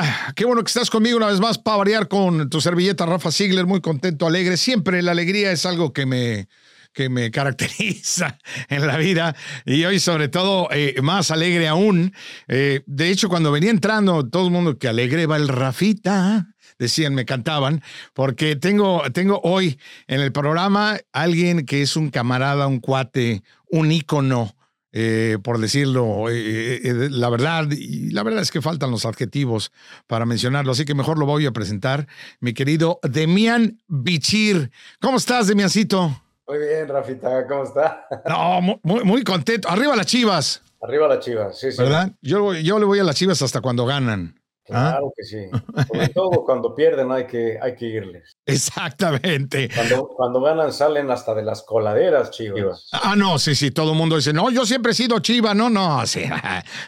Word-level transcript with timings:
Ah, 0.00 0.32
qué 0.36 0.44
bueno 0.44 0.62
que 0.62 0.68
estás 0.68 0.90
conmigo 0.90 1.16
una 1.16 1.26
vez 1.26 1.40
más 1.40 1.58
para 1.58 1.78
variar 1.78 2.06
con 2.06 2.48
tu 2.48 2.60
servilleta 2.60 3.04
Rafa 3.04 3.32
Ziegler, 3.32 3.66
muy 3.66 3.80
contento, 3.80 4.28
alegre. 4.28 4.56
Siempre 4.56 5.02
la 5.02 5.10
alegría 5.10 5.50
es 5.50 5.66
algo 5.66 5.92
que 5.92 6.06
me, 6.06 6.48
que 6.92 7.08
me 7.08 7.30
caracteriza 7.32 8.38
en 8.68 8.86
la 8.86 8.96
vida 8.96 9.34
y 9.66 9.84
hoy 9.86 9.98
sobre 9.98 10.28
todo 10.28 10.68
eh, 10.70 10.94
más 11.02 11.32
alegre 11.32 11.66
aún. 11.66 12.14
Eh, 12.46 12.82
de 12.86 13.10
hecho, 13.10 13.28
cuando 13.28 13.50
venía 13.50 13.72
entrando, 13.72 14.24
todo 14.24 14.44
el 14.44 14.52
mundo 14.52 14.78
que 14.78 14.86
alegre 14.86 15.26
va 15.26 15.36
el 15.36 15.48
Rafita, 15.48 16.46
decían, 16.78 17.12
me 17.16 17.24
cantaban, 17.24 17.82
porque 18.14 18.54
tengo, 18.54 19.02
tengo 19.12 19.40
hoy 19.42 19.80
en 20.06 20.20
el 20.20 20.30
programa 20.30 20.98
alguien 21.12 21.66
que 21.66 21.82
es 21.82 21.96
un 21.96 22.10
camarada, 22.10 22.68
un 22.68 22.78
cuate, 22.78 23.42
un 23.68 23.90
ícono 23.90 24.54
eh, 24.92 25.38
por 25.42 25.58
decirlo, 25.58 26.30
eh, 26.30 26.80
eh, 26.82 27.08
la 27.10 27.28
verdad, 27.28 27.66
y 27.70 28.10
la 28.10 28.22
verdad 28.22 28.42
es 28.42 28.50
que 28.50 28.62
faltan 28.62 28.90
los 28.90 29.04
adjetivos 29.04 29.70
para 30.06 30.24
mencionarlo, 30.24 30.72
así 30.72 30.84
que 30.84 30.94
mejor 30.94 31.18
lo 31.18 31.26
voy 31.26 31.44
a 31.46 31.52
presentar, 31.52 32.06
mi 32.40 32.54
querido 32.54 32.98
Demian 33.02 33.82
Bichir. 33.86 34.70
¿Cómo 35.00 35.18
estás, 35.18 35.46
Demiancito? 35.46 36.22
Muy 36.46 36.58
bien, 36.58 36.88
Rafita, 36.88 37.46
¿cómo 37.46 37.64
está? 37.64 38.06
No, 38.26 38.78
muy, 38.82 39.04
muy 39.04 39.22
contento. 39.22 39.68
Arriba 39.68 39.94
las 39.94 40.06
chivas. 40.06 40.62
Arriba 40.80 41.08
las 41.08 41.20
chivas, 41.20 41.58
sí, 41.58 41.70
sí. 41.70 41.82
¿Verdad? 41.82 42.12
Yo, 42.22 42.54
yo 42.54 42.78
le 42.78 42.86
voy 42.86 42.98
a 43.00 43.04
las 43.04 43.16
chivas 43.16 43.42
hasta 43.42 43.60
cuando 43.60 43.84
ganan. 43.84 44.37
¿Ah? 44.70 44.90
Claro 44.92 45.12
que 45.16 45.24
sí. 45.24 45.46
Sobre 45.86 46.08
todo 46.08 46.44
cuando 46.44 46.74
pierden 46.74 47.10
hay 47.10 47.26
que, 47.26 47.58
hay 47.60 47.74
que 47.74 47.86
irles. 47.86 48.36
Exactamente. 48.46 49.68
Cuando, 49.74 50.08
cuando, 50.08 50.40
ganan 50.40 50.72
salen 50.72 51.10
hasta 51.10 51.34
de 51.34 51.42
las 51.42 51.62
coladeras 51.62 52.30
chivas. 52.30 52.88
Ah, 52.92 53.14
no, 53.16 53.38
sí, 53.38 53.54
sí, 53.54 53.70
todo 53.70 53.92
el 53.92 53.98
mundo 53.98 54.16
dice, 54.16 54.32
no, 54.32 54.50
yo 54.50 54.66
siempre 54.66 54.92
he 54.92 54.94
sido 54.94 55.18
chiva, 55.20 55.54
no, 55.54 55.70
no, 55.70 56.06
sí. 56.06 56.22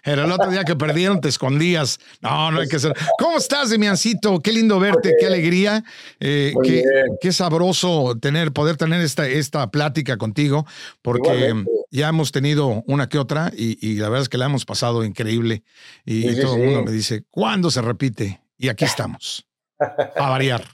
Pero 0.05 0.25
el 0.25 0.33
otro 0.33 0.51
día 0.51 0.65
que 0.65 0.77
perdieron 0.77 1.21
te 1.21 1.29
escondías. 1.29 1.99
No, 2.21 2.51
no 2.51 2.61
hay 2.61 2.69
que 2.69 2.79
ser. 2.79 2.95
¿Cómo 3.19 3.39
estás, 3.39 3.71
Demiancito? 3.71 4.41
Qué 4.41 4.53
lindo 4.53 4.79
verte, 4.79 5.15
qué 5.19 5.27
alegría. 5.27 5.83
Eh, 6.19 6.53
qué, 6.63 6.85
qué, 7.21 7.33
sabroso 7.33 8.17
tener, 8.21 8.53
poder 8.53 8.77
tener 8.77 9.01
esta, 9.01 9.27
esta 9.27 9.71
plática 9.71 10.17
contigo, 10.17 10.67
porque 11.03 11.55
ya 11.91 12.09
hemos 12.09 12.33
tenido 12.33 12.83
una 12.87 13.09
que 13.09 13.19
otra 13.19 13.51
y, 13.55 13.97
la 13.97 14.09
verdad 14.09 14.23
es 14.23 14.29
que 14.29 14.39
la 14.39 14.47
hemos 14.47 14.65
pasado 14.65 15.05
increíble. 15.05 15.65
Y, 16.05 16.41
todo 16.41 16.57
el 16.57 16.65
mundo 16.65 16.85
me 16.85 16.93
dice, 16.93 17.25
¿cuándo 17.31 17.71
se 17.71 17.83
repite? 17.83 18.41
Y 18.57 18.69
aquí 18.69 18.85
estamos, 18.85 19.47
a 19.79 20.31
variar, 20.31 20.65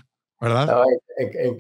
¿verdad? 0.41 0.83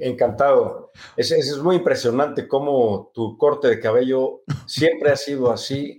encantado. 0.00 0.90
Es, 1.16 1.30
es, 1.30 1.56
muy 1.58 1.76
impresionante 1.76 2.48
cómo 2.48 3.10
tu 3.14 3.38
corte 3.38 3.68
de 3.68 3.80
cabello 3.80 4.42
siempre 4.66 5.10
ha 5.10 5.16
sido 5.16 5.52
así 5.52 5.96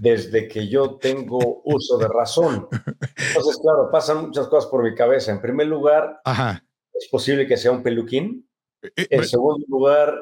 desde 0.00 0.46
que 0.46 0.68
yo 0.68 0.96
tengo 0.96 1.62
uso 1.64 1.98
de 1.98 2.08
razón. 2.08 2.68
Entonces, 3.28 3.58
claro, 3.60 3.90
pasan 3.90 4.26
muchas 4.26 4.46
cosas 4.48 4.70
por 4.70 4.82
mi 4.82 4.94
cabeza. 4.94 5.32
En 5.32 5.40
primer 5.40 5.66
lugar, 5.66 6.20
es 6.92 7.08
posible 7.08 7.46
que 7.46 7.56
sea 7.56 7.72
un 7.72 7.82
peluquín. 7.82 8.45
Eh, 8.94 9.06
en 9.10 9.24
segundo 9.24 9.64
lugar, 9.68 10.14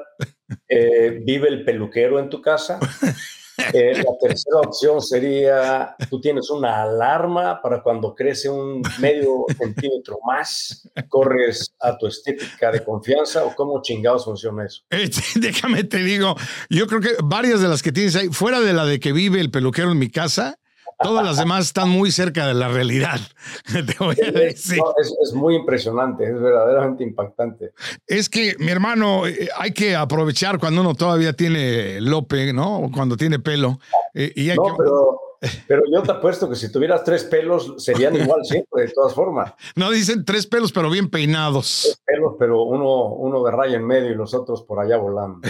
eh, 0.68 1.20
¿vive 1.24 1.48
el 1.48 1.64
peluquero 1.64 2.18
en 2.18 2.30
tu 2.30 2.40
casa? 2.40 2.78
Eh, 3.72 4.02
la 4.02 4.18
tercera 4.20 4.58
opción 4.58 5.00
sería, 5.00 5.94
tú 6.10 6.20
tienes 6.20 6.50
una 6.50 6.82
alarma 6.82 7.62
para 7.62 7.82
cuando 7.82 8.14
crece 8.14 8.48
un 8.48 8.82
medio 8.98 9.44
centímetro 9.58 10.18
más, 10.26 10.90
corres 11.08 11.72
a 11.80 11.96
tu 11.96 12.08
estética 12.08 12.72
de 12.72 12.82
confianza 12.82 13.44
o 13.44 13.54
cómo 13.54 13.80
chingados 13.80 14.24
funciona 14.24 14.66
eso. 14.66 14.82
déjame 15.40 15.84
te 15.84 15.98
digo, 15.98 16.34
yo 16.68 16.86
creo 16.88 17.00
que 17.00 17.10
varias 17.22 17.60
de 17.60 17.68
las 17.68 17.82
que 17.82 17.92
tienes 17.92 18.16
ahí, 18.16 18.28
fuera 18.28 18.60
de 18.60 18.72
la 18.72 18.84
de 18.86 18.98
que 18.98 19.12
vive 19.12 19.40
el 19.40 19.52
peluquero 19.52 19.92
en 19.92 19.98
mi 19.98 20.10
casa, 20.10 20.58
Todas 21.02 21.24
las 21.24 21.36
demás 21.36 21.66
están 21.66 21.88
muy 21.88 22.10
cerca 22.10 22.46
de 22.46 22.54
la 22.54 22.68
realidad. 22.68 23.20
Te 23.72 23.94
voy 23.98 24.16
a 24.26 24.30
decir. 24.30 24.80
es, 25.22 25.32
muy 25.34 25.56
impresionante, 25.56 26.24
es 26.24 26.40
verdaderamente 26.40 27.04
impactante. 27.04 27.72
Es 28.06 28.28
que, 28.28 28.56
mi 28.58 28.70
hermano, 28.70 29.26
eh, 29.26 29.48
hay 29.56 29.72
que 29.72 29.96
aprovechar 29.96 30.58
cuando 30.58 30.80
uno 30.80 30.94
todavía 30.94 31.32
tiene 31.32 32.00
lope, 32.00 32.52
¿no? 32.52 32.90
Cuando 32.92 33.16
tiene 33.16 33.38
pelo. 33.38 33.78
Eh, 34.14 34.54
no, 34.56 34.76
pero 34.76 35.23
pero 35.66 35.82
yo 35.92 36.02
te 36.02 36.12
apuesto 36.12 36.48
que 36.48 36.56
si 36.56 36.70
tuvieras 36.70 37.04
tres 37.04 37.24
pelos 37.24 37.74
serían 37.78 38.14
igual 38.20 38.44
siempre, 38.44 38.82
de 38.82 38.92
todas 38.92 39.14
formas. 39.14 39.52
No 39.76 39.90
dicen 39.90 40.24
tres 40.24 40.46
pelos, 40.46 40.72
pero 40.72 40.90
bien 40.90 41.08
peinados. 41.08 41.82
Tres 41.82 42.02
pelos, 42.04 42.34
pero 42.38 42.62
uno, 42.62 43.06
uno 43.14 43.44
de 43.44 43.50
raya 43.50 43.76
en 43.76 43.86
medio 43.86 44.10
y 44.10 44.14
los 44.14 44.34
otros 44.34 44.62
por 44.62 44.80
allá 44.80 44.96
volando. 44.96 45.40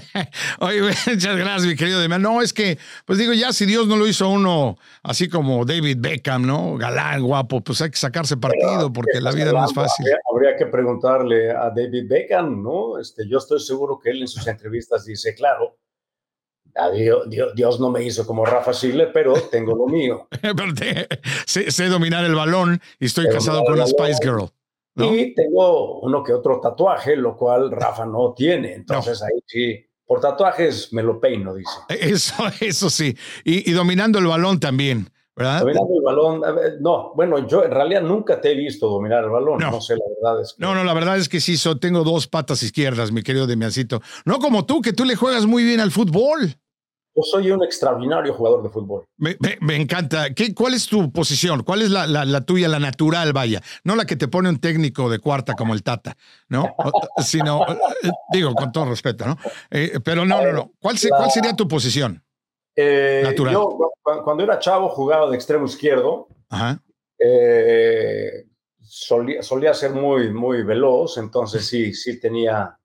Oye, 0.60 0.80
muchas 1.06 1.36
gracias, 1.36 1.66
mi 1.66 1.76
querido 1.76 2.00
Demian. 2.00 2.22
No, 2.22 2.42
es 2.42 2.52
que, 2.52 2.78
pues 3.04 3.18
digo, 3.18 3.32
ya 3.32 3.52
si 3.52 3.66
Dios 3.66 3.86
no 3.86 3.96
lo 3.96 4.06
hizo 4.06 4.28
uno 4.28 4.76
así 5.02 5.28
como 5.28 5.64
David 5.64 5.98
Beckham, 6.00 6.46
¿no? 6.46 6.76
Galán, 6.76 7.22
guapo, 7.22 7.60
pues 7.60 7.80
hay 7.82 7.90
que 7.90 7.98
sacarse 7.98 8.36
partido 8.36 8.92
porque 8.92 9.20
la 9.20 9.32
vida 9.32 9.52
no 9.52 9.64
es 9.64 9.74
fácil. 9.74 10.06
Habría, 10.30 10.56
que 10.56 10.66
preguntarle 10.66 11.50
a 11.50 11.70
David 11.70 12.06
Beckham, 12.08 12.62
¿no? 12.62 12.98
Este, 12.98 13.26
yo 13.28 13.38
estoy 13.38 13.60
seguro 13.60 13.98
que 13.98 14.10
él 14.10 14.20
en 14.20 14.28
sus 14.28 14.46
entrevistas 14.46 15.04
dice, 15.04 15.34
claro, 15.34 15.78
Dios, 17.54 17.80
no 17.80 17.90
me 17.90 18.02
hizo 18.02 18.26
como 18.26 18.44
Rafa 18.44 18.72
Sile, 18.72 19.06
pero 19.08 19.34
tengo 19.50 19.74
lo 19.74 19.86
mío. 19.86 20.28
sé, 21.46 21.88
dominar 21.88 22.24
el 22.24 22.34
balón 22.34 22.80
y 22.98 23.06
estoy 23.06 23.28
casado 23.28 23.62
con 23.64 23.74
una 23.74 23.86
Spice 23.86 24.18
Girl. 24.22 24.50
Y 24.96 25.34
tengo 25.34 26.00
uno 26.00 26.22
que 26.22 26.32
otro 26.32 26.60
tatuaje, 26.60 27.16
lo 27.16 27.36
cual 27.36 27.70
Rafa 27.70 28.06
no 28.06 28.32
tiene. 28.32 28.74
Entonces 28.74 29.22
ahí 29.22 29.40
sí, 29.46 29.84
por 30.06 30.20
tatuajes 30.20 30.92
me 30.92 31.02
lo 31.02 31.20
peino, 31.20 31.54
dice. 31.54 31.70
Eso, 31.88 32.44
eso 32.60 32.90
sí. 32.90 33.16
Y, 33.44 33.72
dominando 33.72 34.18
el 34.18 34.26
balón 34.26 34.60
también. 34.60 35.10
¿verdad? 35.36 35.60
Dominando 35.60 35.94
el 35.96 36.02
balón, 36.04 36.42
no, 36.80 37.12
bueno, 37.16 37.44
yo 37.48 37.64
en 37.64 37.72
realidad 37.72 38.02
nunca 38.02 38.40
te 38.40 38.52
he 38.52 38.54
visto 38.54 38.88
dominar 38.88 39.24
el 39.24 39.30
balón, 39.30 39.58
no, 39.58 39.80
sé, 39.80 39.96
la 39.96 40.04
verdad 40.22 40.40
es 40.40 40.54
que... 40.54 40.64
No, 40.64 40.76
no, 40.76 40.84
la 40.84 40.94
verdad 40.94 41.16
es 41.16 41.28
que 41.28 41.40
sí, 41.40 41.56
tengo 41.80 42.04
dos 42.04 42.28
patas 42.28 42.62
izquierdas, 42.62 43.10
mi 43.10 43.24
querido 43.24 43.48
Demiancito. 43.48 44.00
No 44.24 44.38
como 44.38 44.64
tú, 44.64 44.80
que 44.80 44.92
tú 44.92 45.04
le 45.04 45.16
juegas 45.16 45.46
muy 45.46 45.64
bien 45.64 45.80
al 45.80 45.90
fútbol. 45.90 46.54
Yo 47.16 47.22
soy 47.22 47.50
un 47.52 47.62
extraordinario 47.62 48.34
jugador 48.34 48.64
de 48.64 48.70
fútbol. 48.70 49.06
Me, 49.18 49.76
encanta. 49.76 50.34
¿Qué, 50.34 50.52
¿Cuál 50.52 50.74
es 50.74 50.88
tu 50.88 51.12
posición? 51.12 51.62
¿Cuál 51.62 51.82
es 51.82 51.90
la, 51.90 52.06
la, 52.06 52.40
tuya, 52.40 52.66
la 52.66 52.80
natural, 52.80 53.32
vaya? 53.32 53.62
No 53.84 53.94
la 53.94 54.04
que 54.04 54.16
te 54.16 54.26
pone 54.26 54.48
un 54.48 54.58
técnico 54.58 55.08
de 55.08 55.20
cuarta 55.20 55.54
como 55.54 55.74
el 55.74 55.84
Tata, 55.84 56.16
¿no? 56.48 56.74
Sino, 57.18 57.62
eh, 57.68 58.10
digo, 58.32 58.52
con 58.54 58.72
todo 58.72 58.86
respeto, 58.86 59.26
¿no? 59.26 59.36
Eh, 59.70 60.00
pero 60.04 60.24
no, 60.24 60.42
no, 60.42 60.52
no. 60.52 60.72
¿Cuál, 60.80 60.96
¿Cuál, 61.08 61.30
sería 61.30 61.54
tu 61.54 61.68
posición? 61.68 62.20
Eh, 62.74 63.20
natural. 63.22 63.54
Yo, 63.54 63.78
cuando 64.24 64.42
era 64.42 64.58
chavo, 64.58 64.88
jugaba 64.88 65.30
de 65.30 65.36
extremo 65.36 65.66
izquierdo. 65.66 66.26
Ajá. 66.48 66.82
solía, 68.80 69.40
solía, 69.40 69.72
ser 69.72 69.92
muy, 69.92 70.32
muy 70.32 70.64
veloz, 70.64 71.16
entonces 71.18 71.64
sí, 71.64 71.94
sí 71.94 72.18
tenía, 72.18 72.76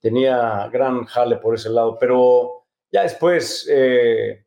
tenía 0.00 0.68
gran 0.72 1.04
jale 1.04 1.36
por 1.36 1.54
ese 1.54 1.70
lado, 1.70 1.96
pero 1.96 2.57
ya 2.90 3.02
después, 3.02 3.68
eh, 3.70 4.44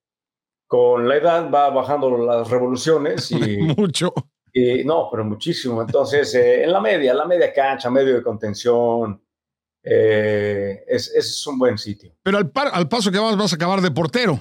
con 0.68 1.08
la 1.08 1.18
edad, 1.18 1.52
va 1.52 1.70
bajando 1.70 2.18
las 2.18 2.50
revoluciones 2.50 3.32
y... 3.32 3.58
Mucho. 3.78 4.14
Y, 4.54 4.84
no, 4.84 5.08
pero 5.10 5.24
muchísimo. 5.24 5.82
Entonces, 5.82 6.36
eh, 6.36 6.64
en 6.64 6.74
la 6.74 6.82
media, 6.82 7.14
la 7.14 7.26
media 7.26 7.54
cancha, 7.54 7.90
medio 7.90 8.16
de 8.16 8.22
contención, 8.22 9.24
eh, 9.82 10.84
es, 10.88 11.10
es, 11.16 11.48
un 11.48 11.58
buen 11.58 11.78
sitio. 11.78 12.14
Pero 12.22 12.38
al, 12.38 12.52
al, 12.74 12.90
paso 12.90 13.12
que 13.12 13.18
vas, 13.18 13.38
vas 13.38 13.54
a 13.54 13.56
acabar 13.56 13.80
de 13.80 13.92
portero. 13.92 14.40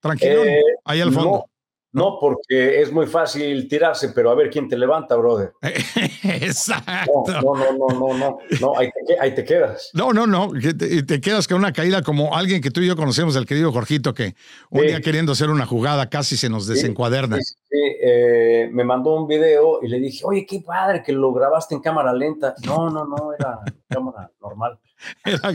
Tranquilo, 0.00 0.42
ahí 0.84 1.00
al 1.00 1.12
fondo. 1.12 1.46
No, 1.94 2.18
porque 2.20 2.82
es 2.82 2.90
muy 2.90 3.06
fácil 3.06 3.68
tirarse, 3.68 4.08
pero 4.08 4.28
a 4.30 4.34
ver 4.34 4.50
quién 4.50 4.68
te 4.68 4.76
levanta, 4.76 5.14
brother. 5.14 5.52
Exacto. 5.62 7.22
No, 7.28 7.54
no, 7.54 7.72
no, 7.72 7.88
no, 7.88 8.18
no, 8.18 8.38
no, 8.60 8.72
ahí, 8.76 9.32
te, 9.32 9.44
quedas. 9.44 9.90
No, 9.94 10.12
no, 10.12 10.26
no, 10.26 10.50
te, 10.76 11.04
te, 11.04 11.20
quedas 11.20 11.46
con 11.46 11.58
una 11.58 11.72
caída 11.72 12.02
como 12.02 12.36
alguien 12.36 12.60
que 12.60 12.72
tú 12.72 12.80
y 12.80 12.88
yo 12.88 12.96
conocemos, 12.96 13.36
el 13.36 13.46
querido 13.46 13.70
Jorgito, 13.70 14.12
que 14.12 14.34
un 14.70 14.82
día 14.82 15.00
queriendo 15.00 15.30
hacer 15.30 15.50
una 15.50 15.66
jugada 15.66 16.10
casi 16.10 16.36
se 16.36 16.48
nos 16.48 16.66
desencuaderna. 16.66 17.38
Sí, 17.40 17.78
eh, 18.02 18.68
me 18.72 18.82
mandó 18.82 19.14
un 19.14 19.28
video 19.28 19.78
y 19.80 19.86
le 19.86 20.00
dije, 20.00 20.24
oye, 20.24 20.44
qué 20.44 20.62
padre 20.66 21.00
que 21.00 21.12
lo 21.12 21.32
grabaste 21.32 21.76
en 21.76 21.80
cámara 21.80 22.12
lenta. 22.12 22.56
No, 22.66 22.90
no, 22.90 23.06
no, 23.06 23.32
era 23.38 23.60
cámara 23.88 24.32
normal. 24.42 24.80
Era 25.24 25.52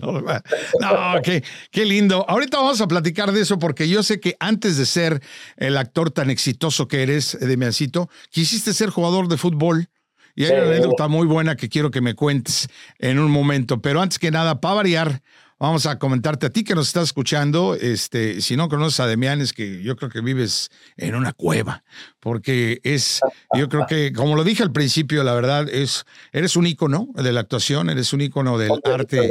normal. 0.00 0.42
No, 0.80 1.22
qué, 1.22 1.42
qué 1.70 1.84
lindo. 1.84 2.24
Ahorita 2.28 2.58
vamos 2.58 2.80
a 2.80 2.88
platicar 2.88 3.32
de 3.32 3.40
eso 3.40 3.58
porque 3.58 3.88
yo 3.88 4.02
sé 4.02 4.20
que 4.20 4.36
antes 4.40 4.76
de 4.76 4.86
ser 4.86 5.22
el 5.56 5.76
actor 5.76 6.10
tan 6.10 6.30
exitoso 6.30 6.88
que 6.88 7.02
eres, 7.02 7.38
Demiancito, 7.40 8.08
quisiste 8.30 8.72
ser 8.72 8.90
jugador 8.90 9.28
de 9.28 9.36
fútbol. 9.36 9.88
Y 10.34 10.44
hay 10.44 10.52
una 10.52 10.62
anécdota 10.62 11.08
muy 11.08 11.26
buena 11.26 11.56
que 11.56 11.68
quiero 11.68 11.90
que 11.90 12.00
me 12.00 12.14
cuentes 12.14 12.68
en 12.98 13.18
un 13.18 13.30
momento. 13.30 13.82
Pero 13.82 14.00
antes 14.00 14.18
que 14.18 14.30
nada, 14.30 14.62
para 14.62 14.76
variar, 14.76 15.22
vamos 15.62 15.86
a 15.86 15.96
comentarte 15.96 16.46
a 16.46 16.50
ti 16.50 16.64
que 16.64 16.74
nos 16.74 16.88
estás 16.88 17.04
escuchando. 17.04 17.76
Este, 17.76 18.40
si 18.40 18.56
no 18.56 18.68
conoces 18.68 18.98
a 18.98 19.06
Demian, 19.06 19.40
es 19.40 19.52
que 19.52 19.80
yo 19.80 19.94
creo 19.94 20.10
que 20.10 20.20
vives 20.20 20.70
en 20.96 21.14
una 21.14 21.32
cueva, 21.32 21.84
porque 22.18 22.80
es, 22.82 23.20
yo 23.56 23.68
creo 23.68 23.86
que, 23.86 24.12
como 24.12 24.34
lo 24.34 24.42
dije 24.42 24.64
al 24.64 24.72
principio, 24.72 25.22
la 25.22 25.34
verdad 25.34 25.68
es, 25.68 26.04
eres 26.32 26.56
un 26.56 26.66
ícono 26.66 27.10
de 27.14 27.32
la 27.32 27.40
actuación, 27.40 27.90
eres 27.90 28.12
un 28.12 28.22
ícono 28.22 28.58
del 28.58 28.72
arte. 28.84 29.26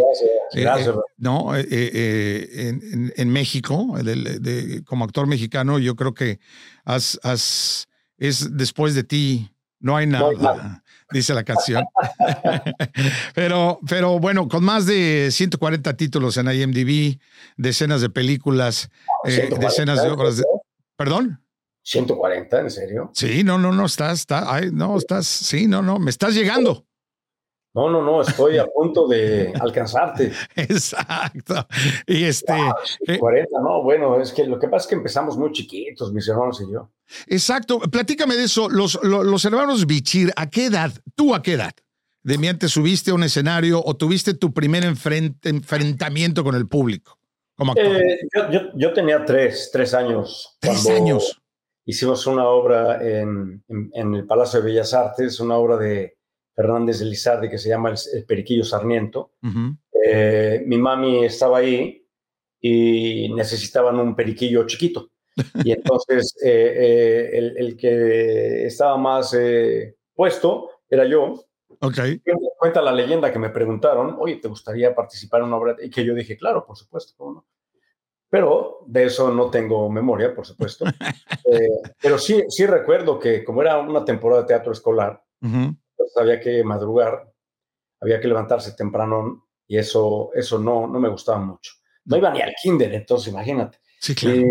Eh, 0.54 0.66
eh, 0.66 0.94
no, 1.18 1.54
eh, 1.54 2.80
en, 3.18 3.30
México, 3.30 3.94
como 4.86 5.04
actor 5.04 5.28
mexicano, 5.28 5.80
yo 5.80 5.98
creo 5.98 6.14
que 6.14 6.40
has, 6.86 7.20
has, 7.24 7.90
es 8.18 8.56
después 8.56 8.96
de 8.96 9.04
ti 9.04 9.52
No 9.82 9.98
hay 9.98 10.08
nada, 10.08 10.82
dice 11.12 11.34
la 11.34 11.44
canción. 11.44 11.86
pero, 13.36 13.80
pero 13.88 14.20
bueno, 14.20 14.48
con 14.48 14.64
más 14.64 14.86
de 14.86 15.30
140 15.32 15.96
títulos 15.96 16.38
en 16.38 16.52
IMDb, 16.52 17.20
decenas 17.58 18.02
de 18.02 18.10
películas, 18.10 18.90
eh, 19.26 19.50
decenas 19.60 20.04
de 20.04 20.10
obras 20.10 20.38
de... 20.38 20.44
¿Perdón? 20.96 21.44
140, 21.84 22.60
¿en 22.60 22.70
serio? 22.72 23.12
Sí, 23.14 23.44
no, 23.44 23.58
no, 23.58 23.72
no, 23.72 23.86
estás, 23.86 24.20
está, 24.20 24.54
ay, 24.54 24.70
no, 24.72 24.98
estás, 24.98 25.26
sí, 25.26 25.68
no, 25.68 25.82
no, 25.82 25.98
me 25.98 26.12
estás 26.12 26.36
llegando. 26.36 26.86
No, 27.74 27.90
no, 27.90 28.02
no, 28.02 28.22
estoy 28.22 28.58
a 28.58 28.66
punto 28.66 29.08
de 29.08 29.54
alcanzarte. 29.60 30.34
Exacto. 30.56 31.66
Y 32.06 32.26
este. 32.26 32.54
40, 33.18 33.50
eh, 33.50 33.62
no, 33.64 33.82
bueno, 33.82 34.20
es 34.20 34.34
que 34.34 34.46
lo 34.46 34.60
que 34.60 34.68
pasa 34.68 34.84
es 34.84 34.90
que 34.90 34.96
empezamos 34.96 35.38
muy 35.38 35.54
chiquitos, 35.54 36.12
mis 36.12 36.28
hermanos 36.28 36.62
y 36.68 36.72
yo. 36.72 36.90
Exacto. 37.28 37.80
Platícame 37.80 38.36
de 38.36 38.44
eso. 38.44 38.68
Los, 38.70 39.00
los, 39.04 39.46
hermanos 39.46 39.86
Bichir, 39.88 40.34
¿a 40.36 40.50
qué 40.50 40.66
edad? 40.66 40.92
¿Tú 41.16 41.34
a 41.34 41.42
qué 41.42 41.54
edad? 41.54 41.72
¿De 42.24 42.38
miente 42.38 42.68
subiste 42.68 43.12
a 43.12 43.14
un 43.14 43.24
escenario 43.24 43.82
o 43.84 43.96
tuviste 43.96 44.34
tu 44.34 44.54
primer 44.54 44.84
enfrentamiento 44.84 46.44
con 46.44 46.56
el 46.56 46.68
público? 46.68 47.18
Como 47.56 47.74
eh, 47.78 48.20
yo, 48.76 48.94
tenía 48.94 49.24
tres, 49.24 49.70
tres 49.72 49.94
años. 49.94 50.58
Tres 50.60 50.88
años. 50.90 51.42
Hicimos 51.86 52.28
una 52.28 52.48
obra 52.48 53.02
en, 53.02 53.64
en 53.70 54.14
el 54.14 54.26
Palacio 54.28 54.60
de 54.60 54.66
Bellas 54.66 54.94
Artes, 54.94 55.40
una 55.40 55.56
obra 55.56 55.78
de 55.78 56.18
Fernández 56.56 57.00
de 57.00 57.06
Lizardi 57.06 57.50
que 57.50 57.58
se 57.58 57.70
llama 57.70 57.90
el, 57.90 58.26
Periquillo 58.26 58.64
Sarmiento. 58.64 59.34
Eh, 60.04 60.64
mi 60.66 60.78
mami 60.78 61.26
estaba 61.26 61.60
ahí 61.60 62.06
y 62.60 63.34
necesitaban 63.34 64.00
un 64.00 64.16
periquillo 64.16 64.66
chiquito. 64.66 65.10
Y 65.64 65.72
entonces 65.72 66.36
eh, 66.44 67.30
eh, 67.34 67.54
el, 67.58 67.78
que 67.78 68.66
estaba 68.66 68.98
más 68.98 69.36
puesto 70.14 70.70
era 70.90 71.06
yo. 71.06 71.46
Okay. 71.80 72.22
Cuenta 72.60 72.82
la 72.82 72.92
leyenda 72.92 73.32
que 73.32 73.40
me 73.40 73.50
preguntaron, 73.50 74.16
oye, 74.20 74.36
¿te 74.36 74.48
gustaría 74.48 74.94
participar 74.94 75.42
en 75.42 75.48
una 75.48 75.58
obra? 75.58 75.76
Y 75.82 75.90
que 75.90 76.06
yo 76.06 76.14
dije, 76.14 76.38
claro, 76.38 76.64
por 76.66 76.78
supuesto, 76.78 77.16
no? 77.20 77.46
Pero 78.30 78.86
de 78.88 79.06
eso 79.06 79.34
no 79.34 79.50
tengo 79.50 79.90
memoria, 79.90 80.34
por 80.34 80.46
supuesto. 80.46 80.86
pero 82.02 82.18
sí, 82.18 82.44
sí 82.50 82.66
recuerdo 82.66 83.20
que 83.20 83.44
como 83.44 83.62
era 83.62 83.80
una 83.80 84.06
temporada 84.06 84.44
de 84.44 84.48
teatro 84.48 84.72
escolar, 84.72 85.22
había 86.16 86.40
que 86.40 86.64
madrugar, 86.64 87.32
había 88.00 88.20
que 88.20 88.28
levantarse 88.28 88.74
temprano 88.74 89.48
y 89.68 89.78
eso, 89.78 90.32
eso 90.34 90.60
no, 90.60 90.88
no 90.88 91.00
me 91.00 91.10
gustaba 91.10 91.40
mucho. 91.40 91.74
No 92.06 92.18
iba 92.18 92.32
ni 92.32 92.42
al 92.42 92.54
kinder, 92.62 92.94
entonces 92.94 93.32
imagínate. 93.32 93.80
Sí, 94.00 94.16
claro. 94.16 94.42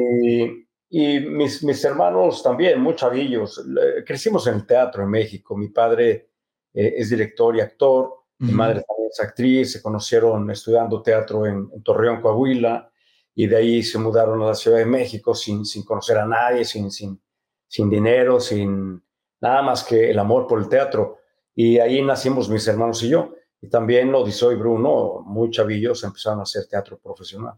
Y, 0.93 1.21
mis, 1.21 1.63
mis, 1.63 1.85
hermanos 1.85 2.43
también, 2.43 2.81
muy 2.81 2.97
chavillos. 2.97 3.65
Crecimos 4.05 4.47
en 4.49 4.55
el 4.55 4.67
teatro 4.67 5.03
en 5.03 5.11
México. 5.11 5.57
Mi 5.57 5.69
padre 5.69 6.31
eh, 6.75 6.95
es 6.97 7.11
director 7.11 7.55
y 7.57 7.61
actor. 7.61 8.13
Mi 8.39 8.53
madre 8.53 8.83
también 8.83 9.09
es 9.13 9.21
actriz. 9.21 9.73
Se 9.73 9.83
conocieron 9.83 10.51
estudiando 10.51 11.03
teatro 11.03 11.47
en, 11.47 11.69
en, 11.73 11.83
Torreón, 11.83 12.21
Coahuila. 12.21 12.91
Y 13.35 13.47
de 13.47 13.57
ahí 13.57 13.83
se 13.83 13.99
mudaron 13.99 14.43
a 14.43 14.47
la 14.47 14.55
Ciudad 14.55 14.79
de 14.79 14.87
México 14.87 15.35
sin, 15.35 15.65
sin 15.65 15.85
conocer 15.85 16.19
a 16.19 16.27
nadie, 16.27 16.65
sin, 16.65 16.91
sin, 16.91 17.21
sin 17.69 17.89
dinero, 17.89 18.41
sin 18.41 19.01
nada 19.41 19.63
más 19.63 19.85
que 19.85 20.11
el 20.11 20.19
amor 20.19 20.47
por 20.49 20.59
el 20.59 20.69
teatro. 20.69 21.20
Y 21.63 21.79
ahí 21.79 22.01
nacimos 22.01 22.49
mis 22.49 22.67
hermanos 22.69 23.03
y 23.03 23.11
yo. 23.11 23.35
Y 23.61 23.69
también 23.69 24.15
Odiseo 24.15 24.51
y 24.51 24.55
Bruno, 24.55 25.23
muy 25.27 25.51
chavillos, 25.51 26.03
empezaron 26.05 26.41
a 26.41 26.45
hacer 26.45 26.67
teatro 26.67 26.99
profesional. 26.99 27.53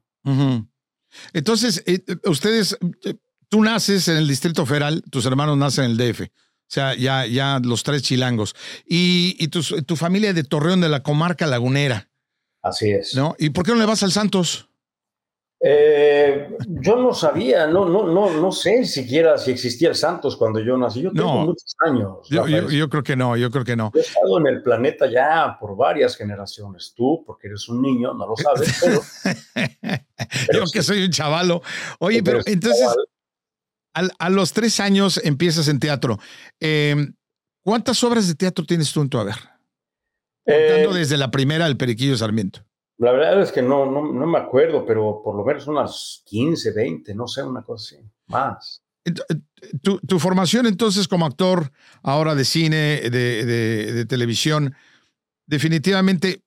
Entonces, 1.32 1.84
eh, 1.86 2.02
eh, 2.04 2.16
ustedes, 2.24 2.76
eh, 3.04 3.14
tú 3.48 3.62
naces 3.62 4.08
en 4.08 4.16
el 4.16 4.26
Distrito 4.26 4.66
Federal, 4.66 5.04
tus 5.08 5.24
hermanos 5.24 5.56
nacen 5.56 5.84
en 5.84 5.90
el 5.92 5.96
DF. 5.98 6.22
O 6.22 6.26
sea, 6.66 6.96
ya, 6.96 7.26
ya 7.26 7.60
los 7.62 7.84
tres 7.84 8.02
chilangos. 8.02 8.56
Y, 8.88 9.36
y 9.38 9.46
tu, 9.46 9.62
tu 9.62 9.94
familia 9.94 10.32
de 10.32 10.42
Torreón, 10.42 10.80
de 10.80 10.88
la 10.88 11.04
comarca 11.04 11.46
lagunera. 11.46 12.10
Así 12.60 12.90
es. 12.90 13.14
¿No? 13.14 13.36
¿Y 13.38 13.50
por 13.50 13.64
qué 13.64 13.70
no 13.70 13.78
le 13.78 13.86
vas 13.86 14.02
al 14.02 14.10
Santos? 14.10 14.68
Eh, 15.64 16.56
yo 16.66 16.96
no 16.96 17.14
sabía, 17.14 17.68
no, 17.68 17.88
no, 17.88 18.04
no, 18.08 18.30
no 18.30 18.50
sé 18.50 18.84
siquiera 18.84 19.38
si 19.38 19.52
existía 19.52 19.90
el 19.90 19.94
Santos 19.94 20.36
cuando 20.36 20.58
yo 20.58 20.76
nací. 20.76 21.02
Yo 21.02 21.12
tengo 21.12 21.46
muchos 21.46 21.76
años. 21.86 22.28
Yo, 22.28 22.88
creo 22.88 23.04
que 23.04 23.14
no, 23.14 23.36
yo 23.36 23.48
creo 23.52 23.64
que 23.64 23.76
no. 23.76 23.92
He 23.94 24.00
estado 24.00 24.40
en 24.40 24.48
el 24.48 24.62
planeta 24.62 25.06
ya 25.08 25.56
por 25.60 25.76
varias 25.76 26.16
generaciones. 26.16 26.92
Tú, 26.96 27.22
porque 27.24 27.46
eres 27.46 27.68
un 27.68 27.80
niño, 27.80 28.12
no 28.12 28.26
lo 28.26 28.34
sabes, 28.36 28.76
pero. 28.80 30.64
yo 30.64 30.64
que 30.72 30.82
soy 30.82 31.04
un 31.04 31.10
chavalo. 31.10 31.62
Oye, 32.00 32.24
pero, 32.24 32.40
entonces, 32.44 32.88
a, 33.94 34.30
los 34.30 34.52
tres 34.52 34.80
años 34.80 35.20
empiezas 35.22 35.68
en 35.68 35.78
teatro. 35.78 36.18
Em, 36.58 37.14
¿Cuántas 37.64 38.02
obras 38.02 38.26
de 38.26 38.34
teatro 38.34 38.64
tienes 38.64 38.92
tú 38.92 39.00
en 39.00 39.08
tu 39.08 39.18
haber? 39.18 39.36
Contando 40.44 40.96
eh, 40.96 40.98
desde 40.98 41.16
la 41.16 41.30
primera, 41.30 41.68
El 41.68 41.76
Periquillo 41.76 42.16
Sarmiento. 42.16 42.64
La 43.02 43.10
verdad 43.10 43.42
es 43.42 43.50
que 43.50 43.62
no, 43.62 43.84
no, 43.84 44.12
no, 44.12 44.26
me 44.28 44.38
acuerdo, 44.38 44.86
pero 44.86 45.22
por 45.24 45.34
lo 45.34 45.44
menos 45.44 45.66
unas 45.66 46.22
15, 46.24 46.70
20, 46.70 47.14
no 47.16 47.26
sé, 47.26 47.42
una 47.42 47.64
cosa 47.64 47.96
así, 47.96 48.08
más. 48.28 48.80
Tu, 49.82 49.98
tu 49.98 50.20
formación 50.20 50.66
entonces 50.66 51.08
como 51.08 51.26
actor, 51.26 51.72
ahora 52.04 52.36
de 52.36 52.44
cine, 52.44 53.00
de, 53.10 53.44
de, 53.44 54.04
televisión, 54.06 54.76
definitivamente, 55.46 56.44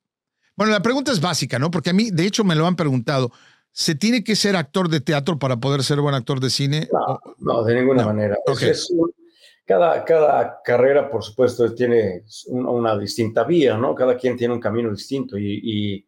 bueno, 0.55 0.71
la 0.71 0.81
pregunta 0.81 1.11
es 1.11 1.19
básica, 1.19 1.59
¿no? 1.59 1.69
Porque 1.69 1.89
a 1.89 1.93
mí, 1.93 2.09
de 2.09 2.25
hecho, 2.25 2.45
me 2.45 2.55
lo 2.55 2.65
han 2.65 2.77
preguntado. 2.77 3.33
¿Se 3.73 3.93
tiene 3.93 4.23
que 4.23 4.37
ser 4.37 4.55
actor 4.55 4.87
de 4.87 5.01
teatro 5.01 5.37
para 5.37 5.57
poder 5.57 5.83
ser 5.83 5.99
buen 5.99 6.15
actor 6.15 6.39
de 6.39 6.49
cine? 6.49 6.87
No, 6.89 7.19
no 7.39 7.63
de 7.65 7.75
ninguna 7.75 8.05
manera. 8.05 8.37
cada, 9.65 10.05
cada 10.05 10.61
carrera, 10.63 11.11
por 11.11 11.21
supuesto, 11.21 11.73
tiene 11.73 12.23
una, 12.47 12.97
distinta 12.97 13.43
vía, 13.43 13.77
¿no? 13.77 13.93
Cada 13.93 14.15
quien 14.15 14.37
tiene 14.37 14.53
un 14.53 14.61
camino 14.61 14.89
distinto 14.89 15.37
y, 15.37 15.59
y 15.61 16.07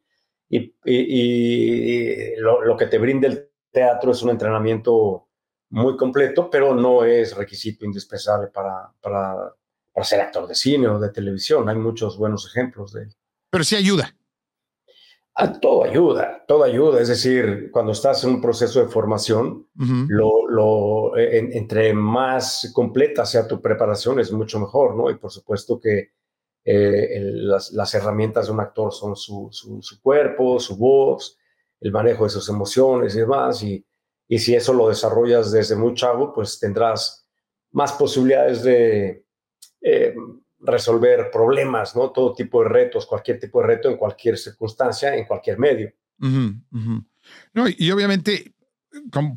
y, 0.50 2.36
lo, 2.38 2.78
que 2.78 2.88
te 2.88 2.98
brinda 2.98 3.28
el 3.28 3.50
teatro 3.72 4.12
es 4.12 4.22
un 4.22 4.30
entrenamiento 4.30 5.28
muy 5.70 5.98
completo, 5.98 6.50
pero 6.50 6.74
no 6.74 7.04
es 7.04 7.36
requisito 7.36 7.86
indispensable 7.86 8.48
para, 8.48 8.92
para, 9.02 9.54
para 9.94 10.06
ser 10.06 10.22
actor 10.22 10.48
de 10.48 10.56
cine 10.56 10.88
o 10.88 11.00
de 11.00 11.10
televisión. 11.10 11.68
Hay 11.68 11.76
muchos 11.76 12.18
buenos 12.18 12.48
ejemplos 12.48 12.94
de 12.94 13.10
Pero 13.50 13.64
sí 13.64 13.76
ayuda. 13.76 14.14
Ah, 15.40 15.52
todo 15.52 15.84
ayuda, 15.84 16.44
todo 16.48 16.64
ayuda. 16.64 17.00
Es 17.00 17.10
decir, 17.10 17.70
cuando 17.72 17.92
estás 17.92 18.24
en 18.24 18.32
un 18.32 18.42
proceso 18.42 18.80
de 18.84 18.90
formación, 18.90 19.68
lo, 20.08 20.48
lo, 20.50 21.16
entre 21.16 21.94
más 21.94 22.72
completa 22.74 23.24
sea 23.24 23.48
tu 23.48 23.62
preparación, 23.62 24.20
es 24.20 24.32
mucho 24.32 24.60
mejor, 24.60 24.96
¿no? 24.96 25.12
Y 25.12 25.16
por 25.16 25.30
supuesto 25.30 25.80
que 25.80 26.14
eh, 26.70 27.22
las, 27.22 27.94
herramientas 27.94 28.48
de 28.48 28.52
un 28.52 28.60
actor 28.60 28.92
son 28.92 29.16
su, 29.16 29.50
cuerpo, 30.02 30.60
su 30.60 30.76
voz, 30.76 31.38
el 31.80 31.94
manejo 31.94 32.26
de 32.26 32.30
sus 32.30 32.50
emociones 32.50 33.16
y 33.16 33.20
demás. 33.20 33.64
Y, 33.64 33.86
y 34.28 34.38
si 34.38 34.54
eso 34.54 34.74
lo 34.74 34.90
desarrollas 34.90 35.50
desde 35.54 35.78
muy 35.78 35.94
chavo, 35.94 36.34
pues 36.34 36.60
tendrás 36.60 37.26
más 37.72 37.94
posibilidades 37.94 38.64
de 38.64 39.24
eh, 39.80 40.14
resolver 40.60 41.32
problemas, 41.32 41.96
¿no? 41.96 42.12
Todo 42.12 42.34
tipo 42.34 42.62
de 42.64 42.68
retos, 42.68 43.06
cualquier 43.06 43.40
tipo 43.40 43.62
de 43.62 43.68
reto 43.68 43.90
en 43.90 43.96
cualquier 43.96 44.38
circunstancia, 44.38 45.16
en 45.16 45.26
cualquier 45.26 45.58
medio. 45.58 45.94
No, 47.54 47.66
y 47.70 47.92
obviamente, 47.92 48.56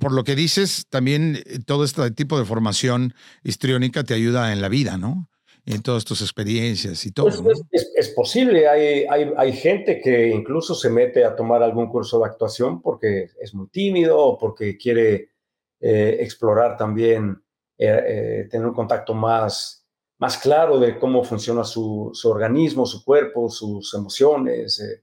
por 0.01 0.11
lo 0.11 0.25
que 0.25 0.35
dices, 0.35 0.87
también 0.89 1.37
eh, 1.47 1.61
todo 1.65 1.85
este 1.85 2.11
tipo 2.11 2.41
de 2.41 2.45
formación 2.45 3.15
histriónica 3.45 4.03
te 4.03 4.15
ayuda 4.15 4.53
en 4.53 4.61
la 4.61 4.69
vida, 4.69 4.99
¿no? 4.99 5.31
En 5.67 5.83
todas 5.83 6.05
tus 6.05 6.21
experiencias 6.23 7.05
y 7.07 7.13
todo. 7.13 7.27
Pues, 7.43 7.63
es, 7.71 8.09
posible, 8.11 8.69
hay, 8.69 9.05
hay, 9.09 9.33
hay, 9.37 9.53
gente 9.53 10.01
que 10.01 10.29
incluso 10.29 10.75
se 10.75 10.91
mete 10.91 11.25
a 11.25 11.37
tomar 11.37 11.63
algún 11.63 11.89
curso 11.89 12.19
de 12.19 12.27
actuación 12.27 12.81
porque 12.81 13.31
es 13.41 13.55
muy 13.55 13.69
tímido 13.69 14.19
o 14.19 14.39
porque 14.39 14.77
quiere 14.77 15.31
eh, 15.81 16.19
explorar 16.21 16.77
también, 16.77 17.43
eh, 17.79 18.05
eh, 18.07 18.49
tener 18.51 18.67
un 18.67 18.75
contacto 18.75 19.15
más, 19.15 19.87
más 20.19 20.37
claro 20.39 20.79
de 20.79 20.99
cómo 20.99 21.25
funciona 21.25 21.65
su, 21.65 22.11
su 22.13 22.31
organismo, 22.31 22.85
su 22.85 23.05
cuerpo, 23.05 23.49
sus 23.49 23.95
emociones. 23.95 25.03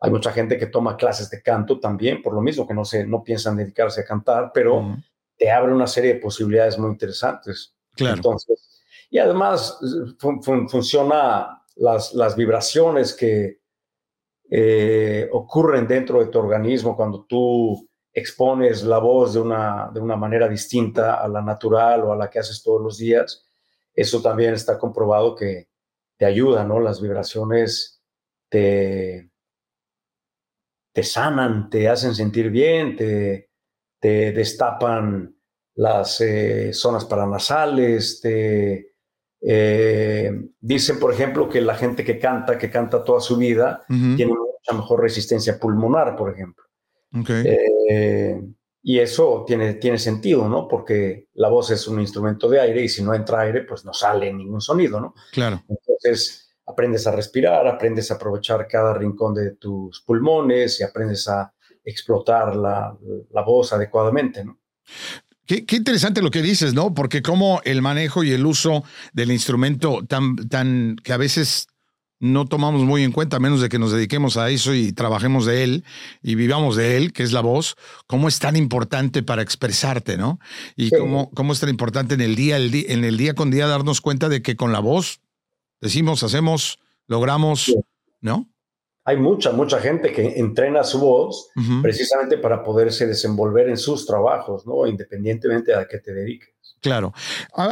hay 0.00 0.10
mucha 0.10 0.32
gente 0.32 0.58
que 0.58 0.66
toma 0.66 0.96
clases 0.96 1.30
de 1.30 1.42
canto 1.42 1.80
también, 1.80 2.22
por 2.22 2.34
lo 2.34 2.42
mismo 2.42 2.66
que 2.66 2.74
no, 2.74 2.84
se, 2.84 3.06
no 3.06 3.22
piensan 3.22 3.56
dedicarse 3.56 4.02
a 4.02 4.04
cantar, 4.04 4.50
pero 4.52 4.96
te 5.38 5.50
abre 5.50 5.72
una 5.72 5.86
serie 5.86 6.14
de 6.14 6.20
posibilidades 6.20 6.78
muy 6.78 6.90
interesantes. 6.90 7.74
Claro. 7.94 8.16
Entonces, 8.16 8.69
y 9.10 9.18
además 9.18 9.78
funciona 10.68 11.64
las, 11.76 12.14
las, 12.14 12.36
vibraciones 12.36 13.12
que 13.12 13.60
eh, 14.48 15.28
ocurren 15.32 15.88
dentro 15.88 16.20
de 16.20 16.26
tu 16.26 16.38
organismo 16.38 16.96
cuando 16.96 17.24
tú 17.24 17.88
expones 18.12 18.84
la 18.84 18.98
voz 18.98 19.34
de 19.34 19.40
una, 19.40 19.90
de 19.92 20.00
una 20.00 20.16
manera 20.16 20.48
distinta 20.48 21.14
a 21.14 21.28
la 21.28 21.42
natural 21.42 22.04
o 22.04 22.12
a 22.12 22.16
la 22.16 22.30
que 22.30 22.38
haces 22.38 22.62
todos 22.62 22.80
los 22.80 22.98
días. 22.98 23.48
Eso 23.92 24.22
también 24.22 24.54
está 24.54 24.78
comprobado 24.78 25.34
que 25.34 25.68
te 26.16 26.24
ayuda, 26.24 26.64
¿no? 26.64 26.78
Las 26.78 27.00
vibraciones 27.00 28.02
te, 28.48 29.30
te 30.92 31.02
sanan, 31.02 31.68
te 31.68 31.88
hacen 31.88 32.14
sentir 32.14 32.50
bien, 32.50 32.94
te, 32.94 33.50
te 33.98 34.32
destapan 34.32 35.36
las 35.74 36.20
eh, 36.20 36.72
zonas 36.72 37.04
paranasales, 37.04 38.20
te, 38.20 38.89
Eh, 39.42 40.30
dicen, 40.60 40.98
por 40.98 41.12
ejemplo, 41.12 41.48
que 41.48 41.60
la 41.60 41.74
gente 41.74 42.04
que 42.04 42.18
canta, 42.18 42.58
que 42.58 42.70
canta 42.70 43.02
toda 43.02 43.20
su 43.20 43.36
vida, 43.36 43.84
tiene 43.88 44.32
mucha 44.32 44.72
mejor 44.74 45.00
resistencia 45.00 45.58
pulmonar, 45.58 46.16
por 46.16 46.32
ejemplo. 46.32 46.64
Eh, 47.28 48.40
y 48.82 48.98
eso 48.98 49.44
tiene, 49.46 49.74
tiene 49.74 49.98
sentido, 49.98 50.48
¿no? 50.48 50.66
Porque 50.68 51.28
la 51.34 51.48
voz 51.48 51.70
es 51.70 51.86
un 51.88 52.00
instrumento 52.00 52.48
de 52.48 52.60
aire 52.60 52.82
y 52.82 52.88
si 52.88 53.02
no 53.02 53.14
entra 53.14 53.40
aire, 53.40 53.62
pues 53.62 53.84
no 53.84 53.92
sale 53.92 54.32
ningún 54.32 54.60
sonido, 54.60 55.00
¿no? 55.00 55.14
Claro. 55.32 55.62
Entonces, 55.68 56.54
aprendes 56.66 57.06
a 57.06 57.12
respirar, 57.12 57.66
aprendes 57.66 58.10
a 58.10 58.14
aprovechar 58.14 58.66
cada 58.68 58.94
rincón 58.94 59.34
de 59.34 59.56
tus 59.56 60.02
pulmones 60.02 60.80
y 60.80 60.84
aprendes 60.84 61.28
a 61.28 61.52
explotar 61.84 62.56
la, 62.56 62.96
la 63.30 63.42
voz 63.42 63.72
adecuadamente, 63.72 64.44
¿no? 64.44 64.58
Qué, 65.50 65.76
interesante 65.76 66.22
lo 66.22 66.30
que 66.30 66.42
dices, 66.42 66.74
¿no? 66.74 66.94
Porque 66.94 67.22
como 67.22 67.60
el 67.64 67.82
manejo 67.82 68.22
y 68.22 68.30
el 68.30 68.46
uso 68.46 68.84
del 69.12 69.32
instrumento 69.32 70.04
tan, 70.06 70.36
tan 70.48 70.94
que 71.02 71.12
a 71.12 71.16
veces 71.16 71.66
no 72.20 72.46
tomamos 72.46 72.82
muy 72.82 73.02
en 73.02 73.10
cuenta, 73.10 73.38
a 73.38 73.40
menos 73.40 73.60
de 73.60 73.68
que 73.68 73.80
nos 73.80 73.90
dediquemos 73.90 74.36
a 74.36 74.48
eso 74.48 74.74
y 74.74 74.92
trabajemos 74.92 75.46
de 75.46 75.64
él 75.64 75.84
y 76.22 76.36
vivamos 76.36 76.76
de 76.76 76.96
él, 76.96 77.12
que 77.12 77.24
es 77.24 77.32
la 77.32 77.40
voz, 77.40 77.74
cómo 78.06 78.28
es 78.28 78.38
tan 78.38 78.54
importante 78.54 79.24
para 79.24 79.42
expresarte, 79.42 80.16
¿no? 80.16 80.38
Y 80.76 80.90
cómo, 80.90 81.32
cómo, 81.32 81.52
es 81.52 81.58
tan 81.58 81.70
importante 81.70 82.14
en 82.14 82.20
el, 82.20 82.36
día, 82.36 82.56
el 82.56 82.70
día, 82.70 82.84
en 82.86 83.02
el 83.02 83.16
día 83.16 83.34
con 83.34 83.50
día 83.50 83.66
darnos 83.66 84.00
cuenta 84.00 84.28
de 84.28 84.42
que 84.42 84.54
con 84.54 84.70
la 84.70 84.78
voz 84.78 85.20
decimos, 85.80 86.22
hacemos, 86.22 86.78
logramos, 87.08 87.74
¿no? 88.20 88.48
Hay 89.04 89.16
mucha, 89.16 89.52
mucha 89.52 89.80
gente 89.80 90.12
que 90.12 90.38
entrena 90.38 90.84
su 90.84 91.00
voz 91.00 91.50
precisamente 91.82 92.38
para 92.38 92.62
poderse 92.62 93.06
desenvolver 93.06 93.68
en 93.68 93.76
sus 93.76 94.06
trabajos, 94.06 94.66
¿no? 94.66 94.86
Independientemente 94.86 95.74
a 95.74 95.86
qué 95.86 95.98
te 95.98 96.12
dediques. 96.12 96.50
Claro. 96.80 97.12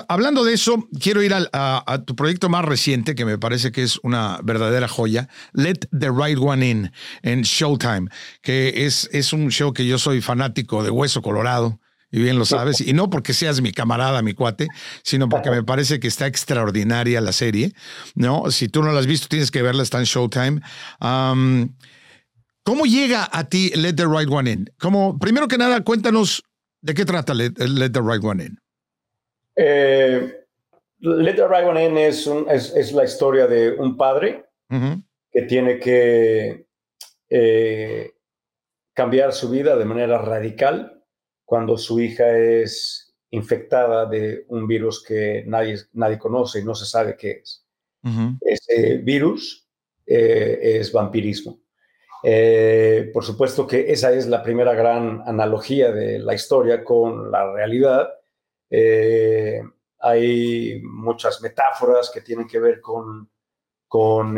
Hablando 0.09 0.45
de 0.45 0.53
eso, 0.53 0.87
quiero 1.01 1.23
ir 1.23 1.33
a, 1.35 2.03
tu 2.07 2.15
proyecto 2.15 2.49
más 2.49 2.65
reciente, 2.65 3.15
que 3.15 3.25
me 3.25 3.39
parece 3.39 3.73
que 3.73 3.83
es 3.83 3.99
una 4.03 4.41
verdadera 4.43 4.87
joya, 4.87 5.29
Let 5.53 5.89
the 5.99 6.11
Right 6.11 6.39
One 6.39 6.67
In, 6.67 6.93
en 7.23 7.43
Showtime, 7.43 8.09
que 8.43 8.85
es, 8.87 9.09
es 9.13 9.33
un 9.33 9.51
show 9.51 9.73
que 9.73 9.87
yo 9.87 9.99
soy 9.99 10.21
fanático 10.21 10.83
de 10.83 10.91
Hueso 10.91 11.23
Colorado 11.23 11.81
y 12.11 12.23
bien 12.23 12.39
lo 12.39 12.45
sabes, 12.45 12.81
y 12.81 12.93
no 12.93 13.11
porque 13.11 13.35
seas 13.35 13.61
mi 13.61 13.73
camarada, 13.73 14.23
mi 14.23 14.33
cuate, 14.33 14.69
sino 15.03 15.29
porque 15.29 15.51
me 15.51 15.63
parece 15.63 16.01
que 16.01 16.09
está 16.09 16.27
extraordinaria 16.27 17.21
la 17.21 17.33
serie, 17.33 17.73
¿no? 18.15 18.51
Si 18.51 18.69
tú 18.69 18.83
no 18.83 18.93
la 18.93 19.01
has 19.01 19.07
visto, 19.07 19.29
tienes 19.29 19.51
que 19.51 19.63
verla, 19.63 19.83
está 19.83 19.99
en 19.99 20.05
Showtime. 20.05 20.61
¿Cómo 22.63 22.85
llega 22.85 23.29
a 23.31 23.49
ti 23.49 23.71
Let 23.75 23.95
the 23.95 24.07
Right 24.07 24.29
One 24.31 24.51
In? 24.51 24.71
Como, 24.79 25.19
primero 25.19 25.49
que 25.49 25.59
nada, 25.59 25.83
cuéntanos 25.85 26.43
de 26.81 26.95
qué 26.95 27.05
trata 27.05 27.35
Let, 27.35 27.53
the 27.53 28.01
Right 28.03 28.23
One 28.23 28.45
In. 28.45 28.59
Eh, 29.57 30.45
Let 31.01 31.35
the 31.35 31.49
Right 31.49 31.65
One 31.65 31.85
In 31.85 31.99
es, 31.99 32.27
es, 32.27 32.93
la 32.93 33.05
historia 33.05 33.47
de 33.47 33.73
un 33.73 33.97
padre 33.97 34.47
que 34.69 35.43
tiene 35.43 35.79
que 35.79 36.67
eh, 37.31 38.13
cambiar 38.95 39.33
su 39.33 39.51
vida 39.51 39.77
de 39.77 39.85
manera 39.85 40.19
radical 40.19 40.98
cuando 41.49 41.79
su 41.79 41.99
hija 41.99 42.37
es 42.37 43.17
infectada 43.31 44.05
de 44.05 44.45
un 44.49 44.67
virus 44.67 45.03
que 45.03 45.45
nadie, 45.47 45.79
nadie 45.95 46.19
conoce 46.19 46.61
y 46.61 46.65
no 46.65 46.75
se 46.75 46.85
sabe 46.85 47.17
qué 47.17 47.41
es. 47.43 47.65
Ese 48.43 48.99
virus 48.99 49.67
eh, 50.05 50.59
es 50.61 50.93
vampirismo. 50.93 51.59
Eh, 52.23 53.11
por 53.15 53.25
supuesto 53.25 53.67
que 53.67 53.91
esa 53.91 54.13
es 54.13 54.27
la 54.27 54.43
primera 54.43 54.75
gran 54.75 55.23
analogía 55.27 55.91
de 55.91 56.19
la 56.19 56.35
historia 56.35 56.85
con 56.85 57.31
la 57.31 57.51
realidad. 57.51 58.11
Eh, 58.69 59.63
hay 60.01 60.83
muchas 60.83 61.41
metáforas 61.41 62.11
que 62.13 62.21
tienen 62.21 62.47
que 62.47 62.61
ver 62.61 62.83
con, 62.83 63.31
con 63.87 64.37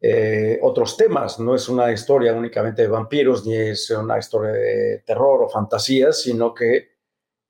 eh, 0.00 0.58
otros 0.62 0.96
temas. 0.96 1.40
No 1.40 1.54
es 1.54 1.68
una 1.68 1.92
historia 1.92 2.32
únicamente 2.34 2.82
de 2.82 2.88
vampiros, 2.88 3.46
ni 3.46 3.54
es 3.54 3.90
una 3.90 4.18
historia 4.18 4.52
de 4.52 5.02
terror 5.06 5.42
o 5.42 5.48
fantasía, 5.48 6.12
sino 6.12 6.52
que 6.52 6.88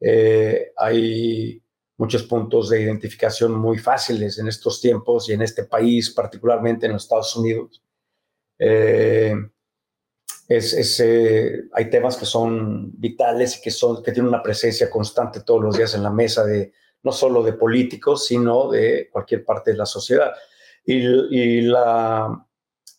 eh, 0.01 0.73
hay 0.77 1.63
muchos 1.97 2.25
puntos 2.25 2.71
de 2.71 2.83
identificación 2.83 3.53
muy 3.53 3.79
fáciles 3.79 4.39
en 4.39 4.49
estos 4.49 4.81
tiempos 4.81 5.29
y 5.29 5.33
en 5.33 5.43
este 5.43 5.65
país, 5.65 6.11
particularmente 6.11 6.87
en 6.87 6.93
los 6.93 7.05
Estados 7.05 7.37
Unidos. 7.37 7.83
Eh, 8.59 9.35
es, 10.47 11.01
hay 11.73 11.91
temas 11.91 12.17
que 12.17 12.27
son 12.27 12.93
vitales 13.01 13.59
y 13.59 13.63
que, 13.63 13.71
son, 13.71 14.03
que 14.03 14.13
tienen 14.13 14.29
una 14.29 14.43
presencia 14.43 14.91
constante 14.91 15.41
todos 15.41 15.63
los 15.63 15.77
días 15.77 15.95
en 15.95 16.03
la 16.03 16.11
mesa 16.11 16.45
de 16.45 16.73
no 17.03 17.13
solo 17.13 17.43
de 17.43 17.53
políticos, 17.55 18.27
sino 18.27 18.71
de 18.71 19.09
cualquier 19.11 19.45
parte 19.45 19.73
de 19.73 19.77
la 19.77 19.87
sociedad. 19.87 20.33
Y, 20.87 21.63
la, 21.63 22.47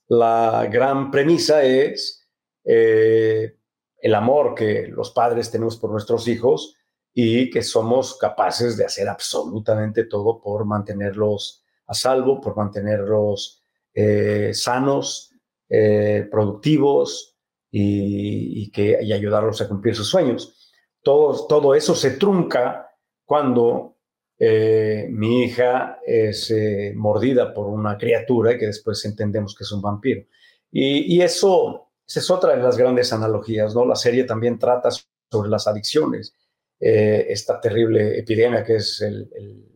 la, 0.08 0.68
gran 0.72 1.12
premisa 1.12 1.64
es 1.64 2.28
eh, 2.64 3.58
el 3.98 4.16
amor 4.16 4.56
que 4.56 4.88
los 4.88 5.12
padres 5.12 5.52
tenemos 5.52 5.78
por 5.78 5.92
nuestros 5.92 6.28
hijos 6.28 6.76
y 7.14 7.50
que 7.50 7.62
somos 7.62 8.18
capaces 8.18 8.76
de 8.76 8.86
hacer 8.86 9.08
absolutamente 9.08 10.06
todo 10.06 10.42
por 10.42 10.66
mantenerlos 10.66 11.64
a 11.88 11.94
salvo, 11.94 12.42
por 12.42 12.58
mantenerlos 12.58 13.64
eh, 13.94 14.52
sanos, 14.54 15.32
eh, 15.70 16.28
productivos 16.30 17.38
y, 17.72 18.70
que, 18.72 19.00
y 19.02 19.14
ayudarlos 19.14 19.62
a 19.62 19.68
cumplir 19.68 19.96
sus 19.96 20.10
sueños. 20.10 20.74
Todo, 21.02 21.48
todo 21.48 21.76
eso 21.76 21.94
se 21.96 22.12
trunca 22.12 22.90
cuando 23.26 23.95
eh, 24.38 25.08
mi 25.10 25.44
hija 25.44 26.00
es 26.06 26.52
eh, 26.52 26.94
mordida 26.96 27.54
por 27.54 27.68
una 27.68 27.98
criatura 27.98 28.58
que 28.58 28.68
después 28.68 29.04
entendemos 29.06 29.56
que 29.56 29.64
es 29.64 29.72
un 29.72 29.82
vampiro. 29.82 30.26
Y, 30.72 31.22
eso 31.22 31.90
esa 32.06 32.20
es 32.20 32.30
otra 32.30 32.56
de 32.56 32.62
las 32.62 32.78
grandes 32.78 33.14
analogías, 33.14 33.74
¿no? 33.74 33.86
La 33.86 33.96
serie 33.96 34.26
también 34.26 34.60
trata 34.60 34.90
sobre 35.32 35.50
las 35.50 35.68
adicciones, 35.68 36.36
eh, 36.80 37.28
esta 37.30 37.62
terrible 37.62 38.20
epidemia 38.20 38.64
que 38.64 38.76
es 38.76 39.04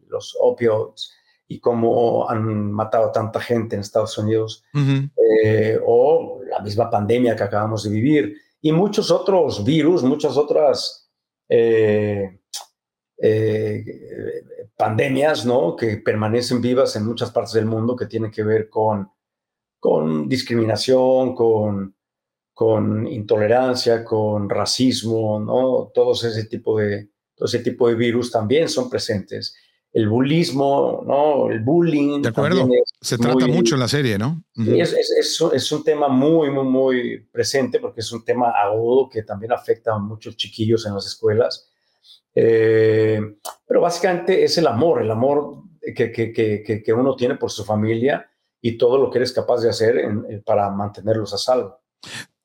los 0.07 0.37
opioides 0.39 1.11
y 1.47 1.59
cómo 1.59 2.29
han 2.29 2.71
matado 2.71 3.11
tanta 3.11 3.39
gente 3.39 3.75
en 3.75 3.81
Estados 3.81 4.17
Unidos, 4.17 4.63
o 5.85 6.41
la 6.47 6.59
misma 6.59 6.89
pandemia 6.89 7.35
que 7.35 7.43
acabamos 7.43 7.83
de 7.83 7.89
vivir, 7.91 8.35
y 8.61 8.71
muchos 8.71 9.09
otros 9.09 9.63
virus, 9.63 10.03
muchas 10.03 10.37
otras 10.37 11.09
eh, 11.47 12.38
pandemias, 14.75 15.45
¿no? 15.45 15.75
Que 15.75 15.97
permanecen 15.97 16.61
vivas 16.61 16.95
en 16.95 17.05
muchas 17.05 17.31
partes 17.31 17.53
del 17.53 17.65
mundo 17.65 17.95
que 17.95 18.05
tienen 18.05 18.31
que 18.31 18.43
ver 18.43 18.69
con, 18.69 19.09
con 19.77 20.29
discriminación, 20.29 21.35
con, 21.35 21.95
con 22.53 23.07
intolerancia, 23.07 24.05
con 24.05 24.49
racismo, 24.49 25.39
¿no? 25.39 25.91
Todos 25.93 26.23
ese 26.23 26.45
tipo 26.45 26.79
de, 26.79 27.09
todo 27.35 27.45
ese 27.45 27.59
tipo 27.59 27.89
de 27.89 27.95
virus 27.95 28.31
también 28.31 28.69
son 28.69 28.89
presentes. 28.89 29.55
El 29.91 30.07
bullismo, 30.07 31.03
¿no? 31.05 31.49
El 31.49 31.61
bullying. 31.61 32.21
De 32.21 32.29
acuerdo. 32.29 32.69
Se 33.01 33.17
trata 33.17 33.47
mucho 33.47 33.75
en 33.75 33.81
la 33.81 33.87
serie, 33.87 34.17
¿no? 34.17 34.43
es, 34.55 34.93
es, 34.93 35.41
es, 35.53 35.71
un 35.71 35.83
tema 35.83 36.07
muy, 36.09 36.51
muy, 36.51 36.65
muy 36.65 37.19
presente 37.31 37.79
porque 37.79 38.01
es 38.01 38.11
un 38.11 38.23
tema 38.23 38.51
agudo 38.51 39.09
que 39.09 39.23
también 39.23 39.51
afecta 39.51 39.93
a 39.93 39.99
muchos 39.99 40.37
chiquillos 40.37 40.85
en 40.85 40.93
las 40.93 41.05
escuelas 41.05 41.69
eh, 42.35 43.21
pero 43.67 43.81
básicamente 43.81 44.43
es 44.43 44.57
el 44.57 44.67
amor, 44.67 45.01
el 45.01 45.11
amor 45.11 45.63
que, 45.95 46.11
que, 46.11 46.31
que, 46.31 46.83
que, 46.83 46.93
uno 46.93 47.15
tiene 47.15 47.35
por 47.35 47.51
su 47.51 47.63
familia 47.63 48.29
y 48.61 48.77
todo 48.77 48.97
lo 48.97 49.09
que 49.09 49.19
eres 49.19 49.31
capaz 49.31 49.61
de 49.61 49.69
hacer 49.69 49.95
para 50.45 50.69
mantenerlos 50.69 51.33
a 51.33 51.37
salvo. 51.37 51.79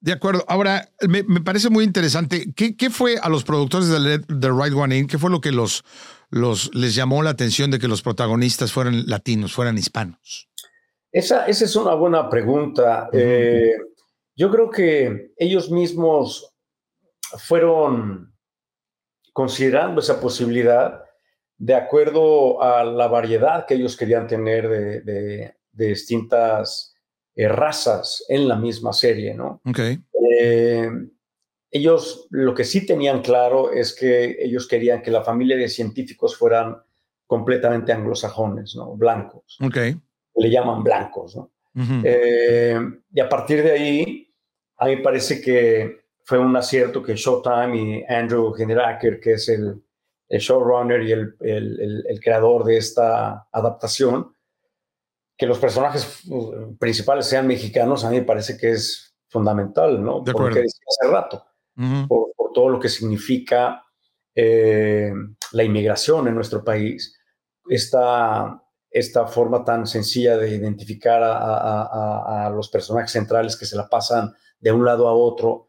De 0.01 0.13
acuerdo. 0.13 0.45
Ahora, 0.49 0.91
me, 1.09 1.23
me 1.23 1.41
parece 1.41 1.71
muy 1.71 1.83
interesante. 1.83 2.53
¿Qué, 2.55 2.77
¿Qué, 2.77 2.91
fue 2.91 3.17
a 3.17 3.31
los 3.31 3.43
productores 3.43 3.89
de 3.89 4.19
The 4.19 4.51
Right 4.51 4.75
One 4.75 4.99
In? 4.99 5.07
¿Qué 5.07 5.17
fue 5.17 5.31
lo 5.31 5.41
que 5.41 5.51
los, 5.51 5.83
los, 6.29 6.75
les 6.75 6.95
llamó 6.95 7.23
la 7.23 7.31
atención 7.31 7.71
de 7.71 7.79
que 7.79 7.89
los 7.89 8.03
protagonistas 8.03 8.71
fueran 8.71 9.07
latinos, 9.07 9.55
fueran 9.55 9.79
hispanos? 9.79 10.51
Esa, 11.11 11.47
esa 11.47 11.65
es 11.65 11.75
una 11.75 11.95
buena 11.95 12.29
pregunta. 12.29 13.09
Eh, 13.15 13.77
yo 14.37 14.51
creo 14.51 14.69
que 14.69 15.33
ellos 15.39 15.71
mismos 15.71 16.55
fueron 17.39 18.34
considerando 19.35 20.01
esa 20.01 20.21
posibilidad 20.21 21.03
de 21.59 21.75
acuerdo 21.75 22.63
a 22.63 22.85
la 22.85 23.09
variedad 23.09 23.67
que 23.67 23.75
ellos 23.75 23.97
querían 23.97 24.27
tener 24.27 24.69
de, 24.69 25.55
distintas 25.73 26.95
eh, 27.35 27.49
razas 27.49 28.25
en 28.29 28.47
la 28.47 28.55
misma 28.55 28.93
serie, 28.93 29.35
¿no? 29.35 29.61
Eh, 30.41 30.89
ellos 31.69 32.29
lo 32.31 32.55
que 32.55 32.63
sí 32.63 32.87
tenían 32.87 33.23
claro 33.23 33.73
es 33.73 33.93
que 33.93 34.37
ellos 34.39 34.69
querían 34.69 35.03
que 35.03 35.11
la 35.11 35.25
familia 35.25 35.57
de 35.57 35.69
científicos 35.69 36.37
fueran 36.37 36.77
completamente 37.27 37.93
anglosajones, 37.93 38.77
¿no? 38.77 38.95
Blancos. 38.95 39.59
Okay. 39.61 39.97
Le 40.37 40.51
llaman 40.51 40.85
blancos, 40.85 41.35
¿no? 41.35 41.51
Eh, 42.05 42.79
y 43.13 43.19
a 43.19 43.29
partir 43.29 43.65
de 43.65 43.73
ahí, 43.73 44.33
a 44.77 44.87
mí 44.87 44.99
parece 44.99 45.41
que 45.41 46.04
fue 46.25 46.39
un 46.39 46.57
acierto 46.57 47.03
que 47.03 47.15
Showtime 47.15 47.77
y 47.77 48.05
Andrew 48.09 48.53
Generaker, 48.53 49.21
que 49.21 49.35
es 49.35 49.49
el, 49.51 49.83
el 50.29 50.41
showrunner 50.41 51.03
y 51.03 51.13
el, 51.13 51.37
el, 51.41 52.21
creador 52.21 52.65
de 52.65 52.79
esta 52.79 53.47
adaptación, 53.53 54.35
que 55.37 55.47
los 55.47 55.59
personajes 55.59 56.25
uh, 56.31 56.77
principales 56.79 57.27
sean 57.27 57.47
mexicanos, 57.47 58.05
a 58.05 58.11
mí 58.11 58.21
me 58.21 58.25
parece 58.25 58.57
que 58.57 58.71
es 58.71 59.15
fundamental, 59.29 60.03
¿no? 60.03 60.21
De 60.21 60.33
Porque 60.33 60.61
hace 60.61 61.11
rato, 61.11 61.45
por, 62.09 62.33
por, 62.37 62.53
todo 62.53 62.69
lo 62.69 62.81
que 62.81 62.89
significa 62.89 63.85
eh, 64.35 65.13
la 65.53 65.65
inmigración 65.65 66.29
en 66.29 66.37
nuestro 66.37 66.65
país, 66.65 67.19
esta, 67.69 68.63
esta 68.91 69.27
forma 69.27 69.65
tan 69.65 69.87
sencilla 69.87 70.39
de 70.39 70.55
identificar 70.55 71.23
a, 71.23 72.47
a, 72.47 72.51
los 72.51 72.69
personajes 72.69 73.11
centrales 73.11 73.57
que 73.57 73.67
se 73.67 73.77
la 73.77 73.89
pasan 73.89 74.33
de 74.59 74.73
un 74.73 74.85
lado 74.85 75.09
a 75.09 75.13
otro, 75.13 75.67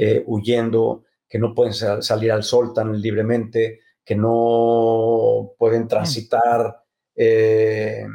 eh, 0.00 0.22
huyendo, 0.28 1.02
que 1.28 1.40
no 1.40 1.52
pueden 1.52 1.74
salir 1.74 2.30
al 2.30 2.44
sol 2.44 2.72
tan 2.72 3.00
libremente, 3.00 3.80
que 4.04 4.14
no 4.14 5.54
pueden 5.58 5.82
mm. 5.82 5.88
transitar 5.88 6.84
eh, 7.16 8.06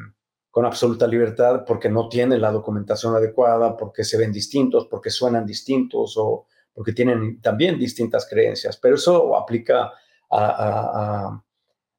con 0.50 0.66
absoluta 0.66 1.06
libertad 1.06 1.66
porque 1.68 1.90
no 1.90 2.08
tienen 2.08 2.40
la 2.40 2.54
documentación 2.54 3.18
adecuada, 3.18 3.76
porque 3.76 4.06
se 4.06 4.18
ven 4.18 4.32
distintos, 4.32 4.88
porque 4.90 5.10
suenan 5.10 5.46
distintos 5.46 6.16
o 6.18 6.48
porque 6.74 6.94
tienen 6.94 7.42
también 7.42 7.78
distintas 7.78 8.30
creencias. 8.30 8.78
Pero 8.78 8.96
eso 8.96 9.36
aplica 9.36 9.92
a, 10.32 11.44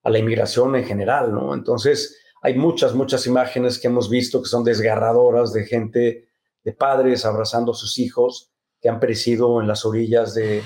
la 0.02 0.18
inmigración 0.18 0.76
en 0.76 0.84
general, 0.86 1.30
¿no? 1.30 1.52
Entonces, 1.52 2.18
hay 2.40 2.54
muchas, 2.54 2.94
muchas 2.94 3.26
imágenes 3.26 3.78
que 3.78 3.88
hemos 3.88 4.08
visto 4.08 4.40
que 4.40 4.48
son 4.48 4.64
desgarradoras 4.64 5.52
de 5.52 5.64
gente, 5.66 6.28
de 6.64 6.72
padres 6.72 7.26
abrazando 7.26 7.72
a 7.72 7.74
sus 7.74 7.98
hijos 7.98 8.53
que 8.84 8.90
han 8.90 9.00
perecido 9.00 9.62
en 9.62 9.66
las 9.66 9.86
orillas 9.86 10.34
de, 10.34 10.62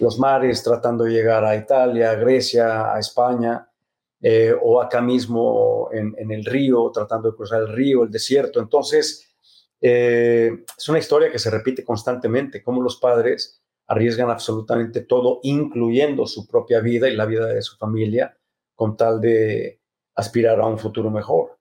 los 0.00 0.18
mares 0.18 0.60
tratando 0.64 1.04
de 1.04 1.12
llegar 1.12 1.44
a 1.44 1.54
Italia, 1.54 2.10
a 2.10 2.14
Grecia, 2.16 2.92
a 2.92 2.98
España, 2.98 3.68
eh, 4.20 4.52
o 4.60 4.82
acá 4.82 5.00
mismo 5.00 5.88
en, 5.92 6.32
el 6.32 6.44
río, 6.44 6.90
tratando 6.92 7.30
de 7.30 7.36
cruzar 7.36 7.60
el 7.62 7.68
río, 7.68 8.02
el 8.02 8.10
desierto. 8.10 8.58
Entonces, 8.58 9.32
eh, 9.80 10.64
es 10.76 10.88
una 10.88 10.98
historia 10.98 11.30
que 11.30 11.38
se 11.38 11.48
repite 11.48 11.84
constantemente, 11.84 12.60
cómo 12.60 12.82
los 12.82 12.96
padres 12.96 13.62
arriesgan 13.86 14.30
absolutamente 14.30 15.02
todo, 15.02 15.38
incluyendo 15.44 16.26
su 16.26 16.48
propia 16.48 16.80
vida 16.80 17.08
y 17.08 17.14
la 17.14 17.26
vida 17.26 17.46
de 17.46 17.62
su 17.62 17.76
familia, 17.76 18.36
con 18.74 18.96
tal 18.96 19.20
de 19.20 19.80
aspirar 20.16 20.58
a 20.58 20.66
un 20.66 20.76
futuro 20.76 21.08
mejor. 21.08 21.59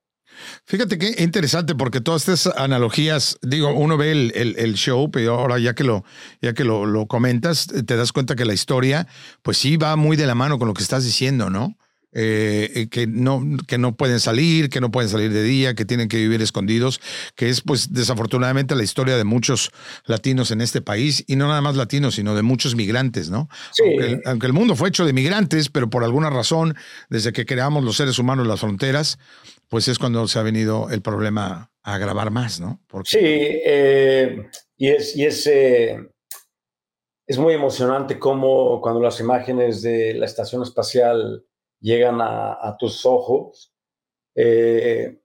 Fíjate 0.66 0.98
qué 0.98 1.16
interesante, 1.24 1.76
porque 1.76 2.02
todas 2.02 2.28
estas 2.28 2.56
analogías, 2.56 3.38
digo, 3.42 3.74
uno 3.74 3.98
ve 3.98 4.12
el, 4.12 4.74
show, 4.76 5.10
pero 5.12 5.36
ahora 5.36 5.60
ya 5.60 5.74
que, 5.74 5.84
lo, 5.84 6.04
ya 6.42 6.54
que 6.54 6.64
lo, 6.64 7.08
comentas, 7.08 7.68
te 7.68 7.96
das 7.96 8.12
cuenta 8.12 8.36
que 8.36 8.46
la 8.46 8.54
historia, 8.54 9.08
pues 9.42 9.58
sí 9.58 9.78
va 9.78 9.96
muy 9.96 10.16
de 10.16 10.28
la 10.28 10.36
mano 10.36 10.60
con 10.60 10.68
lo 10.68 10.74
que 10.74 10.84
estás 10.84 11.04
diciendo, 11.04 11.50
¿no? 11.50 11.76
Eh, 12.12 12.88
que 12.90 13.06
no 13.06 13.44
que 13.68 13.78
no 13.78 13.96
pueden 13.96 14.20
salir, 14.20 14.72
que 14.72 14.82
no 14.82 14.90
pueden 14.90 15.12
salir 15.12 15.32
de 15.32 15.44
día, 15.44 15.76
que 15.76 15.86
tienen 15.86 16.08
que 16.08 16.18
vivir 16.18 16.42
escondidos, 16.42 17.00
que 17.36 17.50
es 17.50 17.62
pues 17.62 17.94
desafortunadamente 17.94 18.76
la 18.76 18.82
historia 18.82 19.16
de 19.16 19.26
muchos 19.26 19.70
latinos 20.06 20.50
en 20.50 20.62
este 20.62 20.82
país 20.82 21.24
y 21.28 21.36
no 21.36 21.48
nada 21.48 21.62
más 21.62 21.76
latinos, 21.76 22.16
sino 22.16 22.34
de 22.34 22.42
muchos 22.42 22.76
migrantes, 22.76 23.30
¿no? 23.30 23.48
Aunque, 23.80 24.22
aunque, 24.26 24.48
el 24.48 24.54
mundo 24.54 24.76
fue 24.76 24.90
hecho 24.90 25.06
de 25.06 25.14
migrantes, 25.14 25.70
pero 25.70 25.92
por 25.92 26.04
alguna 26.04 26.32
razón, 26.32 26.76
desde 27.12 27.32
que 27.32 27.46
creamos 27.46 27.84
los 27.84 27.98
seres 27.98 28.18
humanos 28.18 28.48
las 28.48 28.60
fronteras, 28.60 29.20
pues 29.70 29.88
es 29.88 30.00
cuando 30.00 30.28
se 30.28 30.40
ha 30.40 30.44
venido 30.44 30.90
el 30.90 31.02
problema 31.02 31.72
a 31.84 31.94
agravar 31.94 32.32
más, 32.32 32.60
¿no? 32.60 32.82
Sí, 33.06 33.20
eh, 33.22 34.50
y 34.76 34.90
es, 34.90 35.16
y 35.16 35.26
es, 35.26 35.46
eh, 35.48 36.10
es 37.26 37.38
muy 37.38 37.54
emocionante 37.54 38.18
cómo 38.18 38.82
cuando 38.82 39.00
las 39.00 39.20
imágenes 39.20 39.84
de 39.84 40.16
la 40.16 40.26
estación 40.26 40.64
espacial 40.64 41.46
llegan 41.80 42.20
a, 42.20 42.76
tus 42.78 43.06
ojos, 43.06 43.72
eh, 44.36 45.22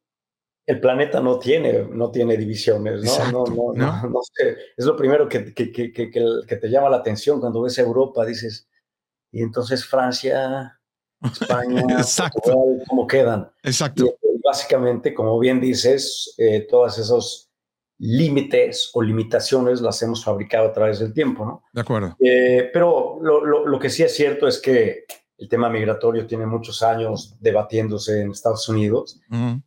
el 0.66 0.80
planeta 0.80 1.20
no 1.20 1.38
tiene, 1.38 1.86
no 1.90 2.10
tiene 2.10 2.36
divisiones, 2.36 3.02
¿no? 3.32 3.44
no, 3.46 3.72
no, 3.74 4.08
no, 4.08 4.20
sé. 4.22 4.56
Es 4.76 4.84
lo 4.84 4.94
primero 4.94 5.28
que, 5.28 5.52
que, 5.54 5.72
que, 5.72 5.92
que, 5.92 6.56
te 6.56 6.68
llama 6.68 6.90
la 6.90 6.98
atención 6.98 7.40
cuando 7.40 7.62
ves 7.62 7.78
Europa, 7.78 8.24
dices, 8.24 8.68
y 9.32 9.42
entonces 9.42 9.84
Francia, 9.84 10.80
España, 11.22 11.82
¿cómo 12.88 13.06
quedan? 13.06 13.50
Exacto 13.62 14.16
básicamente, 14.44 15.14
como 15.14 15.38
bien 15.38 15.60
dices, 15.60 16.34
eh, 16.38 16.66
todos 16.68 16.98
esos 16.98 17.50
límites 17.98 18.90
o 18.92 19.02
limitaciones 19.02 19.80
las 19.80 20.02
hemos 20.02 20.24
fabricado 20.24 20.68
a 20.68 20.72
través 20.72 20.98
del 20.98 21.14
tiempo, 21.14 21.44
¿no? 21.44 21.62
De 21.72 21.80
acuerdo. 21.80 22.16
Eh, 22.20 22.70
pero 22.72 23.18
lo, 23.22 23.78
que 23.78 23.88
sí 23.88 24.02
es 24.02 24.14
cierto 24.14 24.46
es 24.46 24.58
que 24.58 25.04
el 25.38 25.48
tema 25.48 25.68
migratorio 25.68 26.26
tiene 26.26 26.46
muchos 26.46 26.82
años 26.82 27.36
debatiéndose 27.40 28.20
en 28.20 28.30
Estados 28.30 28.68
Unidos 28.68 29.20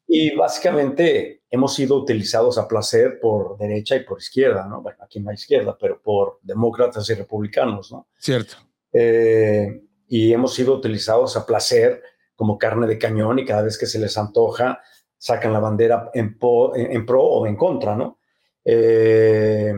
y 0.08 0.34
básicamente 0.36 1.42
hemos 1.50 1.74
sido 1.76 1.96
utilizados 1.96 2.58
a 2.58 2.68
placer 2.68 3.20
por 3.20 3.58
derecha 3.58 3.96
y 3.96 4.04
por 4.04 4.20
izquierda, 4.20 4.66
¿no? 4.66 4.82
Bueno, 4.82 5.00
aquí 5.02 5.20
no 5.20 5.30
hay 5.30 5.36
izquierda, 5.36 5.78
pero 5.80 6.02
por 6.02 6.40
demócratas 6.42 7.10
y 7.10 7.16
republicanos, 7.16 7.92
¿no? 7.92 8.08
Cierto. 8.18 8.56
Eh, 8.94 9.84
y 10.08 10.32
hemos 10.32 10.54
sido 10.54 10.74
utilizados 10.74 11.36
a 11.36 11.46
placer 11.46 12.02
como 12.38 12.58
carne 12.58 12.88
de 12.88 12.98
cañón 12.98 13.40
y 13.40 13.46
cada 13.46 13.64
vez 13.64 13.78
que 13.78 13.88
se 13.88 14.00
les 14.00 14.18
antoja 14.18 14.80
sacan 15.18 15.52
la 15.52 15.60
bandera 15.60 16.10
en, 16.14 16.38
pro 16.38 17.24
o 17.24 17.48
en 17.48 17.56
contra, 17.58 17.96
¿no? 17.96 18.20
Eh, 18.64 19.74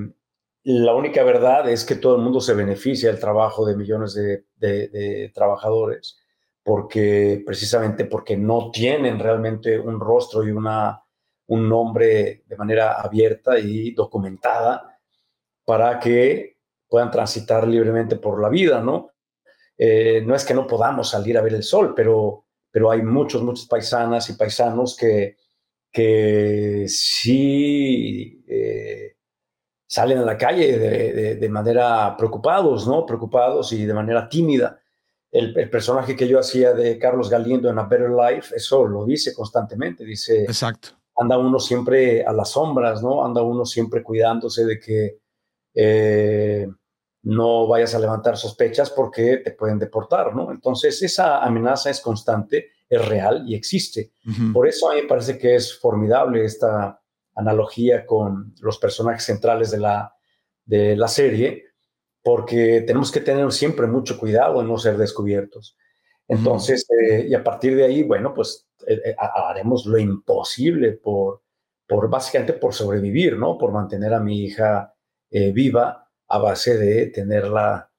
la 0.63 0.93
única 0.93 1.24
verdad 1.24 1.69
es 1.69 1.86
que 1.86 1.95
todo 1.95 2.17
el 2.17 2.22
mundo 2.22 2.41
se 2.41 2.54
beneficia 2.54 3.10
del 3.10 3.19
trabajo 3.19 3.65
de 3.65 3.76
millones 3.76 4.13
de, 4.13 5.32
trabajadores 5.34 6.19
porque 6.62 7.41
precisamente 7.45 8.06
porque 8.06 8.36
no 8.36 8.69
tienen 8.69 9.17
realmente 9.17 9.80
un 9.80 10.00
rostro 10.00 10.45
y 10.45 10.52
una, 10.52 11.02
un 11.48 11.69
nombre 11.69 12.43
de 12.45 12.58
manera 12.58 13.00
abierta 13.02 13.58
y 13.58 13.91
documentada 13.91 15.00
para 15.65 16.00
que 16.00 16.58
puedan 16.88 17.10
transitar 17.10 17.67
libremente 17.67 18.17
por 18.17 18.41
la 18.41 18.50
vida, 18.50 18.82
¿no? 18.82 19.12
Eh, 19.78 20.22
no 20.26 20.36
es 20.36 20.43
que 20.43 20.54
no 20.54 20.67
podamos 20.67 21.10
salir 21.10 21.38
a 21.38 21.41
ver 21.41 21.54
el 21.54 21.63
sol, 21.63 21.93
pero 21.95 22.45
pero 22.72 22.92
hay 22.92 23.02
muchos, 23.02 23.42
muchos 23.42 23.66
paisanas 23.66 24.30
y 24.30 24.34
paisanos 24.34 24.96
que, 24.96 25.38
que 25.92 26.86
sí 26.88 28.44
eh, 28.48 29.16
salen 29.88 30.20
a 30.20 30.26
la 30.26 30.38
calle 30.38 30.78
de, 31.36 31.50
manera 31.50 32.16
preocupados, 32.16 32.88
¿no? 32.88 33.06
Preocupados 33.06 33.74
y 33.74 33.86
de 33.86 33.94
manera 33.94 34.30
tímida. 34.30 34.80
El, 35.32 35.70
personaje 35.70 36.16
que 36.16 36.28
yo 36.28 36.40
hacía 36.40 36.74
de 36.74 36.98
Carlos 36.98 37.30
Galindo 37.30 37.70
en 37.70 37.80
A 37.80 37.84
Better 37.84 38.12
Life, 38.12 38.56
eso 38.56 38.86
lo 38.86 39.06
dice 39.06 39.34
constantemente, 39.34 40.04
dice... 40.04 40.44
Exacto. 40.44 40.90
Anda 41.18 41.38
uno 41.38 41.60
siempre 41.60 42.24
a 42.24 42.32
las 42.32 42.52
sombras, 42.52 43.04
¿no? 43.04 43.26
Anda 43.26 43.42
uno 43.42 43.66
siempre 43.66 44.02
cuidándose 44.02 44.66
de 44.66 44.80
que 44.80 45.20
eh, 45.74 46.68
no 47.24 47.68
vayas 47.68 47.94
a 47.96 48.00
levantar 48.00 48.38
sospechas 48.38 48.90
porque 48.90 49.38
te 49.38 49.52
pueden 49.52 49.80
deportar, 49.80 50.36
¿no? 50.36 50.52
Entonces, 50.52 51.02
esa 51.02 51.44
amenaza 51.44 51.90
es 51.90 52.00
constante, 52.00 52.72
es 52.88 53.08
real 53.08 53.44
y 53.48 53.56
existe. 53.56 54.12
Por 54.54 54.68
eso 54.68 54.90
a 54.90 54.96
mí 54.96 55.02
me 55.02 55.08
parece 55.08 55.38
que 55.38 55.56
es 55.56 55.78
formidable 55.78 56.46
esta 56.46 57.02
analogía 57.36 58.06
con 58.06 58.54
los 58.62 58.78
personajes 58.78 59.24
centrales 59.24 59.72
de 59.72 59.80
la, 59.80 60.14
de 60.66 60.96
la 60.96 61.08
serie, 61.08 61.66
porque 62.24 62.84
tenemos 62.86 63.12
que 63.12 63.22
tener 63.22 63.52
siempre 63.52 63.88
mucho 63.88 64.18
cuidado 64.18 64.62
en 64.62 64.68
no 64.68 64.78
ser 64.78 64.98
descubiertos. 64.98 65.78
Entonces, 66.28 66.86
eh, 66.90 67.26
y 67.28 67.34
a 67.34 67.44
partir 67.44 67.76
de 67.76 67.86
ahí, 67.86 68.04
bueno, 68.04 68.34
pues 68.34 68.68
eh, 68.88 69.02
eh, 69.04 69.16
haremos 69.18 69.86
lo 69.88 69.98
imposible 69.98 70.92
por, 70.92 71.42
por, 71.88 72.10
básicamente 72.10 72.54
por 72.54 72.74
sobrevivir, 72.74 73.36
¿no? 73.36 73.58
Por 73.58 73.72
mantener 73.72 74.14
a 74.14 74.20
mi 74.20 74.44
hija 74.44 74.94
viva 75.32 76.09
a 76.30 76.38
base 76.38 76.78
de 76.78 77.08
tenerla 77.08 77.89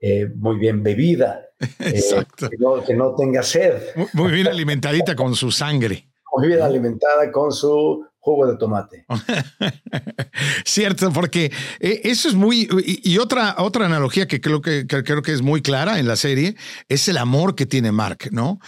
eh, 0.00 0.28
muy 0.34 0.58
bien 0.58 0.82
bebida. 0.82 1.44
Eh, 1.80 1.90
Exacto. 1.96 2.48
que, 2.86 2.94
no, 2.94 3.16
tenga 3.16 3.42
sed. 3.42 3.82
Muy, 4.12 4.30
bien 4.30 4.46
alimentadita 4.46 5.16
con 5.16 5.34
su 5.34 5.50
sangre. 5.50 6.08
Muy 6.36 6.46
bien 6.46 6.62
alimentada 6.62 7.32
con 7.32 7.50
su 7.50 8.06
jugo 8.20 8.46
de 8.46 8.56
tomate. 8.56 9.04
Cierto, 10.64 11.12
porque 11.12 11.50
eh, 11.80 12.02
eso 12.04 12.28
es 12.28 12.36
muy 12.36 12.68
y, 12.84 13.18
otra 13.18 13.56
otra 13.58 13.86
analogía 13.86 14.28
que 14.28 14.40
creo 14.40 14.62
que, 14.62 14.86
creo 14.86 15.20
que 15.20 15.32
es 15.32 15.42
muy 15.42 15.60
clara 15.60 15.98
en 15.98 16.06
la 16.06 16.14
serie 16.14 16.54
es 16.88 17.08
el 17.08 17.16
amor 17.16 17.56
que 17.56 17.66
tiene 17.66 17.90
Mark, 17.90 18.28
¿no? 18.30 18.60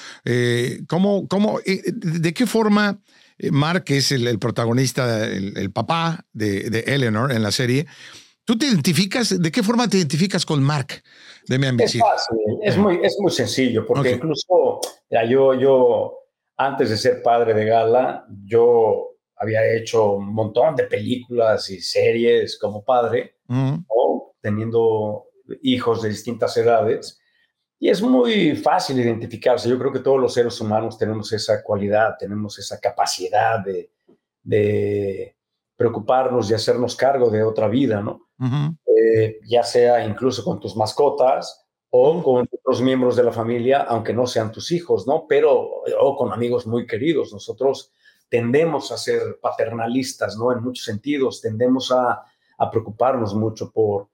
¿cómo, 0.89 1.29
cómo, 1.29 1.61
de 1.65 2.35
qué 2.35 2.47
forma 2.47 2.99
Mark 3.53 3.85
es 3.87 4.11
el, 4.11 4.37
protagonista, 4.41 5.29
el, 5.29 5.71
papá 5.71 6.27
de, 6.33 6.71
de 6.71 6.81
Eleanor 6.89 7.31
en 7.31 7.45
la 7.45 7.53
serie? 7.53 7.87
¿Tú 8.51 8.59
te 8.59 8.67
identificas? 8.67 9.41
¿De 9.41 9.53
qué 9.53 9.63
forma 9.63 9.89
te 9.89 9.99
identificas 9.99 10.45
con 10.45 10.61
Mark 10.61 11.05
de 11.47 11.57
mi 11.57 11.67
Es 11.85 11.97
fácil, 11.97 12.37
es 12.65 12.77
muy, 12.77 12.99
es 13.01 13.17
muy 13.21 13.31
sencillo, 13.31 13.87
porque 13.87 14.11
incluso 14.11 14.81
yo, 15.29 15.55
yo, 15.55 16.19
antes 16.57 16.91
de 16.91 16.97
ser 16.97 17.23
padre 17.23 17.55
de 17.55 17.65
gala, 17.65 18.27
yo 18.45 19.11
había 19.37 19.73
hecho 19.73 20.15
un 20.15 20.35
montón 20.35 20.75
de 20.75 20.83
películas 20.83 21.71
y 21.71 21.81
series 21.81 22.59
como 22.59 22.83
padre, 22.85 23.37
o 23.87 24.35
teniendo 24.41 25.27
hijos 25.63 26.03
de 26.03 26.09
distintas 26.09 26.57
edades. 26.57 27.21
y 27.79 27.89
es 27.89 28.03
muy 28.03 28.57
fácil 28.57 28.99
identificarse. 28.99 29.69
Yo 29.69 29.79
creo 29.79 29.93
que 29.93 30.01
todos 30.01 30.19
los 30.19 30.35
seres 30.35 30.61
humanos 30.61 30.99
tenemos 30.99 31.33
esa 31.33 31.63
cualidad, 31.63 32.17
tenemos 32.19 32.59
esa 32.59 32.81
capacidad 32.81 33.61
de, 33.61 33.93
de 34.43 35.37
preocuparnos 35.77 36.51
y 36.51 36.55
hacernos 36.55 36.97
cargo 36.97 37.31
de 37.31 37.45
otra 37.45 37.69
vida, 37.69 38.03
¿no? 38.03 38.30
Eh, 38.41 39.39
ya 39.47 39.63
sea 39.63 40.05
incluso 40.05 40.43
con 40.45 40.61
tus 40.61 40.77
mascotas 40.77 41.67
o 41.91 42.23
con 42.23 42.49
otros 42.51 42.81
miembros 42.81 43.17
de 43.17 43.25
la 43.25 43.33
familia, 43.33 43.83
aunque 43.83 44.13
no 44.13 44.27
sean 44.27 44.53
tus 44.53 44.73
hijos, 44.73 45.07
¿no? 45.07 45.27
Pero, 45.29 45.83
o 46.01 46.17
con 46.17 46.33
amigos 46.33 46.67
muy 46.67 46.87
queridos. 46.87 47.33
Nosotros 47.33 47.93
tendemos 48.29 48.93
a 48.93 48.97
ser 48.97 49.39
paternalistas, 49.43 50.37
¿no? 50.37 50.53
En 50.53 50.63
muchos 50.63 50.85
sentidos, 50.85 51.41
tendemos 51.41 51.91
a, 51.91 52.23
a 52.59 52.71
preocuparnos 52.71 53.35
mucho 53.35 53.73
por, 53.73 54.09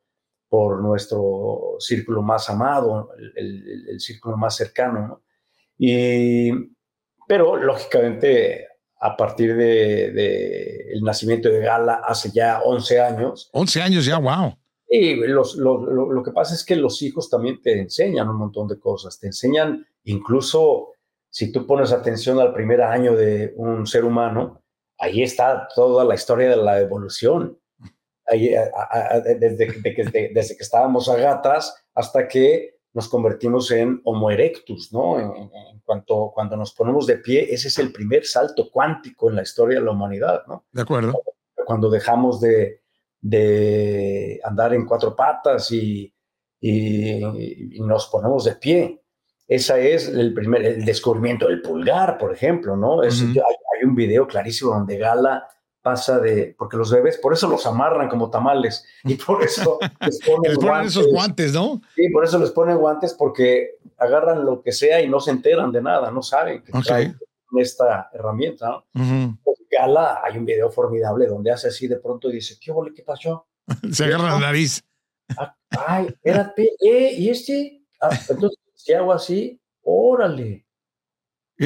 por 0.48 0.80
nuestro 0.80 1.76
círculo 1.78 2.22
más 2.22 2.48
amado, 2.48 3.10
el, 3.36 3.86
el, 3.88 4.00
círculo 4.00 4.36
más 4.36 4.56
cercano, 4.56 5.06
¿no? 5.06 5.22
Y, 5.76 6.50
pero, 7.28 7.56
lógicamente, 7.56 8.68
a 9.06 9.16
partir 9.16 9.56
del 9.56 10.14
de, 10.14 10.92
el 10.92 11.02
nacimiento 11.02 11.48
de 11.48 11.60
Gala 11.60 12.02
hace 12.04 12.30
ya 12.32 12.60
11 12.64 13.00
años. 13.00 13.48
11 13.52 13.82
años 13.82 14.04
ya, 14.04 14.18
wow. 14.18 14.56
Y 14.88 15.14
los, 15.14 15.54
lo, 15.54 15.84
lo, 15.86 16.12
lo, 16.12 16.22
que 16.22 16.32
pasa 16.32 16.54
es 16.54 16.64
que 16.64 16.74
los 16.74 17.00
hijos 17.02 17.30
también 17.30 17.62
te 17.62 17.78
enseñan 17.78 18.28
un 18.28 18.36
montón 18.36 18.66
de 18.66 18.78
cosas, 18.80 19.18
te 19.18 19.28
enseñan 19.28 19.86
incluso 20.04 20.92
si 21.30 21.52
tú 21.52 21.66
pones 21.66 21.92
atención 21.92 22.40
al 22.40 22.52
primer 22.52 22.82
año 22.82 23.14
de 23.14 23.52
un 23.56 23.86
ser 23.86 24.04
humano, 24.04 24.62
ahí 24.98 25.22
está 25.22 25.68
toda 25.74 26.04
la 26.04 26.14
historia 26.14 26.48
de 26.50 26.56
la 26.56 26.80
evolución. 26.80 27.58
Ahí, 28.26 28.54
a, 28.54 28.70
a, 28.90 29.20
desde, 29.20 29.66
de, 29.66 30.30
desde 30.34 30.56
que 30.56 30.62
estábamos 30.62 31.08
a 31.08 31.16
gatas 31.16 31.76
hasta 31.94 32.26
que 32.26 32.75
nos 32.96 33.10
convertimos 33.10 33.70
en 33.72 34.00
Homo 34.04 34.30
erectus, 34.30 34.90
¿no? 34.90 35.20
En, 35.20 35.50
cuanto 35.84 36.32
cuando 36.34 36.56
nos 36.56 36.72
ponemos 36.72 37.06
de 37.06 37.18
pie, 37.18 37.46
ese 37.52 37.68
es 37.68 37.78
el 37.78 37.92
primer 37.92 38.24
salto 38.24 38.70
cuántico 38.70 39.28
en 39.28 39.36
la 39.36 39.42
historia 39.42 39.78
de 39.78 39.84
la 39.84 39.90
humanidad, 39.90 40.44
¿no? 40.48 40.64
De 40.72 40.80
acuerdo. 40.80 41.12
Cuando 41.66 41.90
dejamos 41.90 42.40
de, 42.40 42.80
de 43.20 44.40
andar 44.42 44.72
en 44.72 44.86
cuatro 44.86 45.14
patas 45.14 45.70
y, 45.72 46.10
y, 46.58 47.76
y, 47.76 47.80
nos 47.80 48.06
ponemos 48.06 48.44
de 48.44 48.56
pie. 48.56 49.02
Esa 49.46 49.78
es 49.78 50.08
el 50.08 50.32
primer, 50.32 50.64
el 50.64 50.84
descubrimiento 50.86 51.48
del 51.48 51.60
pulgar, 51.60 52.16
por 52.16 52.32
ejemplo, 52.32 52.78
¿no? 52.78 53.02
Es, 53.02 53.20
uh 53.20 53.26
-huh. 53.26 53.42
hay, 53.46 53.56
hay, 53.74 53.84
un 53.86 53.94
video 53.94 54.26
clarísimo 54.26 54.70
donde 54.70 54.96
Gala 54.96 55.46
pasa 55.86 56.18
de, 56.18 56.52
porque 56.58 56.76
los 56.76 56.90
bebés, 56.90 57.16
por 57.16 57.32
eso 57.32 57.46
los 57.48 57.64
amarran 57.64 58.08
como 58.08 58.28
tamales 58.28 58.84
y 59.04 59.14
por 59.14 59.40
eso 59.44 59.78
les 60.00 60.18
ponen, 60.18 60.42
les 60.52 60.56
ponen 60.56 60.56
guantes, 60.56 60.90
esos 60.90 61.06
guantes, 61.06 61.52
¿no? 61.52 61.80
Sí, 61.94 62.08
por 62.08 62.24
eso 62.24 62.40
les 62.40 62.50
ponen 62.50 62.76
guantes 62.76 63.14
porque 63.14 63.76
agarran 63.96 64.44
lo 64.44 64.62
que 64.62 64.72
sea 64.72 65.00
y 65.00 65.08
no 65.08 65.20
se 65.20 65.30
enteran 65.30 65.70
de 65.70 65.80
nada, 65.80 66.10
no 66.10 66.22
saben 66.22 66.64
que 66.64 66.76
okay. 66.76 67.14
esta 67.60 68.10
herramienta, 68.12 68.68
¿no? 68.68 68.76
Uh 68.94 69.00
-huh. 69.00 69.38
Gala, 69.70 70.22
hay 70.24 70.38
un 70.38 70.44
video 70.44 70.72
formidable 70.72 71.28
donde 71.28 71.52
hace 71.52 71.68
así 71.68 71.86
de 71.86 72.00
pronto 72.00 72.30
y 72.30 72.32
dice, 72.32 72.56
¿qué 72.60 72.72
ole, 72.72 72.92
qué 72.92 73.04
pasó? 73.04 73.46
se 73.92 74.04
agarra 74.06 74.30
la 74.30 74.40
nariz. 74.40 74.82
Ah, 75.38 75.54
ay, 75.70 76.06
espérate, 76.06 76.72
eh, 76.80 77.12
¿y 77.16 77.28
este? 77.28 77.84
Ah, 78.00 78.10
entonces, 78.28 78.58
si 78.74 78.92
hago 78.92 79.12
así, 79.12 79.60
órale. 79.82 80.66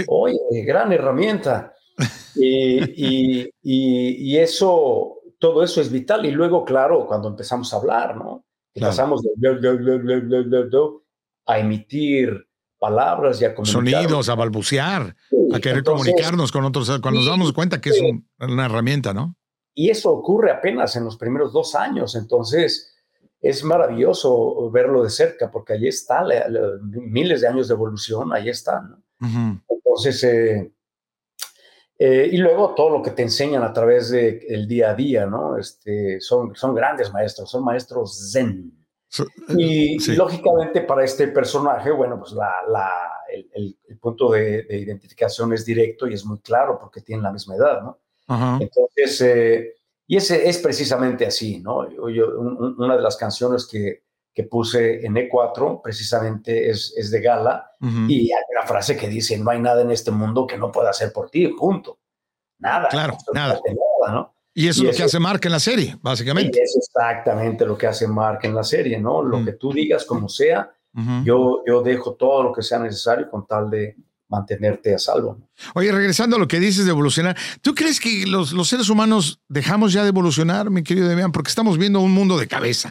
Oye, 0.09 0.63
gran 0.67 0.93
herramienta. 0.93 1.73
Y, 2.35 2.79
y, 2.97 3.51
y, 3.63 4.33
y, 4.33 4.37
eso, 4.39 5.19
todo 5.39 5.63
eso 5.63 5.81
es 5.81 5.91
vital. 5.91 6.25
Y 6.27 6.31
luego, 6.31 6.65
claro, 6.65 7.07
cuando 7.07 7.29
empezamos 7.29 7.73
a 7.73 7.77
hablar, 7.77 8.17
¿no? 8.17 8.45
Claro. 8.73 8.91
Pasamos 8.91 9.23
de 9.23 9.31
a 11.47 11.59
emitir 11.59 12.47
palabras 12.79 13.41
y 13.41 13.45
a 13.45 13.55
comunicar. 13.55 14.03
Sonidos, 14.03 14.29
a 14.29 14.35
balbucear, 14.35 15.17
sí, 15.29 15.37
a 15.53 15.61
querer 15.61 15.79
entonces, 15.79 16.07
comunicarnos 16.07 16.53
con 16.53 16.65
otros, 16.65 16.89
cuando 17.01 17.21
nos 17.21 17.29
damos 17.29 17.53
cuenta 17.53 17.81
que 17.81 17.91
sí. 17.91 17.97
es 17.97 18.13
un, 18.13 18.29
una 18.39 18.67
herramienta, 18.67 19.13
¿no? 19.13 19.37
Y 19.75 19.91
eso 19.91 20.13
ocurre 20.13 20.51
apenas 20.51 20.97
en 20.97 21.05
los 21.05 21.17
primeros 21.17 21.53
dos 21.53 21.75
años. 21.75 22.15
Entonces, 22.15 22.95
es 23.41 23.65
maravilloso 23.65 24.71
verlo 24.71 25.03
de 25.03 25.11
cerca, 25.11 25.51
porque 25.51 25.75
ahí 25.75 25.89
está, 25.89 26.23
la, 26.23 26.49
la, 26.49 26.61
miles 26.83 27.41
de 27.41 27.49
años 27.49 27.69
de 27.69 27.75
evolución, 27.75 28.33
ahí 28.33 28.49
están. 28.49 28.91
¿no? 28.91 28.97
Uh 29.21 29.31
-huh. 29.31 29.63
Entonces, 29.69 30.25
eh, 30.25 30.73
eh, 32.03 32.31
y 32.33 32.39
luego 32.39 32.75
todo 32.75 32.89
lo 32.89 33.03
que 33.03 33.11
te 33.11 33.21
enseñan 33.21 33.63
a 33.63 33.75
través 33.75 34.09
del 34.09 34.41
de 34.49 34.67
día 34.67 34.89
a 34.89 34.95
día, 34.95 35.27
¿no? 35.27 35.59
Este, 35.59 36.19
son, 36.19 36.57
son 36.57 36.75
grandes 36.75 37.13
maestros, 37.13 37.51
son 37.51 37.63
maestros 37.63 38.33
zen. 38.33 38.73
Y, 39.59 40.01
sí. 40.01 40.13
y, 40.13 40.17
lógicamente 40.17 40.81
para 40.81 41.05
este 41.05 41.29
personaje, 41.29 41.91
bueno, 41.91 42.19
pues 42.19 42.33
la, 42.33 42.55
la, 42.71 42.91
el, 43.31 43.77
el, 43.87 43.99
punto 43.99 44.31
de, 44.31 44.63
de, 44.63 44.79
identificación 44.79 45.53
es 45.53 45.67
directo 45.67 46.07
y 46.07 46.15
es 46.15 46.25
muy 46.25 46.39
claro 46.39 46.79
porque 46.81 47.03
tienen 47.03 47.23
la 47.23 47.33
misma 47.33 47.57
edad, 47.57 47.83
¿no? 47.83 47.99
Entonces, 48.61 49.21
eh, 49.21 49.75
y 50.07 50.17
ese 50.17 50.49
es 50.49 50.57
precisamente 50.57 51.27
así, 51.27 51.61
¿no? 51.61 51.87
Yo, 51.91 52.09
yo, 52.09 52.41
un, 52.41 52.77
una 52.79 52.97
de 52.97 53.03
las 53.03 53.19
canciones 53.19 53.67
que, 53.67 54.05
que, 54.35 54.45
puse 54.45 55.05
en 55.05 55.15
E4 55.15 55.81
precisamente 55.83 56.71
es, 56.71 56.95
es 56.97 57.11
de 57.11 57.21
Gala 57.21 57.73
uh 57.81 57.87
-huh. 57.87 58.11
y 58.11 58.33
hay 58.33 58.43
una 58.57 58.67
frase 58.67 58.97
que 58.97 59.09
dice, 59.09 59.39
no 59.39 59.51
hay 59.51 59.61
nada 59.61 59.83
en 59.83 59.91
este 59.91 60.11
mundo 60.11 60.47
que 60.47 60.57
no 60.57 60.73
pueda 60.73 60.91
hacer 60.91 61.13
por 61.13 61.31
ti, 61.31 61.49
punto. 61.49 61.99
Nada. 62.59 62.89
Claro, 62.89 63.17
nada. 63.33 63.61
nada 63.65 64.13
¿no? 64.13 64.35
Y 64.55 64.69
eso 64.69 64.83
y 64.83 64.89
es 64.89 64.93
lo 64.93 64.97
que 64.97 65.03
hace 65.05 65.19
Mark 65.19 65.41
en 65.45 65.53
la 65.53 65.61
serie, 65.61 65.97
básicamente. 66.03 66.59
Y 66.59 66.63
es 66.63 66.77
exactamente 66.77 67.65
lo 67.65 67.77
que 67.77 67.87
hace 67.87 68.07
Mark 68.07 68.41
en 68.43 68.55
la 68.55 68.65
serie, 68.65 68.99
¿no? 68.99 69.23
Lo 69.23 69.39
uh 69.39 69.41
-huh. 69.41 69.45
que 69.45 69.53
tú 69.53 69.73
digas, 69.73 70.05
como 70.05 70.29
sea, 70.29 70.73
uh 70.95 71.01
-huh. 71.01 71.25
yo, 71.25 71.63
yo 71.67 71.83
dejo 71.83 72.15
todo 72.15 72.43
lo 72.43 72.53
que 72.53 72.63
sea 72.63 72.79
necesario 72.79 73.31
con 73.31 73.47
tal 73.47 73.71
de, 73.71 73.97
mantenerte 74.31 74.95
a 74.95 74.99
salvo. 74.99 75.39
Oye, 75.75 75.93
regresando 75.93 76.37
a 76.37 76.39
lo 76.39 76.49
que 76.49 76.61
dices 76.61 76.85
de 76.85 76.93
evolucionar, 76.93 77.37
¿tú 77.61 77.75
crees 77.75 78.01
que 78.01 78.27
los, 78.27 78.53
los 78.53 78.69
seres 78.69 78.89
humanos 78.89 79.41
dejamos 79.49 79.93
ya 79.93 80.03
de 80.03 80.09
evolucionar, 80.09 80.71
mi 80.71 80.83
querido 80.83 81.09
Demian? 81.09 81.33
Porque 81.33 81.51
estamos 81.51 81.77
viendo 81.77 82.01
un 82.01 82.13
mundo 82.13 82.39
de 82.39 82.47
cabeza, 82.47 82.91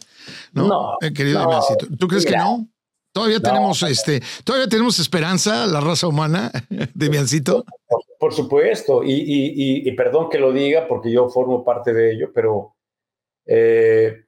¿no? 0.51 0.67
No, 0.67 0.97
eh, 1.01 1.13
querido 1.13 1.43
no, 1.43 1.61
¿Tú 1.97 2.07
crees 2.07 2.25
mira, 2.25 2.39
que 2.39 2.43
no? 2.43 2.69
Todavía 3.11 3.37
no, 3.37 3.43
tenemos 3.43 3.81
este, 3.83 4.21
todavía 4.43 4.67
tenemos 4.67 4.99
esperanza, 4.99 5.65
la 5.65 5.79
raza 5.79 6.07
humana, 6.07 6.51
Demiancito. 6.93 7.65
Por, 7.87 8.01
por 8.19 8.33
supuesto, 8.33 9.03
y, 9.03 9.13
y, 9.13 9.53
y, 9.55 9.89
y, 9.89 9.91
perdón 9.93 10.29
que 10.29 10.37
lo 10.37 10.51
diga 10.51 10.87
porque 10.87 11.11
yo 11.11 11.29
formo 11.29 11.63
parte 11.63 11.93
de 11.93 12.11
ello, 12.11 12.31
pero 12.33 12.75
eh, 13.45 14.25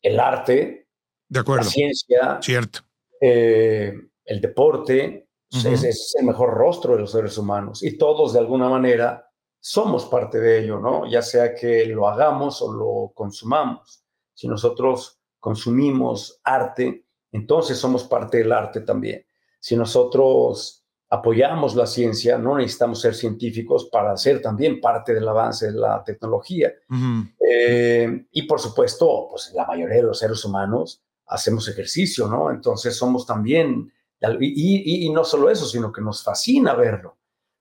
el 0.00 0.20
arte, 0.20 0.86
de 1.28 1.40
acuerdo. 1.40 1.64
la 1.64 1.70
ciencia, 1.70 2.38
cierto, 2.40 2.80
eh, 3.20 3.92
el 4.24 4.40
deporte, 4.40 5.25
Uh 5.64 5.68
-huh. 5.68 5.72
Ese 5.72 5.88
es 5.88 6.14
el 6.18 6.26
mejor 6.26 6.54
rostro 6.54 6.94
de 6.94 7.00
los 7.00 7.12
seres 7.12 7.38
humanos 7.38 7.82
y 7.82 7.96
todos 7.98 8.32
de 8.32 8.38
alguna 8.40 8.68
manera 8.68 9.30
somos 9.60 10.06
parte 10.06 10.38
de 10.38 10.60
ello, 10.60 10.78
¿no? 10.78 11.10
Ya 11.10 11.22
sea 11.22 11.54
que 11.54 11.86
lo 11.86 12.08
hagamos 12.08 12.62
o 12.62 12.72
lo 12.72 13.12
consumamos. 13.14 14.04
Si 14.32 14.46
nosotros 14.46 15.18
consumimos 15.40 16.40
arte, 16.44 17.04
entonces 17.32 17.76
somos 17.78 18.04
parte 18.04 18.38
del 18.38 18.52
arte 18.52 18.80
también. 18.82 19.24
Si 19.58 19.76
nosotros 19.76 20.84
apoyamos 21.08 21.74
la 21.74 21.86
ciencia, 21.86 22.38
no 22.38 22.56
necesitamos 22.56 23.00
ser 23.00 23.14
científicos 23.14 23.88
para 23.90 24.16
ser 24.16 24.40
también 24.40 24.80
parte 24.80 25.14
del 25.14 25.26
avance 25.28 25.66
de 25.66 25.78
la 25.78 26.02
tecnología. 26.04 26.72
Uh 26.90 26.94
-huh. 26.94 27.34
eh, 27.50 28.26
y 28.30 28.42
por 28.42 28.60
supuesto, 28.60 29.28
pues 29.30 29.52
la 29.54 29.66
mayoría 29.66 29.96
de 29.96 30.02
los 30.02 30.18
seres 30.18 30.44
humanos 30.44 31.02
hacemos 31.26 31.68
ejercicio, 31.68 32.28
¿no? 32.28 32.50
Entonces 32.50 32.96
somos 32.96 33.26
también 33.26 33.92
y, 34.20 35.04
y, 35.04 35.06
y, 35.06 35.10
no 35.10 35.24
solo 35.24 35.50
eso, 35.50 35.66
sino 35.66 35.92
que 35.92 36.00
nos 36.00 36.24
fascina 36.24 36.74
verlo. 36.74 37.18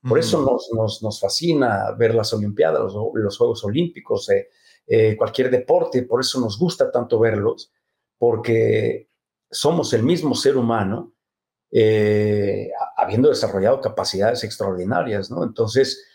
Por 0.07 0.19
eso 0.19 0.41
nos, 0.41 0.69
nos, 0.71 1.01
nos 1.01 1.19
fascina 1.19 1.91
ver 1.97 2.13
las 2.13 2.31
Olimpiadas, 2.31 2.79
los, 2.79 2.93
los 3.15 3.37
Juegos 3.37 3.63
Olímpicos, 3.63 4.29
eh, 4.29 4.49
eh, 4.85 5.17
cualquier 5.17 5.49
deporte, 5.49 6.03
por 6.03 6.21
eso 6.21 6.39
nos 6.39 6.59
gusta 6.59 6.91
tanto 6.91 7.17
verlos, 7.19 7.71
porque 8.19 9.09
somos 9.49 9.93
el 9.93 10.03
mismo 10.03 10.35
ser 10.35 10.57
humano, 10.57 11.13
eh, 11.71 12.69
habiendo 12.97 13.29
desarrollado 13.29 13.81
capacidades 13.81 14.43
extraordinarias, 14.43 15.31
¿no? 15.31 15.43
Entonces, 15.43 16.05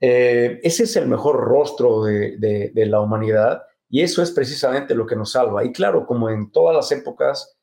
ese 0.00 0.82
es 0.82 0.96
el 0.96 1.06
mejor 1.06 1.36
rostro 1.36 2.04
de, 2.04 2.36
de, 2.38 2.72
de 2.74 2.86
la 2.86 3.00
humanidad 3.00 3.62
y 3.88 4.02
eso 4.02 4.22
es 4.22 4.32
precisamente 4.32 4.94
lo 4.94 5.06
que 5.06 5.16
nos 5.16 5.32
salva. 5.32 5.64
Y 5.64 5.72
claro, 5.72 6.06
como 6.06 6.28
en 6.28 6.50
todas 6.50 6.74
las 6.74 6.90
épocas, 6.92 7.53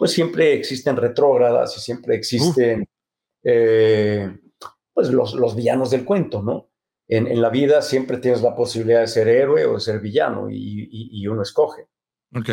pues 0.00 0.12
siempre 0.12 0.54
existen 0.54 0.96
retrógradas 0.96 1.76
y 1.76 1.80
siempre 1.80 2.16
existen 2.16 2.88
eh, 3.44 4.34
pues 4.94 5.10
los, 5.10 5.34
los, 5.34 5.54
villanos 5.54 5.90
del 5.90 6.06
cuento, 6.06 6.42
¿no? 6.42 6.70
En, 7.06 7.26
en, 7.26 7.42
la 7.42 7.50
vida 7.50 7.82
siempre 7.82 8.16
tienes 8.16 8.40
la 8.40 8.56
posibilidad 8.56 9.02
de 9.02 9.08
ser 9.08 9.28
héroe 9.28 9.66
o 9.66 9.74
de 9.74 9.80
ser 9.80 10.00
villano 10.00 10.48
y, 10.48 10.56
y, 10.56 11.20
y 11.20 11.26
uno 11.26 11.42
escoge. 11.42 11.82
Ok, 12.34 12.48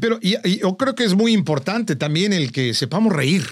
pero 0.00 0.20
y, 0.22 0.36
y, 0.48 0.60
yo 0.60 0.76
creo 0.76 0.94
que 0.94 1.02
es 1.02 1.16
muy 1.16 1.32
importante 1.32 1.96
también 1.96 2.32
el 2.32 2.52
que 2.52 2.72
sepamos 2.74 3.12
reír, 3.12 3.42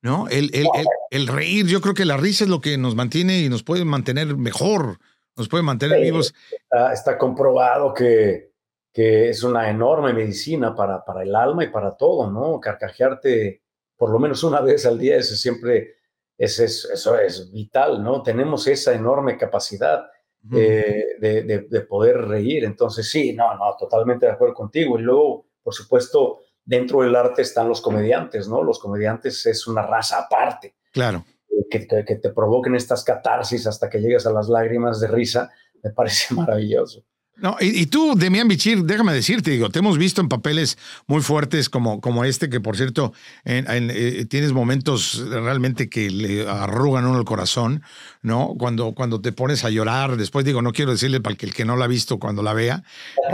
¿no? 0.00 0.28
El, 0.28 0.54
el, 0.54 0.68
el, 0.76 0.86
el, 1.10 1.26
reír, 1.26 1.66
yo 1.66 1.80
creo 1.80 1.94
que 1.94 2.04
la 2.04 2.18
risa 2.18 2.44
es 2.44 2.50
lo 2.50 2.60
que 2.60 2.78
nos 2.78 2.94
mantiene 2.94 3.40
y 3.40 3.48
nos 3.48 3.64
puede 3.64 3.84
mantener 3.84 4.36
mejor, 4.36 5.00
nos 5.34 5.48
puede 5.48 5.64
mantener 5.64 5.98
sí, 5.98 6.04
vivos. 6.04 6.32
Está, 6.52 6.92
está 6.92 7.18
comprobado 7.18 7.92
que 7.94 8.53
que 8.94 9.28
es 9.28 9.42
una 9.42 9.68
enorme 9.68 10.12
medicina 10.12 10.72
para, 10.72 11.04
para 11.04 11.24
el 11.24 11.34
alma 11.34 11.64
y 11.64 11.68
para 11.68 11.96
todo, 11.96 12.30
¿no? 12.30 12.60
Carcajearte 12.60 13.62
por 13.96 14.10
lo 14.10 14.20
menos 14.20 14.44
una 14.44 14.60
vez 14.62 14.86
al 14.86 14.98
día, 14.98 15.16
eso 15.16 15.34
siempre 15.34 15.96
es, 16.38 16.60
eso 16.60 17.18
es 17.18 17.52
vital, 17.52 18.02
¿no? 18.02 18.22
Tenemos 18.22 18.66
esa 18.68 18.94
enorme 18.94 19.36
capacidad 19.36 20.06
eh, 20.52 21.16
de, 21.18 21.80
poder 21.88 22.18
reír. 22.18 22.64
Entonces, 22.64 23.10
sí, 23.10 23.32
no, 23.32 23.54
no, 23.56 23.76
totalmente 23.76 24.26
de 24.26 24.32
acuerdo 24.32 24.54
contigo. 24.54 24.98
Y 24.98 25.02
luego, 25.02 25.46
por 25.62 25.74
supuesto, 25.74 26.40
dentro 26.64 27.02
del 27.02 27.16
arte 27.16 27.42
están 27.42 27.68
los 27.68 27.80
comediantes, 27.80 28.48
¿no? 28.48 28.62
Los 28.62 28.78
comediantes 28.78 29.44
es 29.46 29.66
una 29.66 29.82
raza 29.82 30.18
aparte. 30.20 30.76
Claro. 30.92 31.24
Eh, 31.48 31.66
que, 31.68 31.86
que 31.86 32.16
te 32.16 32.30
provoquen 32.30 32.76
estas 32.76 33.02
catarsis 33.02 33.66
hasta 33.66 33.90
que 33.90 34.00
llegas 34.00 34.26
a 34.26 34.32
las 34.32 34.48
lágrimas 34.48 35.00
de 35.00 35.08
risa, 35.08 35.50
me 35.82 35.90
parece 35.90 36.34
maravilloso. 36.34 37.04
No, 37.36 37.56
y, 37.60 37.86
tú, 37.86 38.14
Demian 38.16 38.46
Bichir, 38.46 38.84
déjame 38.84 39.12
decirte, 39.12 39.50
digo, 39.50 39.68
te 39.68 39.80
hemos 39.80 39.98
visto 39.98 40.20
en 40.20 40.28
papeles 40.28 40.78
muy 41.08 41.20
fuertes 41.20 41.68
como, 41.68 42.00
como 42.00 42.24
este, 42.24 42.48
que 42.48 42.60
por 42.60 42.76
cierto, 42.76 43.12
eh, 43.44 44.24
tienes 44.30 44.52
momentos 44.52 45.20
realmente 45.28 45.88
que 45.88 46.10
le 46.10 46.48
arrugan 46.48 47.06
uno 47.06 47.18
el 47.18 47.24
corazón, 47.24 47.82
¿no? 48.22 48.54
Cuando, 48.56 48.92
cuando 48.92 49.20
te 49.20 49.32
pones 49.32 49.64
a 49.64 49.70
llorar, 49.70 50.16
después 50.16 50.44
digo, 50.44 50.62
no 50.62 50.72
quiero 50.72 50.92
decirle 50.92 51.20
para 51.20 51.34
que 51.34 51.46
el 51.46 51.54
que 51.54 51.64
no 51.64 51.76
la 51.76 51.86
ha 51.86 51.88
visto 51.88 52.20
cuando 52.20 52.44
la 52.44 52.54
vea, 52.54 52.84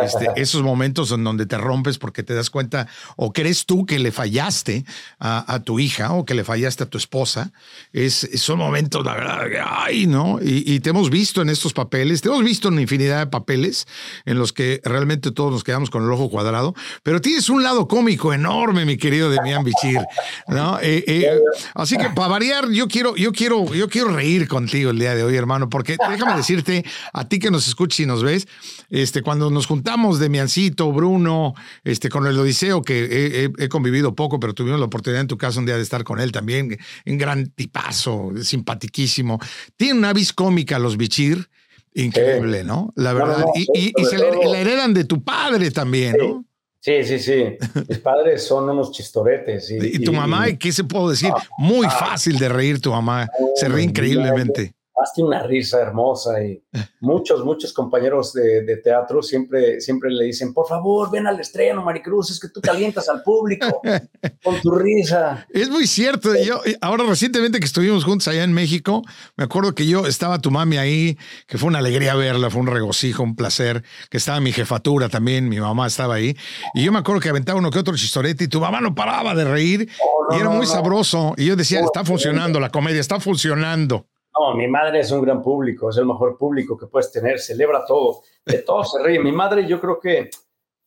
este, 0.02 0.30
esos 0.36 0.62
momentos 0.62 1.12
en 1.12 1.22
donde 1.22 1.44
te 1.44 1.58
rompes 1.58 1.98
porque 1.98 2.22
te 2.22 2.32
das 2.32 2.48
cuenta, 2.48 2.88
o 3.16 3.34
crees 3.34 3.66
tú 3.66 3.84
que 3.84 3.98
le 3.98 4.12
fallaste 4.12 4.86
a, 5.18 5.60
tu 5.62 5.78
hija 5.78 6.12
o 6.12 6.24
que 6.24 6.32
le 6.32 6.44
fallaste 6.44 6.84
a 6.84 6.86
tu 6.86 6.96
esposa, 6.96 7.52
es, 7.92 8.30
son 8.36 8.58
momentos, 8.60 9.04
la 9.04 9.14
verdad, 9.14 9.42
ay, 9.62 10.06
¿no? 10.06 10.38
Y, 10.40 10.64
y 10.66 10.80
te 10.80 10.88
hemos 10.88 11.10
visto 11.10 11.42
en 11.42 11.50
estos 11.50 11.74
papeles, 11.74 12.22
te 12.22 12.28
hemos 12.28 12.42
visto 12.42 12.68
en 12.68 12.80
infinidad 12.80 13.18
de 13.18 13.26
papeles 13.26 13.86
en 14.24 14.38
los 14.38 14.52
que 14.52 14.80
realmente 14.84 15.30
todos 15.30 15.52
nos 15.52 15.64
quedamos 15.64 15.90
con 15.90 16.04
el 16.04 16.10
ojo 16.10 16.30
cuadrado, 16.30 16.74
pero 17.02 17.20
tienes 17.20 17.48
un 17.48 17.62
lado 17.62 17.88
cómico 17.88 18.32
enorme, 18.32 18.84
mi 18.84 18.96
querido 18.96 19.30
Demian 19.30 19.64
Bichir, 19.64 20.00
¿no? 20.48 20.78
Eh, 20.80 21.04
eh, 21.06 21.40
así 21.74 21.96
que 21.96 22.10
para 22.10 22.28
variar, 22.28 22.70
yo 22.70 22.88
quiero, 22.88 23.16
yo 23.16 23.32
quiero, 23.32 23.72
yo 23.72 23.88
quiero 23.88 24.08
reír 24.08 24.48
contigo 24.48 24.90
el 24.90 24.98
día 24.98 25.14
de 25.14 25.24
hoy, 25.24 25.36
hermano, 25.36 25.68
porque 25.68 25.96
déjame 26.10 26.36
decirte, 26.36 26.84
a 27.12 27.28
ti 27.28 27.38
que 27.38 27.50
nos 27.50 27.68
escuchas 27.68 28.00
y 28.00 28.06
nos 28.06 28.22
ves, 28.22 28.46
este, 28.88 29.22
cuando 29.22 29.50
nos 29.50 29.66
juntamos 29.66 30.18
Demiancito, 30.18 30.92
Bruno, 30.92 31.54
este, 31.84 32.08
con 32.08 32.26
el 32.26 32.38
Odiseo, 32.38 32.82
que 32.82 33.52
he, 33.58 33.68
convivido 33.68 34.14
poco, 34.14 34.40
pero 34.40 34.54
tuvimos 34.54 34.80
la 34.80 34.86
oportunidad 34.86 35.20
en 35.20 35.28
tu 35.28 35.38
casa 35.38 35.60
un 35.60 35.66
día 35.66 35.76
de 35.76 35.82
estar 35.82 36.04
con 36.04 36.20
él 36.20 36.32
también, 36.32 36.76
un 37.06 37.18
gran 37.18 37.46
tipazo, 37.50 38.32
simpatiquísimo. 38.42 39.38
Tiene 39.76 39.98
una 39.98 40.12
vis 40.12 40.32
cómica 40.32 40.78
los 40.78 40.96
Bichir, 40.96 41.50
Increíble, 41.94 42.64
¿no? 42.64 42.92
La 42.96 43.12
verdad. 43.12 43.44
y, 43.54 43.92
se 44.04 44.18
la, 44.18 44.58
heredan 44.58 44.94
de 44.94 45.04
tu 45.04 45.22
padre 45.22 45.70
también, 45.70 46.16
¿no? 46.18 46.44
Sí, 46.78 47.04
sí, 47.04 47.18
sí. 47.18 47.44
Mis 47.88 47.98
padres 47.98 48.42
son 48.42 48.70
unos 48.70 48.90
chistoretes. 48.92 49.70
Y, 49.70 49.98
tu 50.02 50.12
mamá, 50.12 50.46
¿qué 50.56 50.72
se 50.72 50.84
puedo 50.84 51.10
decir? 51.10 51.30
Ah, 51.34 51.42
Muy 51.58 51.86
ah. 51.86 51.90
fácil 51.90 52.38
de 52.38 52.48
reír 52.48 52.80
tu 52.80 52.90
mamá. 52.90 53.28
Se 53.56 53.68
ríe 53.68 53.84
increíblemente 53.84 54.74
hazte 55.02 55.22
una 55.22 55.42
risa 55.42 55.80
hermosa 55.80 56.42
y 56.42 56.62
muchos, 57.00 57.44
muchos 57.44 57.72
compañeros 57.72 58.32
de, 58.32 58.76
teatro 58.82 59.22
siempre, 59.22 59.80
siempre 59.80 60.10
le 60.10 60.26
dicen, 60.26 60.54
por 60.54 60.66
favor, 60.66 61.10
ven 61.10 61.26
al 61.26 61.38
estreno, 61.40 61.82
Maricruz, 61.82 62.30
es 62.30 62.40
que 62.40 62.48
tú 62.48 62.60
calientas 62.60 63.08
al 63.08 63.22
público 63.22 63.80
con 64.44 64.60
tu 64.60 64.70
risa. 64.72 65.46
Es 65.50 65.68
muy 65.68 65.86
cierto. 65.86 66.34
Yo, 66.36 66.60
ahora 66.80 67.04
recientemente 67.04 67.58
que 67.58 67.66
estuvimos 67.66 68.04
juntos 68.04 68.28
allá 68.28 68.44
en 68.44 68.52
México, 68.52 69.02
me 69.36 69.44
acuerdo 69.44 69.74
que 69.74 69.86
yo 69.86 70.06
estaba 70.06 70.38
tu 70.38 70.50
mami 70.50 70.78
ahí, 70.78 71.18
que 71.46 71.58
fue 71.58 71.68
una 71.68 71.78
alegría 71.78 72.14
verla, 72.14 72.50
fue 72.50 72.60
un 72.60 72.68
regocijo, 72.68 73.22
un 73.22 73.36
placer, 73.36 73.82
que 74.08 74.18
estaba 74.18 74.40
mi 74.40 74.52
jefatura 74.52 75.08
también, 75.08 75.48
mi 75.48 75.60
mamá 75.60 75.86
estaba 75.86 76.14
ahí, 76.14 76.36
y 76.74 76.84
yo 76.84 76.92
me 76.92 76.98
acuerdo 76.98 77.20
que 77.20 77.28
aventaba 77.28 77.58
uno 77.58 77.70
que 77.70 77.78
otro 77.78 77.96
chistorete 77.96 78.44
y 78.44 78.48
tu 78.48 78.60
mamá 78.60 78.80
no 78.80 78.94
paraba 78.94 79.34
de 79.34 79.44
reír 79.44 79.88
y 80.30 80.36
era 80.36 80.50
muy 80.50 80.66
sabroso. 80.66 81.34
Y 81.36 81.46
yo 81.46 81.56
decía, 81.56 81.80
está 81.80 82.04
funcionando 82.04 82.60
la 82.60 82.70
comedia, 82.70 83.00
está 83.00 83.20
funcionando. 83.20 84.06
No, 84.38 84.54
mi 84.54 84.68
madre 84.68 85.00
es 85.00 85.10
un 85.10 85.22
gran 85.22 85.42
público, 85.42 85.90
es 85.90 85.96
el 85.96 86.06
mejor 86.06 86.38
público 86.38 86.76
que 86.76 86.86
puedes 86.86 87.10
tener, 87.10 87.40
celebra 87.40 87.84
todo, 87.84 88.22
de 88.46 88.58
todo 88.58 88.84
se 88.84 89.02
ríe. 89.02 89.18
Mi 89.18 89.32
madre, 89.32 89.66
yo 89.66 89.80
creo 89.80 89.98
que 89.98 90.30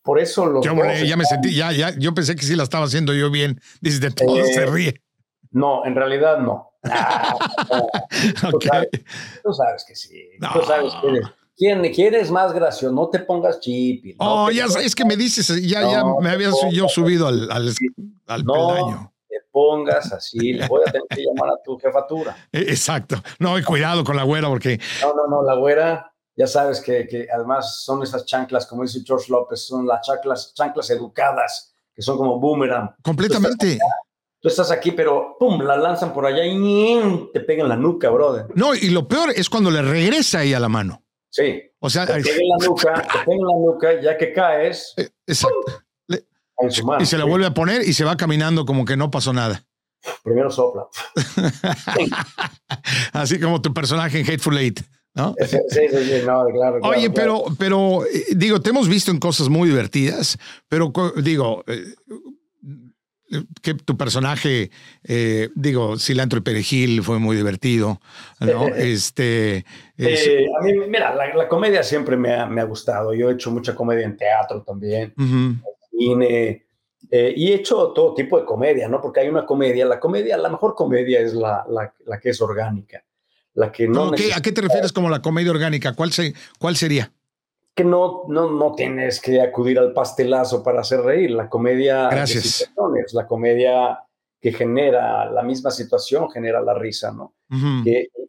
por 0.02 0.20
eso 0.20 0.46
lo. 0.46 0.62
Yo, 0.62 0.74
ya 1.06 1.18
me 1.18 1.26
sentí, 1.26 1.54
ya, 1.54 1.72
ya, 1.72 1.98
yo 1.98 2.14
pensé 2.14 2.36
que 2.36 2.46
sí 2.46 2.56
la 2.56 2.64
estaba 2.64 2.86
haciendo 2.86 3.14
yo 3.14 3.30
bien. 3.30 3.60
Dices, 3.82 4.00
de 4.00 4.12
todo 4.12 4.44
se 4.46 4.66
ríe. 4.66 5.02
No, 5.52 5.86
en 5.86 5.96
realidad 5.96 6.40
no. 6.40 6.70
Ah, 6.86 7.38
tú, 8.52 9.54
sabes, 9.54 9.86
que 9.88 9.96
sí. 9.96 10.32
Tú 10.54 10.62
sabes 10.68 10.94
que 11.02 11.22
¿Quién, 11.56 11.82
¿Quién, 11.94 12.14
es 12.14 12.30
más 12.30 12.52
gracioso? 12.52 12.94
No 12.94 13.08
te 13.10 13.20
pongas 13.20 13.62
chip. 13.62 14.16
oh, 14.20 14.52
ya 14.52 14.66
es 14.66 14.94
que 14.94 15.06
me 15.06 15.16
dices, 15.16 15.48
ya, 15.66 15.82
ya 15.90 16.04
me 16.20 16.30
había 16.30 16.50
yo 16.72 16.90
subido 16.90 17.28
al, 17.28 17.50
al, 17.50 17.74
al 18.28 18.44
peldaño 18.44 19.13
pongas 19.52 20.12
así, 20.14 20.54
le 20.54 20.68
voy 20.68 20.82
a 20.86 20.92
tener 20.92 21.08
que 21.10 21.24
llamar 21.24 21.50
a 21.50 21.62
tu 21.64 21.78
jefatura. 21.78 22.36
E, 22.52 22.60
exacto. 22.60 23.18
No, 23.40 23.58
y 23.58 23.64
cuidado 23.64 24.04
con 24.04 24.16
la 24.16 24.24
güera 24.24 24.48
porque... 24.48 24.80
No, 25.02 25.14
no, 25.14 25.28
no, 25.28 25.44
la 25.44 25.56
güera, 25.56 26.14
ya 26.36 26.48
sabes 26.48 26.82
que, 26.82 27.08
que 27.08 27.28
además 27.34 27.84
son 27.84 28.04
esas 28.04 28.26
chanclas, 28.26 28.66
como 28.66 28.84
dice 28.84 29.02
George 29.06 29.32
López, 29.32 29.62
son 29.62 29.86
las 29.86 30.06
chanclas, 30.06 30.54
chanclas 30.54 30.90
educadas, 30.90 31.74
que 31.94 32.02
son 32.02 32.18
como 32.18 32.40
boomerang. 32.40 32.96
Completamente. 33.04 33.78
Tú 34.40 34.50
estás, 34.50 34.72
aquí, 34.72 34.92
pero 34.92 35.38
pum, 35.40 35.62
la 35.62 35.78
lanzan 35.78 36.14
por 36.14 36.26
allá 36.26 36.44
y 36.46 37.30
te 37.32 37.40
pegan 37.40 37.70
la 37.70 37.78
nuca, 37.78 38.10
brother. 38.10 38.48
No, 38.56 38.76
y 38.76 38.90
lo 38.90 39.08
peor 39.08 39.30
es 39.34 39.50
cuando 39.50 39.72
le 39.72 39.82
regresa 39.82 40.40
ahí 40.40 40.54
a 40.54 40.60
la 40.60 40.68
mano. 40.68 41.02
Sí. 41.30 41.62
O 41.80 41.90
sea, 41.90 42.06
te 42.06 42.22
pegan 42.22 42.50
la 42.50 42.66
nuca, 42.66 42.94
te 42.94 43.20
pegan 43.26 43.48
la 43.48 43.58
nuca, 43.58 44.02
ya 44.02 44.18
que 44.18 44.34
caes. 44.34 44.94
Y 47.00 47.06
se 47.06 47.18
la 47.18 47.26
vuelve 47.26 47.46
a 47.46 47.54
poner 47.54 47.82
y 47.88 47.94
se 47.94 48.04
va 48.04 48.16
caminando 48.18 48.66
como 48.66 48.86
que 48.86 48.96
no 48.96 49.12
pasó 49.12 49.34
nada. 49.34 49.64
Primero 50.24 50.52
sopla. 50.52 50.84
Así 53.14 53.40
como 53.40 53.62
tu 53.62 53.74
personaje 53.74 54.20
en 54.20 54.26
Hateful 54.26 54.58
Eight. 54.58 54.82
¿no? 55.16 55.36
Sí, 55.48 55.58
sí, 55.70 55.88
sí, 55.90 56.22
no, 56.26 56.46
claro. 56.46 56.80
Oye, 56.84 57.10
pero, 57.10 57.46
pero, 57.58 58.06
eh, 58.06 58.26
digo, 58.36 58.62
te 58.62 58.72
hemos 58.72 58.88
visto 58.88 59.12
en 59.12 59.20
cosas 59.20 59.50
muy 59.50 59.70
divertidas, 59.70 60.38
pero 60.68 60.92
digo, 61.18 61.64
eh, 61.68 61.94
que 63.62 63.74
tu 63.74 63.98
personaje, 63.98 64.70
eh, 65.04 65.50
digo, 65.56 65.98
Cilantro 65.98 66.40
y 66.40 66.42
Perejil 66.42 67.04
fue 67.04 67.20
muy 67.20 67.36
divertido, 67.36 68.00
¿no? 68.40 68.68
este. 68.76 69.66
a 69.98 70.64
mí, 70.64 70.74
mira, 70.88 71.16
la, 71.16 71.48
comedia 71.48 71.84
siempre 71.84 72.18
me 72.18 72.34
ha, 72.34 72.46
me 72.46 72.62
ha, 72.62 72.66
gustado. 72.66 73.14
Yo 73.14 73.30
he 73.30 73.34
hecho 73.34 73.52
mucha 73.52 73.76
comedia 73.76 74.06
en 74.06 74.18
teatro 74.18 74.62
también 74.62 75.14
cine, 75.98 76.66
eh, 77.12 77.34
y 77.36 77.52
he 77.52 77.56
hecho 77.56 77.92
todo 77.94 78.14
tipo 78.14 78.40
de 78.40 78.46
comedia, 78.46 78.88
¿no? 78.88 79.02
Porque 79.02 79.20
hay 79.20 79.30
una 79.30 79.46
comedia, 79.46 79.86
la 79.86 80.00
comedia, 80.00 80.38
la 80.38 80.50
mejor 80.50 80.76
comedia 80.76 81.20
es 81.20 81.34
la, 81.34 81.66
la, 81.68 82.20
que 82.20 82.30
es 82.30 82.42
orgánica, 82.42 83.04
la 83.54 83.72
que 83.72 83.88
no... 83.88 84.12
¿A 84.12 84.42
qué 84.42 84.52
te 84.52 84.62
refieres 84.62 84.92
como 84.92 85.10
la 85.10 85.22
comedia 85.22 85.52
orgánica? 85.52 85.94
¿Cuál, 85.94 86.12
se, 86.12 86.34
cuál 86.60 86.76
sería? 86.76 87.12
Que 87.76 87.84
no, 87.84 88.24
no, 88.28 88.52
no 88.52 88.74
tienes 88.74 89.20
que 89.20 89.42
acudir 89.42 89.80
al 89.80 89.94
pastelazo 89.94 90.64
para 90.64 90.82
hacer 90.82 91.02
reír, 91.02 91.32
la 91.32 91.50
comedia... 91.50 92.10
Gracias. 92.10 92.72
La 93.14 93.28
comedia 93.28 94.00
que 94.40 94.52
genera 94.52 95.30
la 95.30 95.42
misma 95.42 95.72
situación, 95.72 96.30
genera 96.30 96.62
la 96.62 96.74
risa, 96.74 97.12
¿no? 97.12 97.36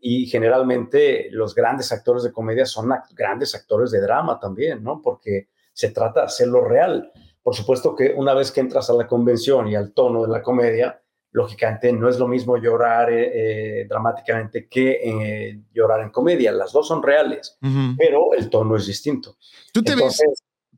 y 0.06 0.26
generalmente 0.26 1.28
los 1.30 1.54
grandes 1.54 1.90
actores 1.90 2.22
de 2.24 2.30
comedia 2.30 2.66
son 2.66 2.90
grandes 3.14 3.54
actores 3.54 3.90
de 3.90 4.02
drama 4.02 4.38
también, 4.38 4.84
¿no? 4.84 5.00
Porque 5.00 5.48
se 5.72 5.90
trata 5.92 6.20
de 6.20 6.26
hacerlo 6.26 6.62
real. 6.62 7.10
Por 7.44 7.54
supuesto 7.54 7.94
que 7.94 8.14
una 8.16 8.32
vez 8.32 8.50
que 8.50 8.60
entras 8.60 8.88
a 8.88 8.94
la 8.94 9.06
convención 9.06 9.68
y 9.68 9.74
al 9.74 9.92
tono 9.92 10.22
de 10.22 10.28
la 10.28 10.42
comedia, 10.42 10.98
lógicamente 11.30 11.92
no 11.92 12.08
es 12.08 12.18
lo 12.18 12.26
mismo 12.26 12.56
llorar 12.56 13.12
eh, 13.12 13.82
eh, 13.82 13.86
dramáticamente 13.86 14.66
que 14.66 15.00
eh, 15.04 15.60
llorar 15.74 16.00
en 16.00 16.08
comedia. 16.08 16.50
Las 16.52 16.72
dos 16.72 16.88
son 16.88 17.02
reales, 17.02 17.58
pero 17.98 18.32
el 18.32 18.48
tono 18.48 18.76
es 18.76 18.86
distinto. 18.86 19.36
¿Tú 19.72 19.82
te, 19.82 19.94
ves, 19.94 20.22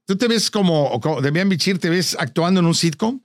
¿tú 0.05 0.17
te 0.17 0.27
ves 0.27 0.51
como, 0.51 0.99
como 1.01 1.21
Demian 1.21 1.49
Bichir, 1.49 1.79
te 1.79 1.89
ves 1.89 2.17
actuando 2.19 2.59
en 2.59 2.67
un 2.67 2.75
sitcom? 2.75 3.21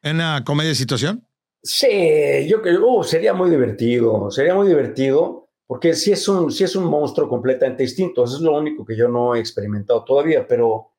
¿En 0.00 0.16
una 0.16 0.44
comedia 0.44 0.68
de 0.68 0.76
situación? 0.76 1.26
Sí, 1.60 2.46
yo 2.46 2.62
creo, 2.62 2.86
uh, 2.86 3.02
sería 3.02 3.34
muy 3.34 3.50
divertido, 3.50 4.30
sería 4.30 4.54
muy 4.54 4.68
divertido, 4.68 5.48
porque 5.66 5.92
sí 5.94 6.12
es, 6.12 6.28
un, 6.28 6.52
sí 6.52 6.62
es 6.62 6.76
un 6.76 6.84
monstruo 6.84 7.28
completamente 7.28 7.82
distinto. 7.82 8.22
Eso 8.22 8.36
es 8.36 8.42
lo 8.42 8.56
único 8.56 8.84
que 8.84 8.96
yo 8.96 9.08
no 9.08 9.34
he 9.34 9.40
experimentado 9.40 10.04
todavía, 10.04 10.46
pero 10.46 10.92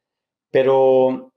pero 0.52 1.32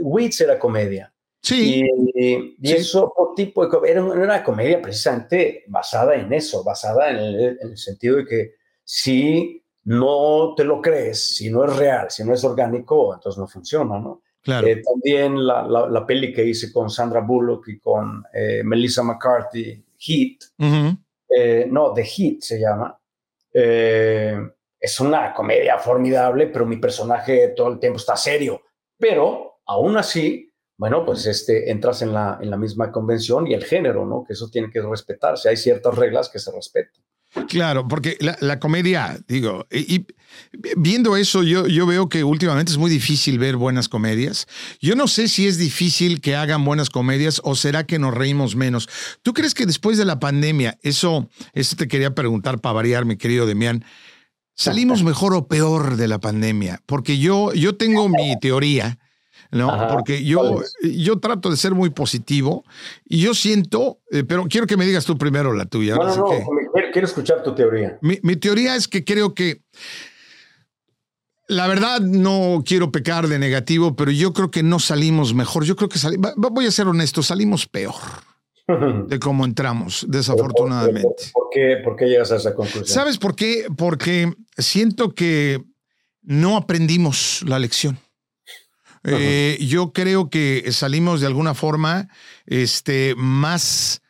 Wits 0.00 0.40
era 0.40 0.58
comedia. 0.58 1.12
Sí. 1.42 1.84
Y, 2.14 2.56
y 2.60 2.72
eso 2.72 3.12
tipo 3.34 3.66
de 3.66 3.90
era 3.90 4.02
una 4.02 4.42
comedia 4.42 4.80
precisamente 4.80 5.64
basada 5.68 6.14
en 6.14 6.32
eso, 6.32 6.62
basada 6.62 7.10
en 7.10 7.58
el, 7.60 7.76
sentido 7.76 8.16
de 8.16 8.26
que 8.26 8.54
si 8.84 9.62
no 9.84 10.54
te 10.56 10.64
lo 10.64 10.80
crees, 10.80 11.36
si 11.36 11.50
no 11.50 11.64
es 11.64 11.76
real, 11.76 12.10
si 12.10 12.24
no 12.24 12.34
es 12.34 12.44
orgánico, 12.44 13.14
entonces 13.14 13.38
no 13.38 13.46
funciona, 13.46 13.98
¿no? 13.98 14.22
Claro. 14.42 14.66
Eh, 14.66 14.82
también 14.82 15.46
la, 15.46 15.62
la, 15.66 16.06
peli 16.06 16.32
que 16.32 16.44
hice 16.44 16.72
con 16.72 16.88
Sandra 16.88 17.20
Bullock 17.20 17.68
y 17.68 17.78
con 17.78 18.24
eh, 18.32 18.62
Melissa 18.64 19.02
McCarthy, 19.02 19.84
Heat, 19.98 20.38
eh, 21.28 21.66
no, 21.70 21.92
The 21.92 22.04
Heat 22.04 22.40
se 22.40 22.58
llama, 22.58 22.98
es 24.80 24.98
una 24.98 25.34
comedia 25.34 25.78
formidable, 25.78 26.46
pero 26.46 26.66
mi 26.66 26.78
personaje 26.78 27.48
todo 27.54 27.68
el 27.68 27.78
tiempo 27.78 27.98
está 27.98 28.16
serio. 28.16 28.62
Pero 28.98 29.60
aún 29.66 29.96
así 29.96 30.50
bueno, 30.80 31.04
pues 31.04 31.26
este, 31.26 31.70
entras 31.70 32.00
en 32.00 32.14
la, 32.14 32.38
en 32.40 32.48
la 32.48 32.56
misma 32.56 32.90
convención 32.90 33.46
y 33.46 33.52
el 33.52 33.66
género, 33.66 34.06
¿no? 34.06 34.24
Que 34.26 34.32
eso 34.32 34.48
tiene 34.48 34.70
que 34.70 34.80
respetarse. 34.80 35.50
Hay 35.50 35.58
ciertas 35.58 35.94
reglas 35.94 36.30
que 36.30 36.38
se 36.38 36.50
respetan. 36.50 37.04
Claro, 37.48 37.86
porque 37.86 38.16
la, 38.18 38.58
comedia, 38.58 39.20
digo, 39.28 39.66
y, 39.70 40.06
viendo 40.78 41.18
eso, 41.18 41.42
yo, 41.42 41.66
yo 41.66 41.84
veo 41.86 42.08
que 42.08 42.24
últimamente 42.24 42.72
es 42.72 42.78
muy 42.78 42.90
difícil 42.90 43.38
ver 43.38 43.56
buenas 43.56 43.90
comedias. 43.90 44.46
Yo 44.80 44.96
no 44.96 45.06
sé 45.06 45.28
si 45.28 45.46
es 45.46 45.58
difícil 45.58 46.22
que 46.22 46.34
hagan 46.34 46.64
buenas 46.64 46.88
comedias 46.88 47.42
o 47.44 47.56
será 47.56 47.84
que 47.84 47.98
nos 47.98 48.14
reímos 48.14 48.56
menos. 48.56 48.88
¿Tú 49.22 49.34
crees 49.34 49.52
que 49.52 49.66
después 49.66 49.98
de 49.98 50.06
la 50.06 50.18
pandemia, 50.18 50.78
eso, 50.82 51.28
eso 51.52 51.76
te 51.76 51.88
quería 51.88 52.14
preguntar 52.14 52.62
para 52.62 52.72
variar, 52.72 53.04
mi 53.04 53.18
querido 53.18 53.44
Demián, 53.44 53.84
salimos 54.62 55.02
mejor 55.02 55.34
o 55.34 55.46
peor 55.46 55.96
de 55.96 56.08
la 56.08 56.18
pandemia? 56.18 56.82
Porque 56.86 57.18
yo, 57.18 57.52
yo 57.52 57.76
tengo 57.76 58.08
mi 58.08 58.38
teoría 58.38 58.98
¿no? 59.50 59.88
Porque 59.88 60.24
yo, 60.24 60.62
yo 60.82 61.18
trato 61.18 61.50
de 61.50 61.56
ser 61.56 61.74
muy 61.74 61.90
positivo 61.90 62.64
y 63.04 63.20
yo 63.20 63.34
siento, 63.34 63.98
eh, 64.10 64.24
pero 64.24 64.44
quiero 64.44 64.66
que 64.66 64.76
me 64.76 64.86
digas 64.86 65.04
tú 65.04 65.18
primero 65.18 65.52
la 65.52 65.64
tuya. 65.64 65.96
No, 65.96 66.04
no, 66.04 66.16
no, 66.16 66.34
quiero 66.92 67.06
escuchar 67.06 67.42
tu 67.42 67.54
teoría. 67.54 67.98
Mi, 68.00 68.36
teoría 68.36 68.76
es 68.76 68.86
que 68.86 69.04
creo 69.04 69.34
que, 69.34 69.62
la 71.48 71.66
verdad, 71.66 72.00
no 72.00 72.62
quiero 72.64 72.92
pecar 72.92 73.26
de 73.26 73.38
negativo, 73.38 73.96
pero 73.96 74.12
yo 74.12 74.32
creo 74.32 74.50
que 74.50 74.62
no 74.62 74.78
salimos 74.78 75.34
mejor. 75.34 75.64
Yo 75.64 75.74
creo 75.74 75.88
que 75.88 75.98
salimos, 75.98 76.32
voy 76.36 76.66
a 76.66 76.70
ser 76.70 76.86
honesto, 76.86 77.22
salimos 77.22 77.66
peor 77.66 77.94
de 78.78 79.18
cómo 79.18 79.44
entramos, 79.44 80.06
desafortunadamente. 80.08 81.30
¿Por 81.32 81.48
qué, 81.52 81.78
¿Por 81.82 81.96
qué 81.96 82.06
llegas 82.06 82.32
a 82.32 82.36
esa 82.36 82.54
conclusión? 82.54 82.86
¿Sabes 82.86 83.18
por 83.18 83.34
qué? 83.36 83.66
Porque 83.76 84.32
siento 84.56 85.14
que 85.14 85.62
no 86.22 86.56
aprendimos 86.56 87.42
la 87.46 87.58
lección. 87.58 87.98
Eh, 89.04 89.58
yo 89.60 89.92
creo 89.92 90.28
que 90.28 90.70
salimos 90.72 91.20
de 91.20 91.26
alguna 91.26 91.54
forma 91.54 92.08
este, 92.46 93.14
más 93.16 94.02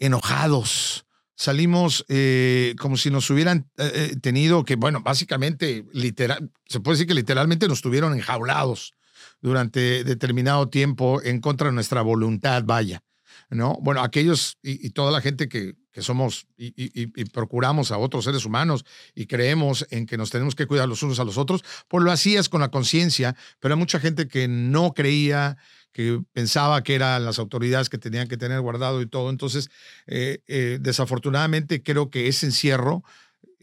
enojados. 0.00 1.06
Salimos 1.36 2.04
eh, 2.08 2.74
como 2.78 2.96
si 2.96 3.10
nos 3.10 3.30
hubieran 3.30 3.70
eh, 3.78 4.16
tenido 4.20 4.64
que, 4.64 4.76
bueno, 4.76 5.00
básicamente, 5.02 5.86
literal, 5.92 6.50
se 6.66 6.80
puede 6.80 6.96
decir 6.96 7.06
que 7.06 7.14
literalmente 7.14 7.68
nos 7.68 7.82
tuvieron 7.82 8.14
enjaulados 8.14 8.94
durante 9.40 10.04
determinado 10.04 10.68
tiempo 10.68 11.20
en 11.22 11.40
contra 11.40 11.68
de 11.68 11.74
nuestra 11.74 12.02
voluntad, 12.02 12.62
vaya. 12.64 13.02
¿No? 13.54 13.78
Bueno, 13.80 14.02
aquellos 14.02 14.58
y, 14.62 14.90
toda 14.90 15.10
la 15.10 15.20
gente 15.20 15.48
que, 15.48 15.74
que 15.92 16.02
somos 16.02 16.46
y, 16.56 17.24
procuramos 17.26 17.92
a 17.92 17.98
otros 17.98 18.24
seres 18.24 18.44
humanos 18.44 18.84
y 19.14 19.26
creemos 19.26 19.86
en 19.90 20.06
que 20.06 20.16
nos 20.16 20.30
tenemos 20.30 20.54
que 20.54 20.66
cuidar 20.66 20.88
los 20.88 21.02
unos 21.02 21.20
a 21.20 21.24
los 21.24 21.36
otros, 21.36 21.62
pues 21.88 22.02
lo 22.02 22.10
hacías 22.10 22.48
con 22.48 22.60
la 22.60 22.70
conciencia, 22.70 23.36
pero 23.60 23.74
hay 23.74 23.78
mucha 23.78 24.00
gente 24.00 24.26
que 24.26 24.48
no 24.48 24.94
creía, 24.94 25.58
que 25.92 26.22
pensaba 26.32 26.82
que 26.82 26.94
eran 26.94 27.24
las 27.24 27.38
autoridades 27.38 27.90
que 27.90 27.98
tenían 27.98 28.26
que 28.26 28.38
tener 28.38 28.60
guardado 28.60 29.02
y 29.02 29.06
todo. 29.06 29.28
Entonces, 29.28 29.68
eh, 30.06 30.42
eh, 30.46 30.78
desafortunadamente 30.80 31.82
creo 31.82 32.10
que 32.10 32.28
ese 32.28 32.46
encierro 32.46 33.04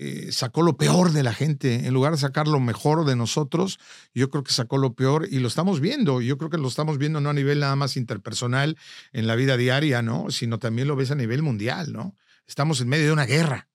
eh, 0.01 0.31
sacó 0.31 0.61
lo 0.61 0.77
peor 0.77 1.11
de 1.11 1.23
la 1.23 1.33
gente, 1.33 1.85
en 1.85 1.93
lugar 1.93 2.13
de 2.13 2.19
sacar 2.19 2.47
lo 2.47 2.61
mejor 2.61 3.03
de 3.03 3.17
nosotros, 3.17 3.79
yo 4.13 4.29
creo 4.29 4.45
que 4.45 4.53
sacó 4.53 4.77
lo 4.77 4.93
peor 4.93 5.27
y 5.29 5.39
lo 5.39 5.49
estamos 5.49 5.81
viendo, 5.81 6.21
yo 6.21 6.37
creo 6.37 6.49
que 6.49 6.57
lo 6.57 6.69
estamos 6.69 6.97
viendo 6.97 7.19
no 7.19 7.29
a 7.29 7.33
nivel 7.33 7.59
nada 7.59 7.75
más 7.75 7.97
interpersonal 7.97 8.77
en 9.11 9.27
la 9.27 9.35
vida 9.35 9.57
diaria, 9.57 10.01
¿no? 10.01 10.31
Sino 10.31 10.57
también 10.57 10.87
lo 10.87 10.95
ves 10.95 11.11
a 11.11 11.15
nivel 11.15 11.41
mundial, 11.41 11.91
¿no? 11.91 12.15
Estamos 12.47 12.79
en 12.79 12.87
medio 12.87 13.07
de 13.07 13.11
una 13.11 13.25
guerra, 13.25 13.67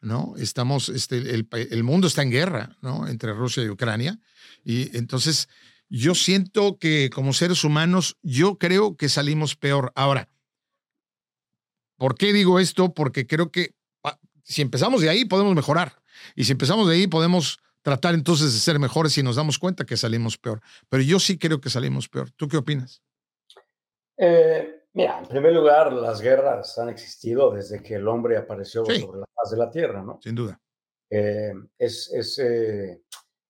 ¿no? 0.00 0.34
Estamos, 0.38 0.90
este, 0.90 1.34
el, 1.34 1.48
el 1.50 1.82
mundo 1.82 2.06
está 2.06 2.22
en 2.22 2.30
guerra, 2.30 2.76
¿no? 2.80 3.08
Entre 3.08 3.32
Rusia 3.32 3.64
y 3.64 3.68
Ucrania. 3.68 4.20
Y 4.64 4.96
entonces 4.96 5.48
yo 5.88 6.14
siento 6.14 6.78
que 6.78 7.10
como 7.12 7.32
seres 7.32 7.64
humanos, 7.64 8.16
yo 8.22 8.58
creo 8.58 8.96
que 8.96 9.08
salimos 9.08 9.56
peor. 9.56 9.90
Ahora, 9.96 10.28
¿por 11.96 12.14
qué 12.14 12.32
digo 12.32 12.60
esto? 12.60 12.94
Porque 12.94 13.26
creo 13.26 13.50
que 13.50 13.74
si 14.44 14.62
empezamos 14.62 15.02
de 15.02 15.08
ahí, 15.08 15.24
podemos 15.24 15.54
mejorar. 15.54 15.92
Y 16.36 16.44
si 16.44 16.52
empezamos 16.52 16.88
de 16.88 16.94
ahí, 16.94 17.06
podemos 17.06 17.58
tratar 17.82 18.14
entonces 18.14 18.52
de 18.52 18.58
ser 18.58 18.78
mejores 18.78 19.16
y 19.18 19.22
nos 19.22 19.36
damos 19.36 19.58
cuenta 19.58 19.84
que 19.84 19.96
salimos 19.96 20.38
peor. 20.38 20.60
Pero 20.88 21.02
yo 21.02 21.18
sí 21.18 21.38
creo 21.38 21.60
que 21.60 21.70
salimos 21.70 22.08
peor. 22.08 22.30
¿Tú 22.30 22.48
qué 22.48 22.56
opinas? 22.56 23.02
Eh, 24.16 24.84
mira, 24.92 25.18
en 25.18 25.26
primer 25.26 25.52
lugar, 25.52 25.92
las 25.92 26.20
guerras 26.20 26.78
han 26.78 26.88
existido 26.88 27.50
desde 27.50 27.82
que 27.82 27.96
el 27.96 28.06
hombre 28.06 28.36
apareció 28.36 28.84
sobre 28.84 29.18
la 29.18 29.26
faz 29.34 29.50
de 29.50 29.56
la 29.56 29.70
Tierra, 29.70 30.02
¿no? 30.02 30.18
Sin 30.22 30.34
duda. 30.34 30.60
Eh, 31.10 31.52
es, 31.78 32.10
es 32.12 32.38
eh, 32.38 33.02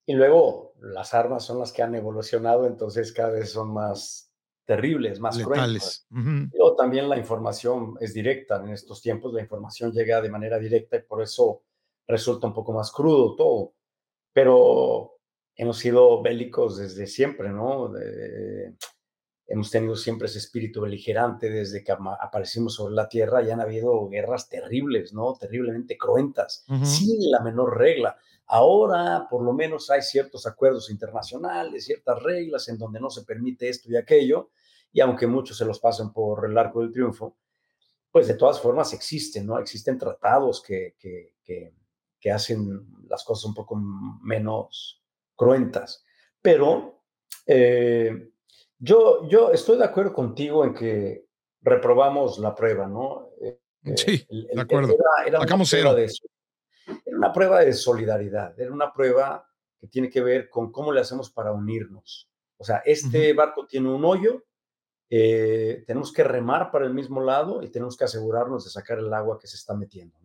y 0.06 0.14
luego 0.14 0.74
las 0.80 1.14
armas 1.14 1.44
son 1.44 1.58
las 1.58 1.72
que 1.72 1.82
han 1.82 1.94
evolucionado, 1.94 2.66
entonces 2.66 3.12
cada 3.12 3.30
vez 3.30 3.50
son 3.50 3.72
más 3.72 4.33
terribles, 4.64 5.20
más 5.20 5.38
crueles. 5.38 6.06
Pero 6.10 6.74
también 6.74 7.08
la 7.08 7.16
información 7.16 7.94
es 8.00 8.14
directa. 8.14 8.62
En 8.64 8.70
estos 8.70 9.02
tiempos 9.02 9.32
la 9.32 9.42
información 9.42 9.92
llega 9.92 10.20
de 10.20 10.30
manera 10.30 10.58
directa 10.58 10.96
y 10.96 11.02
por 11.02 11.22
eso 11.22 11.62
resulta 12.06 12.46
un 12.46 12.54
poco 12.54 12.72
más 12.72 12.90
crudo 12.90 13.36
todo. 13.36 13.74
Pero 14.32 15.18
hemos 15.56 15.78
sido 15.78 16.22
bélicos 16.22 16.78
desde 16.78 17.06
siempre, 17.06 17.50
¿no? 17.50 17.92
hemos 19.46 19.70
tenido 19.70 19.94
siempre 19.94 20.26
ese 20.26 20.38
espíritu 20.38 20.80
beligerante 20.80 21.50
desde 21.50 21.84
que 21.84 21.92
aparecimos 21.92 22.74
sobre 22.74 22.94
la 22.94 23.08
Tierra 23.08 23.42
y 23.42 23.50
han 23.50 23.60
habido 23.60 24.08
guerras 24.08 24.48
terribles, 24.48 25.12
¿no? 25.12 25.34
Terriblemente 25.34 25.98
cruentas, 25.98 26.64
sin 26.82 27.30
la 27.30 27.40
menor 27.40 27.76
regla. 27.76 28.16
Ahora, 28.46 29.26
por 29.30 29.42
lo 29.42 29.52
menos, 29.52 29.90
hay 29.90 30.02
ciertos 30.02 30.46
acuerdos 30.46 30.90
internacionales, 30.90 31.86
ciertas 31.86 32.22
reglas 32.22 32.68
en 32.68 32.78
donde 32.78 33.00
no 33.00 33.10
se 33.10 33.24
permite 33.24 33.68
esto 33.68 33.90
y 33.90 33.96
aquello, 33.96 34.50
y 34.92 35.00
aunque 35.00 35.26
muchos 35.26 35.56
se 35.56 35.64
los 35.64 35.80
pasen 35.80 36.12
por 36.12 36.48
el 36.48 36.56
arco 36.56 36.80
del 36.80 36.92
triunfo, 36.92 37.36
pues 38.10 38.28
de 38.28 38.34
todas 38.34 38.60
formas 38.60 38.92
existen, 38.92 39.46
¿no? 39.46 39.58
Existen 39.58 39.98
tratados 39.98 40.62
que, 40.62 40.94
que, 40.98 41.34
que, 41.44 42.30
hacen 42.30 42.86
las 43.08 43.22
cosas 43.22 43.44
un 43.44 43.54
poco 43.54 43.76
menos 43.76 45.02
cruentas. 45.34 46.04
Pero 46.40 47.02
eh, 47.44 48.30
yo, 48.78 49.28
yo 49.28 49.50
estoy 49.50 49.78
de 49.78 49.84
acuerdo 49.84 50.12
contigo 50.12 50.64
en 50.64 50.74
que 50.74 51.26
reprobamos 51.60 52.38
la 52.38 52.54
prueba, 52.54 52.86
¿no? 52.86 53.30
Eh, 53.40 53.58
sí, 53.96 54.26
de 54.30 54.60
acuerdo. 54.60 54.94
Era, 55.26 55.40
cero. 55.64 55.94
De, 55.94 56.08
era 57.14 57.18
una 57.18 57.32
prueba 57.32 57.60
de 57.60 57.72
solidaridad, 57.72 58.58
era 58.58 58.72
una 58.72 58.92
prueba 58.92 59.48
que 59.78 59.86
tiene 59.86 60.10
que 60.10 60.20
ver 60.20 60.48
con 60.50 60.72
cómo 60.72 60.92
le 60.92 61.00
hacemos 61.00 61.30
para 61.30 61.52
unirnos. 61.52 62.28
O 62.56 62.64
sea, 62.64 62.78
este 62.84 63.32
barco 63.32 63.66
tiene 63.66 63.88
un 63.88 64.04
hoyo, 64.04 64.44
eh, 65.08 65.84
tenemos 65.86 66.12
que 66.12 66.24
remar 66.24 66.70
para 66.72 66.86
el 66.86 66.94
mismo 66.94 67.20
lado 67.20 67.62
y 67.62 67.68
tenemos 67.68 67.96
que 67.96 68.04
asegurarnos 68.04 68.64
de 68.64 68.70
sacar 68.70 68.98
el 68.98 69.12
agua 69.12 69.38
que 69.38 69.46
se 69.46 69.56
está 69.56 69.74
metiendo. 69.74 70.18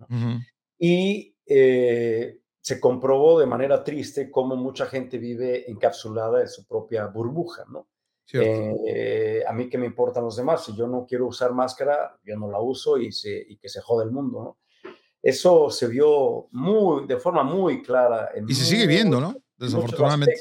Y 0.79 1.35
eh, 1.45 2.39
se 2.59 2.79
comprobó 2.79 3.39
de 3.39 3.45
manera 3.45 3.83
triste 3.83 4.31
cómo 4.31 4.55
mucha 4.55 4.85
gente 4.85 5.17
vive 5.17 5.69
encapsulada 5.69 6.41
en 6.41 6.47
su 6.47 6.65
propia 6.65 7.05
burbuja, 7.07 7.65
¿no? 7.69 7.87
Eh, 8.31 9.43
a 9.47 9.53
mí 9.53 9.69
que 9.69 9.77
me 9.77 9.87
importan 9.87 10.23
los 10.23 10.37
demás, 10.37 10.63
si 10.63 10.75
yo 10.75 10.87
no 10.87 11.05
quiero 11.07 11.27
usar 11.27 11.51
máscara, 11.51 12.19
yo 12.23 12.37
no 12.37 12.49
la 12.49 12.59
uso 12.59 12.97
y, 12.97 13.11
se, 13.11 13.31
y 13.31 13.57
que 13.57 13.69
se 13.69 13.81
jode 13.81 14.05
el 14.05 14.11
mundo, 14.11 14.43
¿no? 14.43 14.57
Eso 15.21 15.69
se 15.69 15.87
vio 15.87 16.47
muy, 16.51 17.05
de 17.05 17.17
forma 17.17 17.43
muy 17.43 17.81
clara. 17.81 18.31
y 18.47 18.53
se 18.53 18.65
sigue 18.65 18.87
viendo, 18.87 19.19
¿no? 19.19 19.35
Desafortunadamente. 19.57 20.35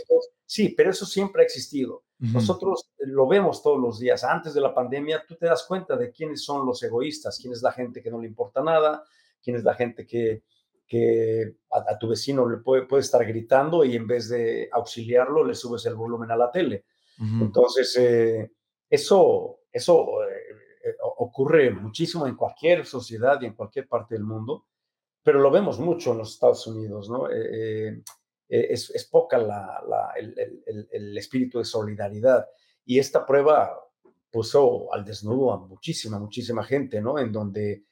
Sí, 0.47 0.71
pero 0.71 0.91
eso 0.91 1.05
siempre 1.05 1.43
ha 1.43 1.45
existido. 1.45 2.05
Nosotros 2.19 2.91
lo 2.99 3.29
vemos 3.29 3.63
todos 3.63 3.79
los 3.79 4.01
días. 4.01 4.25
Antes 4.25 4.53
de 4.55 4.61
la 4.61 4.75
pandemia, 4.75 5.25
tú 5.27 5.37
te 5.37 5.47
das 5.47 5.65
cuenta 5.69 5.97
de 5.97 6.11
quiénes 6.11 6.43
son 6.43 6.67
los 6.67 6.83
egoístas, 6.83 7.39
quién 7.41 7.53
es 7.53 7.63
la 7.63 7.71
gente 7.71 8.03
que 8.03 8.11
no 8.11 8.21
le 8.21 8.27
importa 8.27 8.63
nada, 8.63 9.05
quién 9.41 9.55
es 9.55 9.63
la 9.63 9.75
gente 9.75 10.05
que, 10.05 10.43
que 10.89 11.57
a, 11.71 11.99
tu 11.99 12.09
vecino 12.09 12.49
le 12.49 12.57
puede, 12.57 12.87
puede, 12.87 13.03
estar 13.03 13.25
gritando 13.25 13.85
y 13.85 13.95
en 13.95 14.07
vez 14.07 14.31
de 14.31 14.69
auxiliarlo, 14.73 15.45
le 15.45 15.55
subes 15.55 15.85
el 15.87 15.95
volumen 15.95 16.31
a 16.31 16.37
la 16.37 16.51
tele. 16.51 16.87
Entonces, 17.41 17.97
eh, 17.97 18.53
eso, 18.89 19.61
eso 19.73 20.23
eh, 20.23 20.29
eh, 20.85 20.95
ocurre 21.19 21.71
muchísimo 21.71 22.27
en 22.27 22.37
cualquier 22.37 22.87
sociedad 22.87 23.41
y 23.43 23.47
en 23.47 23.55
cualquier 23.55 23.89
parte 23.89 24.15
del 24.15 24.25
mundo, 24.25 24.67
pero 25.23 25.41
lo 25.41 25.51
vemos 25.51 25.79
mucho 25.79 26.13
en 26.13 26.19
los 26.19 26.35
Estados 26.35 26.67
Unidos, 26.67 27.11
¿no? 27.11 27.31
Eh, 27.31 28.03
eh, 28.49 28.67
es, 28.71 29.09
poca 29.11 29.39
la, 29.39 29.83
el, 30.17 31.17
espíritu 31.19 31.59
de 31.59 31.65
solidaridad. 31.65 32.47
Y 32.85 32.99
esta 32.99 33.27
prueba 33.27 33.79
puso 34.31 34.93
al 34.93 35.05
desnudo 35.05 35.53
a 35.53 35.59
muchísima, 35.59 36.19
muchísima 36.19 36.65
gente, 36.65 37.01
¿no? 37.01 37.19
En 37.19 37.33
donde 37.33 37.85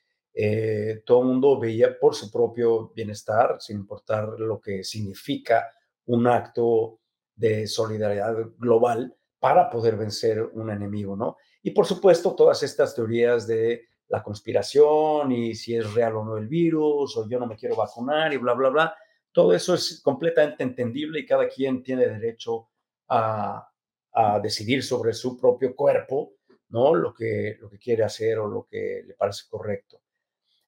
todo 1.07 1.22
el 1.22 1.29
mundo 1.29 1.59
veía 1.59 1.99
por 1.99 2.14
su 2.14 2.31
propio 2.31 2.93
bienestar, 2.95 3.57
sin 3.59 3.79
importar 3.79 4.39
lo 4.39 4.61
que 4.61 4.85
significa 4.85 5.72
un 6.07 6.27
acto 6.27 7.01
de 7.35 7.66
solidaridad 7.66 8.35
global 8.59 9.16
para 9.39 9.70
poder 9.70 9.97
vencer 9.97 10.43
un 10.43 10.70
enemigo, 10.70 11.16
¿no? 11.16 11.37
Y 11.62 11.70
por 11.70 11.87
supuesto, 11.87 12.35
todas 12.35 12.62
estas 12.62 12.95
teorías 12.95 13.47
de 13.47 13.87
la 14.09 14.23
conspiración 14.23 15.33
y 15.33 15.55
si 15.55 15.77
es 15.77 15.93
real 15.95 16.17
o 16.17 16.25
no 16.25 16.37
el 16.37 16.47
virus, 16.47 17.17
o 17.17 17.29
yo 17.29 17.39
no 17.39 17.47
me 17.47 17.57
quiero 17.57 17.77
vacunar 17.77 18.33
y 18.33 18.37
bla, 18.37 18.55
bla, 18.55 18.69
bla, 18.69 18.97
todo 19.33 19.53
eso 19.53 19.75
es 19.75 20.01
completamente 20.03 20.63
entendible 20.63 21.21
y 21.21 21.27
cada 21.27 21.49
quien 21.49 21.83
tiene 21.83 22.07
derecho 22.07 22.69
a, 23.09 23.69
a 24.13 24.41
decidir 24.41 24.83
sobre 24.83 25.13
su 25.13 25.39
propio 25.39 25.77
cuerpo, 25.77 26.37
¿no? 26.71 26.95
Lo 26.95 27.13
que, 27.13 27.59
lo 27.61 27.69
que 27.69 27.79
quiere 27.79 28.03
hacer 28.03 28.39
o 28.39 28.49
lo 28.49 28.67
que 28.67 29.03
le 29.07 29.15
parece 29.15 29.45
correcto. 29.49 30.01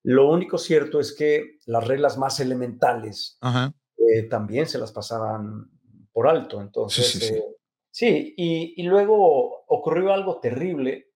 Lo 0.02 0.30
único 0.30 0.58
cierto 0.58 1.00
es 1.00 1.12
que 1.12 1.58
las 1.66 1.86
reglas 1.86 2.18
más 2.18 2.40
elementales 2.40 3.38
eh, 3.96 4.22
también 4.24 4.66
se 4.66 4.78
las 4.78 4.92
pasaban 4.92 5.70
por 6.12 6.28
alto. 6.28 6.60
Entonces, 6.60 7.42
sí, 7.90 8.06
eh, 8.06 8.74
y, 8.76 8.82
luego 8.84 9.64
ocurrió 9.66 10.12
algo 10.12 10.40
terrible 10.40 11.07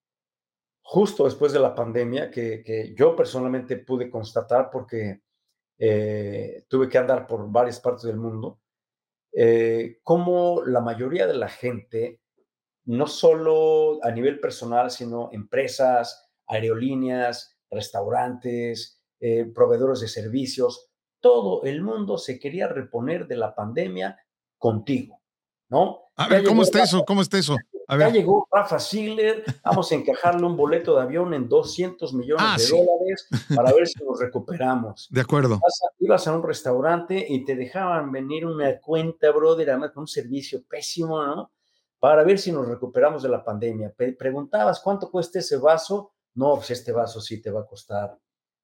justo 0.92 1.24
después 1.24 1.52
de 1.52 1.58
la 1.58 1.74
pandemia 1.74 2.30
que, 2.30 2.94
yo 2.94 3.16
personalmente 3.16 3.78
pude 3.78 4.10
constatar 4.10 4.68
porque 4.70 5.22
eh, 5.78 6.66
tuve 6.68 6.88
que 6.88 6.98
andar 6.98 7.26
por 7.26 7.50
varias 7.50 7.80
partes 7.80 8.04
del 8.04 8.16
mundo, 8.16 8.60
como 10.02 10.62
la 10.66 10.82
mayoría 10.82 11.26
de 11.26 11.34
la 11.34 11.48
gente 11.48 12.20
no 12.84 13.06
solo 13.06 14.04
a 14.04 14.10
nivel 14.10 14.40
personal, 14.40 14.90
sino 14.90 15.30
empresas, 15.32 16.30
aerolíneas, 16.46 17.56
restaurantes, 17.70 19.00
eh, 19.20 19.46
proveedores 19.54 20.00
de 20.00 20.08
servicios, 20.08 20.90
todo 21.20 21.62
el 21.64 21.82
mundo 21.82 22.18
se 22.18 22.38
quería 22.38 22.68
reponer 22.68 23.26
de 23.26 23.36
la 23.36 23.54
pandemia 23.54 24.18
contigo, 24.58 25.22
¿no? 25.68 26.10
A 26.16 26.28
ver, 26.28 26.44
¿cómo 26.44 26.62
está 26.62 26.82
eso? 26.82 27.04
¿Cómo 27.04 27.22
está 27.22 27.38
eso? 27.38 27.56
Ya 27.88 28.08
llegó 28.08 28.48
Rafa 28.50 28.78
Ziegler, 28.78 29.44
vamos 29.64 29.90
a 29.92 29.94
encajarle 29.94 30.46
un 30.46 30.56
boleto 30.56 30.96
de 30.96 31.02
avión 31.02 31.34
en 31.34 31.48
200 31.48 32.14
millones 32.14 32.44
ah, 32.46 32.56
de 32.58 32.68
dólares 32.68 33.28
para 33.54 33.72
ver 33.72 33.86
si 33.86 34.04
nos 34.04 34.20
recuperamos. 34.20 35.08
De 35.10 35.20
acuerdo. 35.20 35.60
ibas 35.98 36.26
a 36.26 36.34
un 36.34 36.42
restaurante 36.42 37.24
y 37.28 37.44
te 37.44 37.56
dejaban 37.56 38.12
venir 38.12 38.46
una 38.46 38.80
cuenta, 38.80 39.30
brother, 39.30 39.70
además 39.70 39.90
con 39.92 40.02
un 40.02 40.08
servicio 40.08 40.62
pésimo, 40.68 41.22
¿no? 41.22 41.50
para 42.02 42.24
ver 42.24 42.36
si 42.36 42.50
nos 42.50 42.66
recuperamos 42.66 43.22
de 43.22 43.28
la 43.28 43.44
pandemia. 43.44 43.94
preguntabas, 44.18 44.80
¿cuánto 44.80 45.08
cuesta 45.08 45.38
ese 45.38 45.56
vaso? 45.56 46.10
No, 46.34 46.56
pues 46.56 46.72
este 46.72 46.90
vaso 46.90 47.20
sí 47.20 47.40
te 47.40 47.48
va 47.48 47.60
a 47.60 47.64
costar 47.64 48.18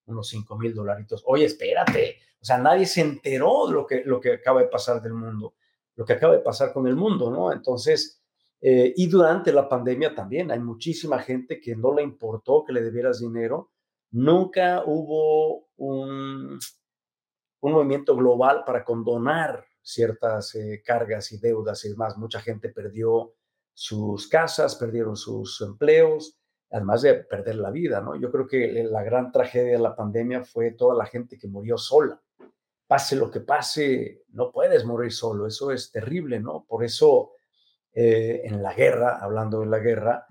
unos 0.07 0.27
5 0.27 0.59
mil 0.59 0.75
dolaritos. 0.75 1.23
Oye, 1.25 1.45
espérate. 1.45 2.17
O 2.41 2.45
sea, 2.45 2.59
nadie 2.59 2.85
se 2.85 3.01
enteró 3.01 3.69
de 3.69 3.75
lo 3.75 3.87
que, 3.87 4.03
lo 4.05 4.21
que 4.21 4.33
acaba 4.33 4.61
de 4.61 4.67
pasar 4.67 5.01
del 5.01 5.15
mundo, 5.15 5.55
lo 5.95 6.05
que 6.05 6.15
acaba 6.15 6.33
de 6.33 6.41
pasar 6.41 6.73
con 6.73 6.89
el 6.89 6.97
mundo, 6.97 7.31
¿no? 7.31 7.53
Entonces, 7.53 8.21
eh, 8.61 8.93
y 8.97 9.07
durante 9.07 9.53
la 9.53 9.69
pandemia 9.69 10.15
también 10.15 10.51
hay 10.51 10.59
muchísima 10.59 11.19
gente 11.21 11.61
que 11.61 11.77
no 11.77 11.95
le 11.95 12.03
importó 12.03 12.65
que 12.65 12.73
le 12.73 12.83
debieras 12.83 13.21
dinero. 13.21 13.71
Nunca 14.11 14.83
hubo 14.85 15.69
un, 15.77 16.59
un 17.61 17.73
movimiento 17.73 18.17
global 18.17 18.65
para 18.65 18.85
condonar 18.85 19.65
ciertas 19.83 20.55
eh, 20.55 20.83
cargas 20.85 21.33
y 21.33 21.39
deudas 21.39 21.85
y 21.85 21.91
demás. 21.91 22.17
Mucha 22.17 22.41
gente 22.41 22.69
perdió 22.71 23.35
sus 23.73 24.29
casas, 24.29 24.75
perdieron 24.77 25.17
sus 25.17 25.61
empleos, 25.61 26.37
además 26.71 27.03
de 27.03 27.15
perder 27.15 27.57
la 27.57 27.71
vida, 27.71 28.01
¿no? 28.01 28.17
Yo 28.17 28.31
creo 28.31 28.47
que 28.47 28.83
la 28.85 29.03
gran 29.03 29.31
tragedia 29.31 29.73
de 29.73 29.79
la 29.79 29.95
pandemia 29.95 30.45
fue 30.45 30.73
toda 30.73 30.95
la 30.95 31.07
gente 31.07 31.39
que 31.39 31.49
murió 31.49 31.79
sola. 31.79 32.21
Pase 32.87 33.17
lo 33.17 33.31
que 33.31 33.41
pase, 33.41 34.25
no 34.31 34.51
puedes 34.51 34.85
morir 34.85 35.13
solo, 35.13 35.47
eso 35.47 35.71
es 35.71 35.93
terrible, 35.93 36.41
¿no? 36.41 36.65
Por 36.67 36.85
eso 36.85 37.33
eh, 38.01 38.43
en 38.45 38.63
la 38.63 38.75
guerra, 38.75 39.19
hablando 39.21 39.61
de 39.61 39.67
la 39.67 39.79
guerra, 39.79 40.27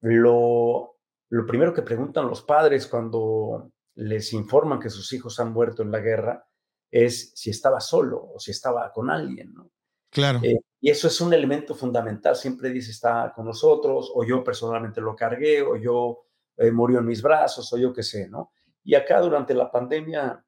lo, 0.00 0.96
lo 1.28 1.46
primero 1.46 1.72
que 1.72 1.82
preguntan 1.82 2.26
los 2.26 2.42
padres 2.42 2.88
cuando 2.88 3.70
les 3.94 4.32
informan 4.32 4.80
que 4.80 4.90
sus 4.90 5.12
hijos 5.12 5.38
han 5.38 5.52
muerto 5.52 5.82
en 5.82 5.92
la 5.92 6.00
guerra 6.00 6.44
es 6.90 7.32
si 7.36 7.50
estaba 7.50 7.80
solo 7.80 8.32
o 8.34 8.40
si 8.40 8.50
estaba 8.50 8.90
con 8.90 9.10
alguien, 9.10 9.54
¿no? 9.54 9.70
Claro. 10.10 10.40
Eh, 10.42 10.58
y 10.80 10.90
eso 10.90 11.06
es 11.06 11.20
un 11.20 11.32
elemento 11.32 11.74
fundamental. 11.74 12.34
Siempre 12.34 12.70
dice 12.70 12.90
está 12.90 13.32
con 13.34 13.46
nosotros, 13.46 14.10
o 14.12 14.24
yo 14.24 14.42
personalmente 14.42 15.00
lo 15.00 15.14
cargué, 15.14 15.62
o 15.62 15.76
yo 15.76 16.24
eh, 16.56 16.72
murió 16.72 16.98
en 16.98 17.06
mis 17.06 17.22
brazos, 17.22 17.72
o 17.72 17.78
yo 17.78 17.92
qué 17.92 18.02
sé, 18.02 18.28
¿no? 18.28 18.50
Y 18.82 18.96
acá 18.96 19.20
durante 19.20 19.54
la 19.54 19.70
pandemia 19.70 20.44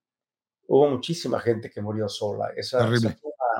hubo 0.67 0.89
muchísima 0.89 1.39
gente 1.39 1.71
que 1.71 1.81
murió 1.81 2.09
sola. 2.09 2.51
Esa, 2.57 2.87
fue 2.89 3.15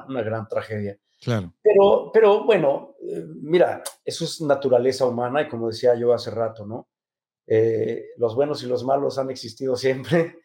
una, 0.09 0.23
gran 0.23 0.49
tragedia. 0.49 0.99
Claro. 1.25 1.55
Pero, 1.63 2.11
pero 2.13 2.45
bueno, 2.45 2.95
eh, 3.01 3.25
mira, 3.41 3.83
eso 4.05 4.25
es 4.25 4.41
naturaleza 4.41 5.07
humana 5.07 5.43
y 5.43 5.49
como 5.49 5.69
decía 5.69 5.95
yo 5.95 6.13
hace 6.13 6.31
rato, 6.31 6.67
¿no? 6.67 6.89
los 8.17 8.35
buenos 8.35 8.63
y 8.63 8.67
los 8.67 8.85
malos 8.85 9.19
han 9.19 9.31
existido 9.31 9.77
siempre 9.77 10.39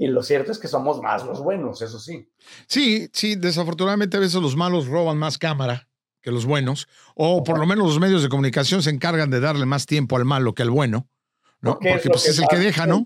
y 0.00 0.06
lo 0.06 0.22
cierto 0.22 0.50
es 0.50 0.58
que 0.58 0.66
somos 0.66 1.02
más 1.02 1.26
los 1.26 1.42
buenos, 1.42 1.82
eso 1.82 1.98
sí. 1.98 2.26
Sí, 2.66 3.10
sí, 3.12 3.36
desafortunadamente 3.36 4.16
a 4.16 4.20
veces 4.20 4.40
los 4.40 4.56
malos 4.56 4.86
roban 4.86 5.18
más 5.18 5.36
cámara 5.36 5.90
que 6.22 6.30
los 6.30 6.46
buenos, 6.46 6.88
o 7.14 7.44
por 7.44 7.58
lo 7.58 7.66
menos 7.66 7.86
los 7.86 8.00
medios 8.00 8.22
de 8.22 8.30
comunicación 8.30 8.82
se 8.82 8.88
encargan 8.88 9.28
de 9.28 9.40
darle 9.40 9.66
más 9.66 9.84
tiempo 9.84 10.16
al 10.16 10.24
malo 10.24 10.54
que 10.54 10.62
al 10.62 10.70
bueno, 10.70 11.06
¿no? 11.60 11.74
Porque, 11.74 11.96
es, 11.96 12.08
pues, 12.08 12.28
es 12.28 12.38
el 12.38 12.46
que 12.48 12.56
deja, 12.56 12.86
¿no? 12.86 13.04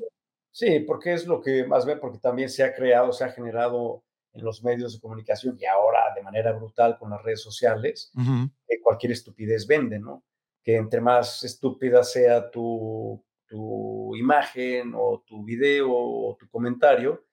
Sí, 0.52 0.84
porque 0.86 1.14
es 1.14 1.26
lo 1.26 1.40
que 1.40 1.66
más 1.66 1.84
ve, 1.84 1.96
porque 1.96 2.18
también 2.18 2.48
se 2.48 2.62
ha 2.62 2.72
creado, 2.72 3.12
se 3.12 3.24
ha 3.24 3.32
generado 3.32 4.04
en 4.34 4.44
los 4.44 4.62
medios 4.62 4.92
de 4.92 5.00
comunicación 5.00 5.56
y 5.58 5.64
ahora 5.64 6.12
de 6.14 6.22
manera 6.22 6.52
brutal 6.52 6.98
con 6.98 7.10
las 7.10 7.22
redes 7.22 7.40
sociales, 7.40 8.12
que 8.68 8.80
cualquier 8.82 9.12
estupidez 9.12 9.66
vende, 9.66 9.98
¿no? 9.98 10.24
Que 10.62 10.76
entre 10.76 11.00
más 11.00 11.44
estúpida 11.44 12.04
sea 12.04 12.50
tu 12.50 13.24
tu 13.46 14.16
imagen 14.16 14.92
o 14.96 15.22
tu 15.26 15.44
video 15.44 15.88
o 15.92 16.36
tu 16.36 16.48
comentario, 16.48 17.24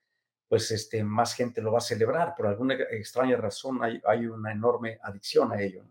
pues 0.47 0.69
este, 0.71 1.03
más 1.03 1.33
gente 1.33 1.61
lo 1.61 1.71
va 1.71 1.79
a 1.79 1.81
celebrar. 1.81 2.35
Por 2.35 2.47
alguna 2.47 2.75
extraña 2.75 3.37
razón 3.37 3.83
hay, 3.83 4.01
hay 4.05 4.25
una 4.25 4.51
enorme 4.51 4.99
adicción 5.01 5.51
a 5.51 5.61
ello. 5.61 5.83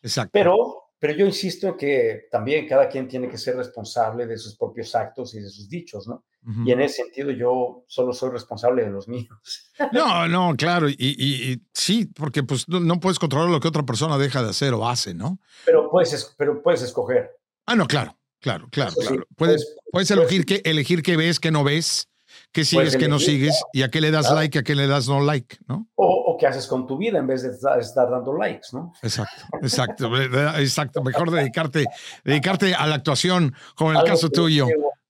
Exacto. 0.00 0.30
Pero, 0.32 0.84
pero 0.98 1.12
yo 1.12 1.26
insisto 1.26 1.68
en 1.68 1.76
que 1.76 2.28
también 2.30 2.68
cada 2.68 2.88
quien 2.88 3.08
tiene 3.08 3.28
que 3.28 3.38
ser 3.38 3.56
responsable 3.56 4.26
de 4.26 4.38
sus 4.38 4.56
propios 4.56 4.94
actos 4.94 5.34
y 5.34 5.40
de 5.40 5.48
sus 5.48 5.68
dichos, 5.68 6.06
¿no? 6.06 6.24
Y 6.64 6.70
en 6.70 6.80
ese 6.80 7.02
sentido 7.02 7.32
yo 7.32 7.84
solo 7.88 8.12
soy 8.12 8.30
responsable 8.30 8.84
de 8.84 8.90
los 8.90 9.08
míos. 9.08 9.28
No, 9.92 10.26
no, 10.26 10.54
claro, 10.56 10.88
y, 10.88 10.96
y, 10.98 11.62
sí, 11.74 12.06
porque 12.06 12.42
pues 12.42 12.66
no, 12.66 12.98
puedes 12.98 13.18
controlar 13.18 13.50
lo 13.50 13.60
que 13.60 13.68
otra 13.68 13.82
persona 13.82 14.16
deja 14.16 14.42
de 14.42 14.48
hacer 14.48 14.72
o 14.72 14.88
hace, 14.88 15.12
¿no? 15.12 15.38
Pero 15.66 15.90
puedes, 15.90 16.34
pero 16.38 16.62
puedes 16.62 16.80
escoger. 16.80 17.30
Ah, 17.66 17.74
no, 17.74 17.86
claro. 17.86 18.16
Claro, 18.40 18.68
claro, 18.70 18.94
claro. 18.94 19.26
Puedes, 19.36 19.76
puedes 19.90 20.10
elegir 20.10 20.44
qué, 20.44 20.60
elegir 20.64 21.02
qué 21.02 21.16
ves, 21.16 21.40
qué 21.40 21.50
no 21.50 21.64
ves, 21.64 22.08
qué 22.52 22.64
sigues, 22.64 22.96
qué 22.96 23.08
no 23.08 23.18
sigues, 23.18 23.60
y 23.72 23.82
a 23.82 23.90
qué 23.90 24.00
le 24.00 24.10
das 24.10 24.30
like, 24.30 24.58
a 24.58 24.62
qué 24.62 24.74
le 24.74 24.86
das 24.86 25.08
no 25.08 25.20
like, 25.20 25.58
¿no? 25.66 25.88
O, 25.96 26.36
qué 26.38 26.46
haces 26.46 26.66
con 26.66 26.86
tu 26.86 26.98
vida 26.98 27.18
en 27.18 27.26
vez 27.26 27.42
de 27.42 27.50
estar, 27.50 28.10
dando 28.10 28.36
likes, 28.36 28.68
¿no? 28.72 28.92
Exacto, 29.02 29.42
exacto, 29.62 30.16
exacto. 30.58 31.02
Mejor 31.02 31.30
dedicarte, 31.30 31.86
dedicarte 32.24 32.74
a 32.74 32.86
la 32.86 32.96
actuación, 32.96 33.54
como 33.74 33.92
en 33.92 33.98
el 33.98 34.04
caso 34.04 34.28
tuyo. 34.28 34.68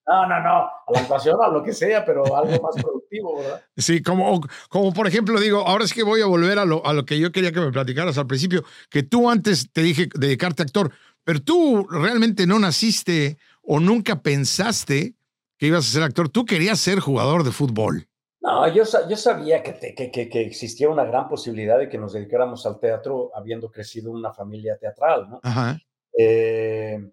No, 0.09 0.28
no, 0.28 0.40
no, 0.40 0.50
a 0.50 0.92
la 0.92 1.00
actuación, 1.00 1.36
a 1.42 1.48
lo 1.48 1.64
que 1.64 1.72
sea, 1.72 2.04
pero 2.04 2.24
algo 2.36 2.62
más 2.62 2.80
productivo, 2.80 3.38
¿verdad? 3.38 3.61
Sí, 3.76 4.02
como, 4.02 4.40
como 4.68 4.92
por 4.92 5.09
ejemplo, 5.09 5.40
digo, 5.40 5.66
ahora 5.66 5.84
es 5.84 5.92
que 5.92 6.04
voy 6.04 6.20
a 6.20 6.26
volver 6.26 6.61
a 6.61 6.64
lo, 6.64 6.86
a 6.86 6.92
lo 6.92 7.04
que 7.04 7.18
yo 7.18 7.32
quería 7.32 7.50
que 7.50 7.59
me 7.59 7.72
platicaras 7.72 8.16
al 8.16 8.28
principio, 8.28 8.62
que 8.88 9.02
tú 9.02 9.28
antes 9.28 9.72
te 9.72 9.82
dije 9.82 10.09
dedicarte 10.14 10.62
a 10.62 10.64
actor, 10.64 10.92
pero 11.24 11.40
tú 11.42 11.88
realmente 11.90 12.46
no 12.46 12.61
naciste 12.61 13.36
o 13.62 13.80
nunca 13.80 14.22
pensaste 14.22 15.16
que 15.59 15.66
ibas 15.66 15.88
a 15.88 15.92
ser 15.92 16.02
actor. 16.04 16.28
Tú 16.28 16.44
querías 16.44 16.78
ser 16.78 17.00
jugador 17.00 17.42
de 17.42 17.50
fútbol. 17.50 18.07
No, 18.40 18.72
yo, 18.72 18.84
yo 19.09 19.16
sabía 19.16 19.61
que, 19.61 19.74
que, 19.94 20.28
que, 20.28 20.40
existía 20.40 20.88
una 20.88 21.04
gran 21.04 21.28
posibilidad 21.28 21.78
de 21.78 21.88
que 21.88 21.98
nos 21.98 22.12
dedicáramos 22.12 22.64
al 22.64 22.78
teatro 22.78 23.32
habiendo 23.34 23.72
crecido 23.72 24.12
una 24.12 24.32
familia 24.32 24.78
teatral, 24.78 25.28
¿no? 25.28 25.40
Ajá. 25.42 25.80
Eh, 26.16 27.11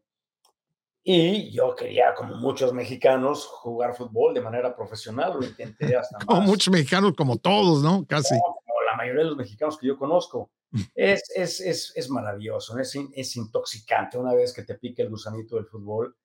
y 1.05 1.51
yo 1.51 1.75
quería, 1.75 2.13
como 2.15 2.35
muchos 2.35 2.71
mexicanos, 2.73 3.45
jugar 3.45 3.93
fútbol 3.93 4.33
de 4.33 4.39
manera 4.39 4.73
profesional. 4.73 5.33
Lo 5.37 5.45
intenté 5.45 5.97
hasta 5.97 6.17
Como 6.25 6.41
muchos 6.41 6.71
mexicanos, 6.71 7.13
como 7.17 7.37
todos, 7.37 7.83
¿no? 7.83 8.05
Casi. 8.07 8.39
como 8.39 8.81
la 8.89 8.95
mayoría 8.95 9.23
de 9.23 9.29
los 9.29 9.37
mexicanos 9.37 9.77
que 9.77 9.87
yo 9.87 9.97
conozco. 9.97 10.51
Es, 10.95 11.29
es, 11.35 11.59
es, 11.59 11.93
es 11.95 12.09
maravilloso, 12.09 12.79
es, 12.79 12.97
es, 13.13 13.35
intoxicante. 13.35 14.17
Una 14.17 14.33
vez 14.33 14.51
que 14.53 14.63
te 14.63 14.73
pique 14.73 15.03
el 15.03 15.09
gusanito 15.09 15.55
del 15.55 15.67
fútbol, 15.67 16.17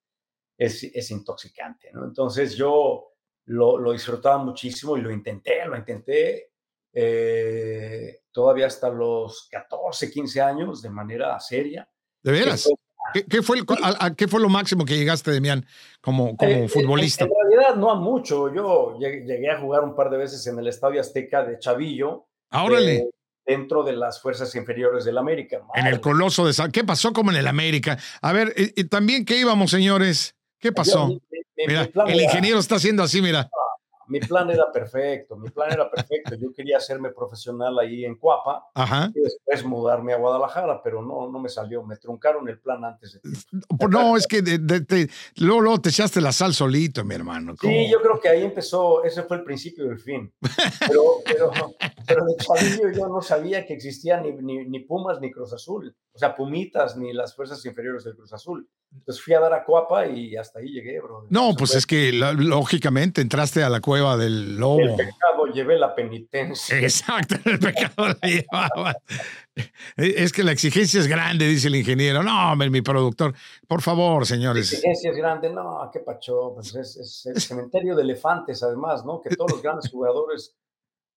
es, 0.56 0.84
es 0.84 1.10
intoxicante. 1.10 1.90
¿no? 1.92 2.06
Entonces 2.06 2.56
yo 2.56 3.12
lo, 3.44 3.76
lo, 3.76 3.92
disfrutaba 3.92 4.38
muchísimo 4.38 4.96
y 4.96 5.02
lo 5.02 5.10
intenté, 5.10 5.66
lo 5.66 5.76
intenté 5.76 6.52
eh, 6.94 8.22
todavía 8.32 8.68
hasta 8.68 8.88
los 8.88 9.48
14, 9.50 10.10
15 10.10 10.40
años 10.40 10.80
de 10.80 10.90
manera 10.90 11.38
seria. 11.40 11.86
¿De 12.22 12.32
veras? 12.32 12.70
¿Qué, 13.12 13.42
fue 13.42 13.58
¿Qué 14.16 14.28
fue 14.28 14.40
lo 14.40 14.48
máximo 14.48 14.84
que 14.84 14.96
llegaste, 14.96 15.30
Demián, 15.30 15.64
como, 16.00 16.36
como 16.36 16.50
eh, 16.50 16.68
futbolista? 16.68 17.24
En, 17.24 17.30
realidad 17.30 17.76
no 17.76 17.90
a 17.90 17.96
mucho. 17.96 18.52
Yo 18.54 18.98
llegué, 18.98 19.50
a 19.50 19.60
jugar 19.60 19.84
un 19.84 19.94
par 19.94 20.10
de 20.10 20.18
veces 20.18 20.46
en 20.46 20.58
el 20.58 20.66
Estadio 20.68 21.00
Azteca 21.00 21.44
de 21.44 21.58
Chavillo. 21.58 22.26
Ahora 22.50 22.78
dentro 23.48 23.82
de 23.82 23.94
las 23.94 24.20
fuerzas 24.20 24.54
inferiores 24.54 25.06
del 25.06 25.16
América. 25.16 25.62
En 25.74 25.86
el 25.86 26.00
Coloso 26.00 26.46
de 26.46 26.52
San... 26.52 26.70
¿Qué 26.70 26.84
pasó 26.84 27.14
como 27.14 27.30
en 27.30 27.38
el 27.38 27.46
América? 27.46 27.98
A 28.20 28.34
ver, 28.34 28.52
y, 28.56 28.84
también 28.84 29.24
qué 29.24 29.38
íbamos, 29.38 29.70
señores. 29.70 30.36
¿Qué 30.58 30.70
pasó? 30.70 31.18
mira, 31.56 31.88
el 32.08 32.20
ingeniero 32.20 32.58
está 32.58 32.74
haciendo 32.74 33.02
así, 33.02 33.22
mira. 33.22 33.48
Mi 34.08 34.20
plan 34.20 34.50
era 34.50 34.70
perfecto, 34.72 35.36
mi 35.36 35.50
plan 35.50 35.72
era 35.72 35.90
perfecto. 35.90 36.34
Yo 36.34 36.52
quería 36.52 36.78
hacerme 36.78 37.10
profesional 37.10 37.78
ahí 37.78 38.04
en 38.04 38.16
Cuapa 38.16 38.64
y 39.14 39.20
después 39.20 39.64
mudarme 39.64 40.12
a 40.14 40.16
Guadalajara, 40.16 40.82
pero 40.82 41.02
no, 41.02 41.30
no 41.30 41.38
me 41.38 41.48
salió. 41.48 41.82
Me 41.82 41.96
truncaron 41.96 42.48
el 42.48 42.58
plan 42.58 42.84
antes 42.84 43.14
de 43.14 43.20
tiempo. 43.20 43.88
No, 43.88 44.16
es 44.16 44.26
que 44.26 44.42
luego, 45.36 45.80
te 45.80 45.90
echaste 45.90 46.20
la 46.20 46.32
sal 46.32 46.54
solito, 46.54 47.04
mi 47.04 47.14
hermano. 47.14 47.54
Sí, 47.60 47.90
yo 47.90 48.00
creo 48.00 48.20
que 48.20 48.28
ahí 48.28 48.44
empezó, 48.44 49.04
ese 49.04 49.22
fue 49.22 49.38
el 49.38 49.44
principio 49.44 49.84
del 49.88 49.98
fin. 49.98 50.32
Pero, 50.86 51.02
pero, 51.24 51.50
pero 52.06 52.24
de 52.24 52.36
chavillo 52.36 52.90
yo 52.90 53.08
no 53.08 53.20
sabía 53.20 53.66
que 53.66 53.74
existían 53.74 54.22
ni, 54.22 54.64
ni, 54.64 54.80
Pumas 54.80 55.20
ni 55.20 55.30
Cruz 55.30 55.52
Azul. 55.52 55.94
O 56.12 56.18
sea, 56.18 56.34
Pumitas 56.34 56.96
ni 56.96 57.12
las 57.12 57.34
fuerzas 57.34 57.64
inferiores 57.64 58.04
del 58.04 58.16
Cruz 58.16 58.32
Azul. 58.32 58.68
Entonces 58.90 59.22
fui 59.22 59.34
a 59.34 59.40
dar 59.40 59.52
a 59.52 59.64
Cuapa 59.64 60.06
y 60.06 60.36
hasta 60.36 60.60
ahí 60.60 60.68
llegué, 60.68 61.00
bro. 61.00 61.26
No, 61.28 61.54
pues 61.54 61.74
es 61.74 61.86
que 61.86 62.12
lógicamente 62.12 63.20
entraste 63.20 63.62
a 63.62 63.68
la 63.68 63.80
cueva 63.80 64.16
del 64.16 64.56
lobo. 64.58 64.80
El 64.80 64.96
pecado 64.96 65.46
llevé 65.52 65.78
la 65.78 65.94
penitencia. 65.94 66.78
Exacto, 66.80 67.36
el 67.44 67.58
pecado 67.58 68.08
la 68.08 68.28
llevaba. 68.28 68.96
Es 69.96 70.32
que 70.32 70.42
la 70.42 70.52
exigencia 70.52 71.00
es 71.00 71.06
grande, 71.06 71.46
dice 71.46 71.68
el 71.68 71.76
ingeniero. 71.76 72.22
No, 72.22 72.54
mi 72.56 72.80
productor. 72.80 73.34
Por 73.66 73.82
favor, 73.82 74.26
señores. 74.26 74.72
La 74.72 74.78
exigencia 74.78 75.10
es 75.10 75.16
grande. 75.16 75.50
No, 75.50 75.90
qué 75.92 76.00
pacho. 76.00 76.52
Pues 76.54 76.74
es, 76.74 76.96
es 76.96 77.26
el 77.26 77.40
cementerio 77.40 77.94
de 77.96 78.02
elefantes, 78.02 78.62
además, 78.62 79.04
¿no? 79.04 79.20
Que 79.20 79.34
todos 79.34 79.52
los 79.52 79.62
grandes 79.62 79.90
jugadores 79.90 80.56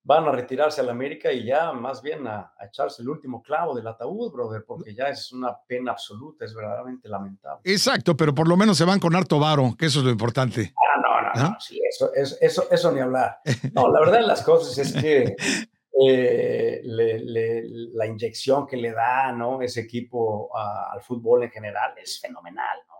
van 0.03 0.25
a 0.27 0.31
retirarse 0.31 0.81
a 0.81 0.83
la 0.83 0.91
América 0.91 1.31
y 1.31 1.45
ya 1.45 1.71
más 1.73 2.01
bien 2.01 2.25
a, 2.27 2.53
echarse 2.61 3.01
el 3.01 3.09
último 3.09 3.41
clavo 3.41 3.75
del 3.75 3.87
ataúd, 3.87 4.31
brother, 4.31 4.63
porque 4.65 4.93
ya 4.93 5.05
es 5.05 5.31
una 5.31 5.55
pena 5.67 5.91
absoluta, 5.91 6.45
es 6.45 6.53
verdaderamente 6.53 7.07
lamentable. 7.07 7.61
Exacto, 7.63 8.17
pero 8.17 8.33
por 8.33 8.47
lo 8.47 8.57
menos 8.57 8.77
se 8.77 8.85
van 8.85 8.99
con 8.99 9.15
harto 9.15 9.39
varo, 9.39 9.75
que 9.77 9.85
eso 9.85 9.99
es 9.99 10.05
lo 10.05 10.11
importante. 10.11 10.73
Ah, 10.75 11.01
no, 11.01 11.41
no, 11.43 11.49
no, 11.49 11.59
sí, 11.59 11.79
eso, 11.87 12.11
eso, 12.13 12.67
eso, 12.71 12.91
ni 12.91 12.99
hablar. 12.99 13.39
No, 13.73 13.91
la 13.91 13.99
verdad 13.99 14.19
de 14.19 14.27
las 14.27 14.41
cosas 14.41 14.77
es 14.77 14.93
que 14.93 15.35
eh, 16.07 16.81
la 16.83 18.05
inyección 18.07 18.65
que 18.65 18.77
le 18.77 18.91
da, 18.91 19.31
¿no? 19.31 19.61
Ese 19.61 19.81
equipo 19.81 20.49
al 20.57 21.01
fútbol 21.01 21.43
en 21.43 21.51
general 21.51 21.93
es 22.01 22.19
fenomenal, 22.19 22.79
¿no? 22.87 22.95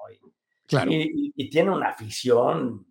claro. 0.68 0.90
y 0.92 1.50
tiene 1.50 1.72
una 1.72 1.90
afición 1.90 2.91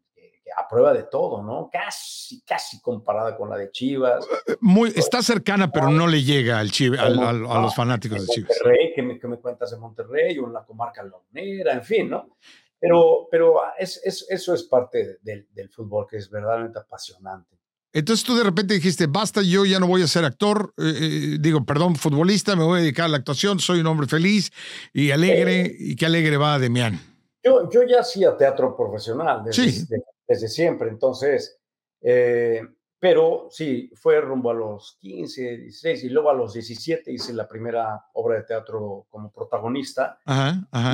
a 0.56 0.68
prueba 0.68 0.92
de 0.92 1.04
todo, 1.04 1.42
¿no? 1.42 1.68
Casi, 1.72 2.42
casi 2.42 2.80
comparada 2.80 3.36
con 3.36 3.50
la 3.50 3.56
de 3.56 3.70
Chivas. 3.70 4.26
Eh, 4.46 4.56
muy, 4.60 4.92
está 4.94 5.22
cercana, 5.22 5.70
pero 5.70 5.90
no 5.90 6.06
le 6.06 6.22
llega 6.22 6.58
al 6.58 6.70
a 6.98 7.60
los 7.60 7.74
fanáticos 7.74 8.26
de 8.26 8.34
Chivas. 8.34 8.50
Monterrey, 8.62 8.92
que 8.94 9.02
me, 9.02 9.18
que 9.18 9.28
me 9.28 9.38
cuentas 9.38 9.70
de 9.70 9.78
Monterrey 9.78 10.38
o 10.38 10.46
en 10.46 10.52
la 10.52 10.64
comarca 10.64 11.02
lagunera, 11.02 11.72
en 11.72 11.84
fin, 11.84 12.10
¿no? 12.10 12.36
Pero, 12.78 13.28
pero 13.30 13.60
es, 13.78 14.00
eso 14.04 14.54
es 14.54 14.62
parte 14.64 15.18
del, 15.22 15.48
del 15.52 15.68
fútbol 15.68 16.06
que 16.08 16.16
es 16.16 16.30
verdaderamente 16.30 16.78
apasionante. 16.78 17.60
Entonces 17.92 18.24
tú 18.24 18.36
de 18.36 18.44
repente 18.44 18.74
dijiste, 18.74 19.06
basta, 19.08 19.42
yo 19.42 19.64
ya 19.64 19.80
no 19.80 19.88
voy 19.88 20.02
a 20.02 20.06
ser 20.06 20.24
actor, 20.24 20.72
eh, 20.78 20.84
eh, 20.84 21.36
digo, 21.40 21.64
perdón, 21.64 21.96
futbolista, 21.96 22.54
me 22.54 22.62
voy 22.62 22.78
a 22.78 22.82
dedicar 22.82 23.06
a 23.06 23.08
la 23.08 23.16
actuación, 23.16 23.58
soy 23.58 23.80
un 23.80 23.86
hombre 23.88 24.06
feliz 24.06 24.52
y 24.92 25.10
alegre, 25.10 25.74
y 25.76 25.96
qué 25.96 26.06
alegre 26.06 26.36
va 26.36 26.58
Demián. 26.60 27.00
Yo, 27.42 27.68
yo 27.68 27.82
ya 27.82 28.00
hacía 28.00 28.36
teatro 28.36 28.76
profesional 28.76 29.42
desde, 29.44 29.70
sí 29.70 29.80
desde 29.88 30.04
siempre. 30.36 30.88
Entonces, 30.88 31.60
eh, 32.00 32.62
pero 33.00 33.48
sí, 33.50 33.90
fue 33.94 34.20
rumbo 34.20 34.50
a 34.50 34.54
los 34.54 34.98
15, 35.00 35.56
16 35.56 36.04
y 36.04 36.08
luego 36.10 36.28
a 36.28 36.34
los 36.34 36.52
17 36.52 37.10
hice 37.10 37.32
la 37.32 37.48
primera 37.48 38.04
obra 38.12 38.36
de 38.36 38.42
teatro 38.42 39.06
como 39.08 39.32
protagonista. 39.32 40.18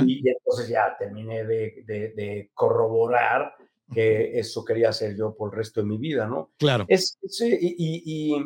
Y, 0.07 0.29
entonces 0.29 0.69
ya 0.69 0.97
terminé 0.97 1.45
de, 1.45 2.51
corroborar 2.55 3.55
que 3.93 4.39
eso 4.39 4.65
quería 4.65 4.91
hacer 4.91 5.17
yo 5.17 5.35
por 5.35 5.53
el 5.53 5.59
resto 5.59 5.81
de 5.81 5.87
mi 5.87 5.99
vida, 5.99 6.27
¿no? 6.27 6.53
Claro. 6.59 6.85
Es, 6.89 7.19
y, 7.41 8.37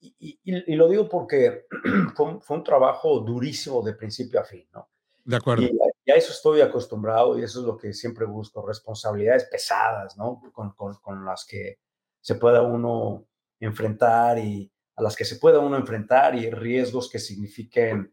y, 0.00 0.76
lo 0.76 0.88
digo 0.88 1.08
porque 1.08 1.66
fue 2.16 2.40
fue 2.40 2.56
un, 2.56 2.64
trabajo 2.64 3.20
durísimo 3.20 3.82
de 3.82 3.94
principio 3.94 4.40
a 4.40 4.44
fin, 4.44 4.66
¿no? 4.72 4.88
De 5.28 5.36
acuerdo. 5.36 5.64
Y, 5.64 6.10
a 6.10 6.14
eso 6.14 6.32
estoy 6.32 6.62
acostumbrado 6.62 7.38
y 7.38 7.42
eso 7.42 7.60
es 7.60 7.66
lo 7.66 7.76
que 7.76 7.92
siempre 7.92 8.24
busco, 8.24 8.66
responsabilidades 8.66 9.44
pesadas, 9.44 10.16
¿no? 10.16 10.40
Con, 10.54 10.72
con, 10.72 11.22
las 11.26 11.44
que 11.44 11.80
se 12.18 12.36
pueda 12.36 12.62
uno 12.62 13.26
enfrentar 13.60 14.38
y 14.38 14.72
a 14.96 15.02
las 15.02 15.14
que 15.14 15.26
se 15.26 15.36
pueda 15.36 15.58
uno 15.58 15.76
enfrentar 15.76 16.34
y 16.34 16.50
riesgos 16.50 17.10
que 17.10 17.18
signifiquen 17.18 18.10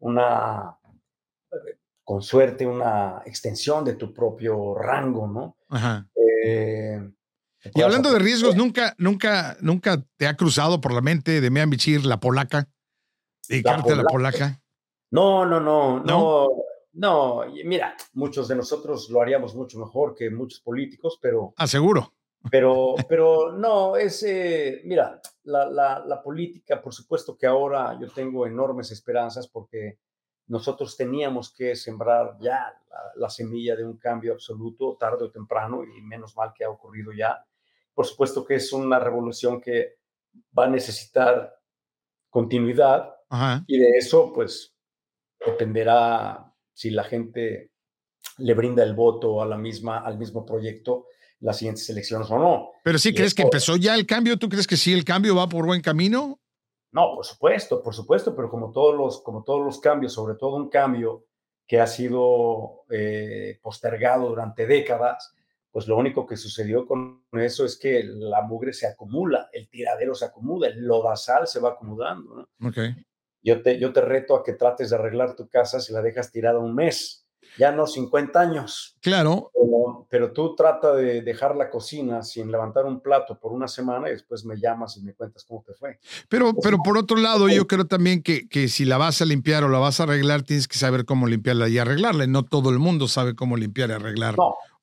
una, 0.00 0.76
con 2.02 2.20
suerte, 2.20 2.66
una 2.66 3.22
extensión 3.24 3.84
de 3.84 3.94
tu 3.94 4.12
propio 4.12 4.74
rango, 4.74 5.28
¿no? 5.28 5.56
Ajá. 5.68 6.08
Eh, 6.44 7.00
y 7.76 7.80
hablando 7.80 8.10
de 8.10 8.18
riesgos, 8.18 8.56
¿nunca, 8.56 8.96
nunca, 8.98 9.56
nunca 9.60 10.04
te 10.16 10.26
ha 10.26 10.36
cruzado 10.36 10.80
por 10.80 10.92
la 10.92 11.00
mente 11.00 11.40
de 11.40 11.50
Mea 11.50 11.66
Bichir, 11.66 12.04
la 12.04 12.18
polaca? 12.18 12.68
Dedicarte 13.48 13.92
a 13.92 13.96
la 13.96 14.02
polaca. 14.02 14.60
No, 15.10 15.46
no, 15.46 15.60
no, 15.60 16.00
no, 16.00 16.48
no, 16.94 17.44
Mira, 17.64 17.94
muchos 18.14 18.48
de 18.48 18.56
nosotros 18.56 19.08
lo 19.10 19.20
haríamos 19.20 19.54
mucho 19.54 19.78
mejor 19.78 20.14
que 20.14 20.30
muchos 20.30 20.60
políticos, 20.60 21.18
pero. 21.20 21.54
Aseguro. 21.56 22.12
Pero, 22.50 22.94
pero 23.08 23.52
no, 23.52 23.96
es, 23.96 24.22
eh, 24.22 24.82
mira, 24.84 25.20
la, 25.44 25.66
la, 26.04 26.22
política, 26.22 26.80
por 26.80 26.94
supuesto 26.94 27.36
que 27.36 27.46
ahora 27.46 27.98
yo 28.00 28.08
tengo 28.08 28.46
enormes 28.46 28.92
esperanzas 28.92 29.48
porque 29.48 29.98
nosotros 30.48 30.96
teníamos 30.96 31.52
que 31.52 31.74
sembrar 31.74 32.36
ya 32.40 32.72
la, 33.16 33.28
semilla 33.28 33.74
de 33.74 33.84
un 33.84 33.96
cambio 33.96 34.32
absoluto, 34.32 34.96
tarde 34.98 35.24
o 35.24 35.30
temprano, 35.30 35.82
y 35.84 36.00
menos 36.02 36.36
mal 36.36 36.52
que 36.54 36.64
ha 36.64 36.70
ocurrido 36.70 37.12
ya. 37.12 37.44
Por 37.92 38.06
supuesto 38.06 38.44
que 38.44 38.56
es 38.56 38.72
una 38.72 38.98
revolución 38.98 39.60
que 39.60 39.96
va 40.56 40.66
a 40.66 40.70
necesitar 40.70 41.58
continuidad 42.30 43.12
y 43.66 43.78
de 43.78 43.90
eso, 43.98 44.32
pues, 44.32 44.75
dependerá 45.46 46.52
si 46.72 46.90
la 46.90 47.04
gente 47.04 47.70
le 48.38 48.54
brinda 48.54 48.82
el 48.82 48.94
voto 48.94 49.40
a 49.40 49.46
la 49.46 49.56
misma, 49.56 49.98
al 49.98 50.18
mismo 50.18 50.44
proyecto 50.44 51.06
las 51.40 51.58
siguientes 51.58 51.88
elecciones 51.90 52.30
o 52.30 52.38
no. 52.38 52.70
Pero 52.82 52.98
sí, 52.98 53.14
¿crees 53.14 53.34
que 53.34 53.42
empezó 53.42 53.76
ya 53.76 53.94
el 53.94 54.06
cambio? 54.06 54.38
¿Tú 54.38 54.48
crees 54.48 54.66
que 54.66 54.76
sí 54.76 54.92
el 54.92 55.04
cambio 55.04 55.36
va 55.36 55.48
por 55.48 55.66
buen 55.66 55.82
camino? 55.82 56.40
No, 56.92 57.14
por 57.14 57.24
supuesto, 57.24 57.82
por 57.82 57.94
supuesto, 57.94 58.34
pero 58.34 58.48
como 58.48 58.72
todos 58.72 58.96
los, 58.96 59.22
como 59.22 59.42
todos 59.42 59.64
los 59.64 59.80
cambios, 59.80 60.14
sobre 60.14 60.36
todo 60.36 60.56
un 60.56 60.70
cambio 60.70 61.26
que 61.66 61.80
ha 61.80 61.86
sido 61.86 62.84
eh, 62.90 63.58
postergado 63.60 64.28
durante 64.28 64.66
décadas, 64.66 65.34
pues 65.70 65.88
lo 65.88 65.98
único 65.98 66.26
que 66.26 66.36
sucedió 66.36 66.86
con 66.86 67.24
eso 67.32 67.66
es 67.66 67.76
que 67.76 68.02
la 68.02 68.40
mugre 68.42 68.72
se 68.72 68.86
acumula, 68.86 69.50
el 69.52 69.68
tiradero 69.68 70.14
se 70.14 70.24
acumula, 70.24 70.68
el 70.68 70.86
lodazal 70.86 71.46
se 71.46 71.60
va 71.60 71.70
acumulando. 71.70 72.48
¿no? 72.58 72.68
Okay. 72.68 72.94
Yo 73.42 73.62
te, 73.62 73.78
yo 73.78 73.92
te 73.92 74.00
reto 74.00 74.34
a 74.34 74.42
que 74.42 74.54
trates 74.54 74.90
de 74.90 74.96
arreglar 74.96 75.36
tu 75.36 75.48
casa 75.48 75.80
si 75.80 75.92
la 75.92 76.02
dejas 76.02 76.32
tirada 76.32 76.58
un 76.58 76.74
mes, 76.74 77.26
ya 77.58 77.72
no 77.72 77.86
50 77.86 78.38
años. 78.38 78.96
Claro. 79.00 79.50
Pero, 80.08 80.32
tú 80.32 80.54
trata 80.54 80.94
de 80.94 81.20
dejar 81.22 81.56
la 81.56 81.68
cocina 81.68 82.22
sin 82.22 82.50
levantar 82.50 82.84
un 82.86 83.00
plato 83.00 83.38
por 83.38 83.52
una 83.52 83.68
semana 83.68 84.08
y 84.08 84.12
después 84.12 84.44
me 84.44 84.56
llamas 84.56 84.96
y 84.96 85.02
me 85.02 85.14
cuentas 85.14 85.44
cómo 85.44 85.62
te 85.66 85.74
fue. 85.74 85.98
Pero, 86.28 86.52
pero 86.62 86.78
por 86.78 86.96
otro 86.96 87.16
lado, 87.16 87.48
yo 87.48 87.66
creo 87.66 87.86
también 87.86 88.22
que, 88.22 88.48
que 88.48 88.68
si 88.68 88.84
la 88.84 88.98
vas 88.98 89.20
a 89.20 89.24
limpiar 89.24 89.64
o 89.64 89.68
la 89.68 89.78
vas 89.78 90.00
a 90.00 90.04
arreglar, 90.04 90.42
tienes 90.42 90.68
que 90.68 90.78
saber 90.78 91.04
cómo 91.04 91.26
limpiarla 91.26 91.68
y 91.68 91.78
arreglarla. 91.78 92.26
No 92.26 92.44
todo 92.44 92.70
el 92.70 92.78
mundo 92.78 93.08
sabe 93.08 93.34
cómo 93.34 93.56
limpiar 93.56 93.90
y 93.90 93.94
arreglar 93.94 94.36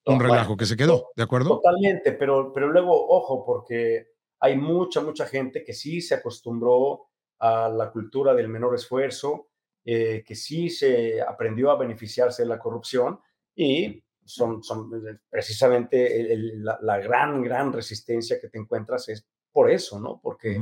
un 0.06 0.20
relajo 0.20 0.58
que 0.58 0.66
se 0.66 0.76
quedó, 0.76 1.12
¿de 1.16 1.24
acuerdo? 1.24 1.62
Totalmente, 1.62 2.12
pero, 2.14 2.52
pero 2.54 2.72
luego, 2.72 3.08
ojo, 3.08 3.46
porque 3.46 4.08
hay 4.40 4.58
mucha, 4.58 5.02
mucha 5.02 5.26
gente 5.26 5.64
que 5.64 5.74
sí 5.74 6.02
se 6.02 6.16
acostumbró 6.16 7.08
a 7.40 7.70
la 7.70 7.92
cultura 7.92 8.34
del 8.34 8.48
menor 8.48 8.76
esfuerzo, 8.76 9.50
eh, 9.86 10.24
que 10.26 10.36
sí 10.36 10.70
se 10.70 11.22
aprendió 11.22 11.70
a 11.70 11.78
beneficiarse 11.78 12.44
de 12.44 12.50
la 12.50 12.60
corrupción 12.60 13.20
y 13.54 14.02
son, 14.24 14.64
son 14.64 14.90
eh, 15.08 15.20
precisamente 15.30 16.38
la, 16.58 17.00
gran, 17.00 17.42
gran 17.42 17.74
resistencia 17.74 18.40
que 18.40 18.48
te 18.48 18.58
encuentras 18.58 19.10
es 19.10 19.28
por 19.52 19.70
eso, 19.70 20.00
¿no? 20.00 20.22
Porque, 20.24 20.58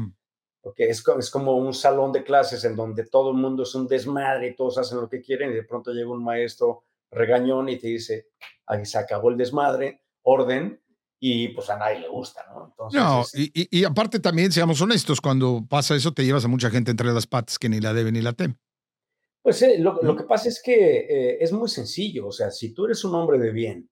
porque 0.60 0.90
es, 0.90 1.04
es 1.20 1.30
como 1.30 1.56
un 1.56 1.74
salón 1.74 2.12
de 2.12 2.24
clases 2.24 2.66
en 2.66 2.76
donde 2.76 3.06
todo 3.06 3.30
el 3.32 3.38
mundo 3.38 3.64
es 3.64 3.76
un 3.76 3.88
desmadre 3.88 4.48
y 4.48 4.56
todos 4.56 4.80
hacen 4.80 5.00
lo 5.00 5.08
que 5.08 5.22
quieren 5.22 5.52
y 5.52 5.56
de 5.56 5.64
pronto 5.64 5.92
llega 5.92 6.10
un 6.10 6.24
maestro 6.24 6.86
regañón 7.12 7.70
y 7.70 7.78
te 7.78 7.88
dice, 7.88 8.30
ahí 8.66 8.86
se 8.86 8.98
acabó 8.98 9.30
el 9.30 9.38
desmadre, 9.38 10.02
orden, 10.24 10.82
y 11.24 11.50
pues 11.50 11.70
a 11.70 11.78
nadie 11.78 12.00
le 12.00 12.10
gusta, 12.10 12.44
¿no? 12.52 12.66
Entonces, 12.66 13.00
no, 13.00 13.24
y, 13.36 13.80
y, 13.80 13.84
aparte 13.84 14.20
también, 14.20 14.52
seamos 14.52 14.82
honestos, 14.82 15.22
cuando 15.22 15.64
pasa 15.70 15.96
eso 15.96 16.12
te 16.12 16.26
llevas 16.26 16.46
a 16.46 16.48
mucha 16.48 16.72
gente 16.72 16.90
entre 16.90 17.14
las 17.14 17.28
patas 17.28 17.60
que 17.60 17.70
ni 17.70 17.80
la 17.80 17.94
debe 17.94 18.12
ni 18.12 18.22
la 18.22 18.34
teme. 18.34 18.58
Pues 19.40 19.62
eh, 19.62 19.78
lo, 19.78 20.02
lo, 20.02 20.16
que 20.16 20.24
pasa 20.24 20.50
es 20.50 20.60
que 20.64 20.98
eh, 20.98 21.38
es 21.40 21.52
muy 21.52 21.70
sencillo, 21.70 22.28
o 22.28 22.32
sea, 22.32 22.50
si 22.50 22.74
tú 22.74 22.86
eres 22.86 23.04
un 23.06 23.14
hombre 23.14 23.38
de 23.38 23.52
bien 23.52 23.88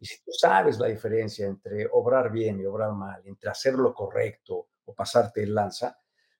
y 0.00 0.06
si 0.06 0.22
tú 0.24 0.30
sabes 0.32 0.78
la 0.78 0.86
diferencia 0.86 1.46
entre 1.46 1.88
obrar 1.92 2.32
bien 2.32 2.58
y 2.58 2.64
obrar 2.64 2.92
mal, 2.92 3.20
entre 3.26 3.50
hacer 3.50 3.74
lo 3.74 3.92
correcto 3.92 4.68
o 4.84 4.94
pasarte 4.94 5.42
el 5.42 5.54
lanza, 5.54 5.98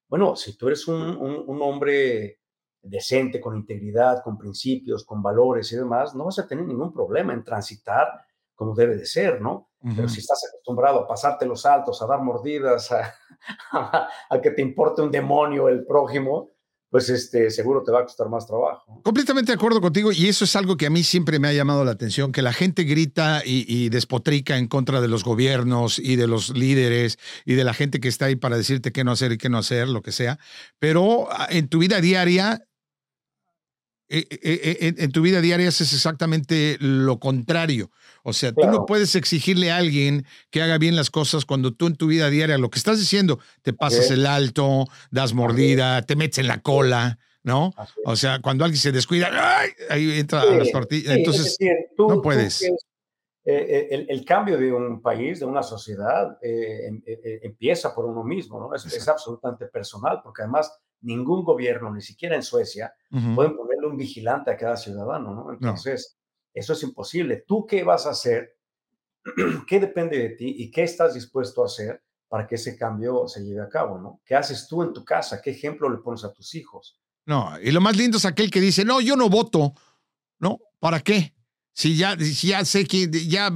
bueno, 0.09 0.35
si 0.35 0.57
tú 0.57 0.69
eres 0.69 0.89
un, 0.89 1.03
un, 1.03 1.45
un 1.47 1.63
hombre 1.63 2.41
decente, 2.81 3.41
con 3.41 3.55
integridad, 3.57 4.23
con 4.23 4.39
principios, 4.39 5.05
con 5.05 5.21
valores 5.21 5.71
y 5.73 5.77
demás, 5.77 6.15
no 6.15 6.25
vas 6.25 6.39
a 6.39 6.47
tener 6.47 6.65
ningún 6.65 6.93
problema 6.93 7.35
en 7.35 7.45
transitar 7.45 8.25
como 8.55 8.75
debe 8.75 8.97
de 8.97 9.05
ser, 9.05 9.43
¿no? 9.43 9.68
Pero 9.81 10.09
si 10.09 10.21
estás 10.21 10.43
acostumbrado 10.49 11.01
a 11.01 11.07
pasarte 11.07 11.47
los 11.47 11.63
saltos, 11.63 12.03
a 12.03 12.07
dar 12.07 12.21
mordidas, 12.21 12.91
a, 13.73 14.09
a, 14.29 14.41
que 14.41 14.51
te 14.51 14.61
importe 14.61 15.03
un 15.03 15.11
demonio 15.11 15.69
el 15.69 15.87
prójimo, 15.87 16.51
pues 16.91 17.11
este, 17.11 17.51
seguro 17.51 17.83
te 17.83 17.93
va 17.93 18.01
a 18.01 18.05
costar 18.05 18.29
más 18.29 18.47
trabajo. 18.47 19.01
Completamente 19.03 19.53
de 19.53 19.57
acuerdo 19.57 19.81
contigo 19.81 20.11
y 20.11 20.27
eso 20.29 20.45
es 20.45 20.57
algo 20.57 20.77
que 20.77 20.87
a 20.87 20.91
mí 20.91 21.03
siempre 21.03 21.39
me 21.39 21.49
ha 21.49 21.53
llamado 21.53 21.85
la 21.85 21.91
atención, 21.91 22.33
que 22.33 22.43
la 22.43 22.53
gente 22.53 22.85
grita 22.85 23.43
y, 23.45 23.89
despotrica 23.91 24.57
en 24.57 24.69
contra 24.69 25.01
de 25.01 25.09
los 25.09 25.25
gobiernos 25.25 25.99
y 25.99 26.17
de 26.17 26.27
los 26.27 26.51
líderes 26.51 27.19
y 27.45 27.55
de 27.55 27.65
la 27.65 27.75
gente 27.75 28.01
que 28.01 28.09
está 28.09 28.27
ahí 28.27 28.37
para 28.37 28.57
decirte 28.57 28.93
qué 28.93 29.05
no 29.05 29.13
hacer 29.13 29.33
y 29.33 29.39
qué 29.39 29.49
no 29.49 29.59
hacer, 29.59 29.89
lo 29.89 30.03
que 30.03 30.13
sea, 30.13 30.39
pero 30.79 31.29
ah, 31.31 31.47
en 31.51 31.69
tu 31.69 31.79
vida 31.79 32.01
diaria 32.01 32.68
en, 34.09 35.13
tu 35.13 35.23
vida 35.23 35.41
diaria 35.41 35.69
haces 35.69 35.93
exactamente 35.93 36.77
lo 36.81 37.19
contrario. 37.19 37.91
O 38.23 38.33
sea, 38.33 38.53
tú 38.53 38.67
no 38.67 38.87
puedes 38.87 39.15
exigirle 39.15 39.71
a 39.71 39.77
alguien 39.77 40.27
que 40.51 40.63
haga 40.63 40.79
bien 40.79 40.97
las 40.97 41.11
cosas 41.11 41.45
cuando 41.45 41.73
tú 41.73 41.87
en 41.87 41.97
tu 41.97 42.07
vida 42.09 42.31
diaria 42.31 42.59
lo 42.59 42.71
que 42.71 42.79
estás 42.79 42.99
diciendo, 42.99 43.39
te 43.63 43.73
pasas 43.73 44.11
el 44.11 44.27
alto, 44.27 44.87
das 45.11 45.35
mordida, 45.35 46.03
te 46.03 46.17
metes 46.17 46.39
en 46.39 46.49
la 46.49 46.61
cola, 46.61 47.19
¿no? 47.43 47.73
O 48.05 48.17
sea, 48.17 48.41
cuando 48.41 48.65
alguien 48.65 48.81
se 48.81 48.93
descuida, 48.93 49.31
ahí 49.89 50.19
entra 50.19 50.43
a 50.43 50.47
las 50.47 50.71
tortillas. 50.71 51.17
Entonces, 51.17 51.57
no 51.97 52.21
puedes. 52.21 52.71
el, 53.45 54.25
cambio 54.27 54.59
de 54.59 54.73
un 54.73 55.01
país, 55.01 55.41
de 55.41 55.47
una 55.47 55.63
sociedad, 55.63 56.39
em, 56.43 57.03
empieza 57.43 57.95
por 57.95 58.05
uno 58.05 58.25
mismo, 58.25 58.59
¿no? 58.61 58.75
Es, 58.75 58.85
es 58.87 59.09
absolutamente 59.09 59.67
personal, 59.67 60.21
porque 60.23 60.43
además 60.43 60.71
ningún 61.01 61.45
gobierno, 61.45 61.95
ni 61.95 62.01
siquiera 62.01 62.37
en 62.37 62.43
Suecia, 62.43 62.93
pueden 63.35 63.57
ponerle 63.57 63.87
un 63.87 63.97
vigilante 63.97 64.51
a 64.51 64.57
cada 64.57 64.77
ciudadano, 64.77 65.35
¿no? 65.35 65.53
Entonces, 65.53 66.19
eso 66.53 66.73
es 66.73 66.83
imposible. 66.83 67.45
¿Tú 67.47 67.67
qué 67.67 67.85
vas 67.85 68.07
a 68.07 68.11
hacer? 68.11 68.57
¿Qué 69.67 69.81
depende 69.81 70.19
de 70.19 70.31
ti 70.31 70.55
y 70.59 70.71
qué 70.71 70.83
estás 70.83 71.15
dispuesto 71.15 71.63
a 71.63 71.67
hacer 71.67 72.03
para 72.29 72.47
que 72.47 72.57
ese 72.57 72.77
cambio 72.77 73.27
se 73.27 73.43
lleve 73.43 73.63
a 73.63 73.69
cabo, 73.69 73.99
¿no? 73.99 74.21
¿Qué 74.25 74.35
haces 74.35 74.67
tú 74.69 74.83
en 74.83 74.93
tu 74.93 75.05
casa? 75.05 75.41
¿Qué 75.41 75.51
ejemplo 75.51 75.89
le 75.89 75.99
pones 75.99 76.25
a 76.25 76.33
tus 76.33 76.55
hijos? 76.55 76.99
No, 77.25 77.59
y 77.63 77.71
lo 77.71 77.81
más 77.81 77.97
lindo 77.97 78.19
es 78.19 78.25
aquel 78.25 78.51
que 78.51 78.61
dice, 78.61 78.85
no, 78.85 79.01
yo 79.01 79.17
no 79.17 79.29
voto, 79.29 79.75
¿no? 80.39 80.59
¿Para 80.79 81.01
qué? 81.01 81.35
Si 81.73 81.97
ya, 81.97 82.17
ya 82.17 82.65
sé 82.65 82.87
que 82.87 83.09
ya 83.11 83.51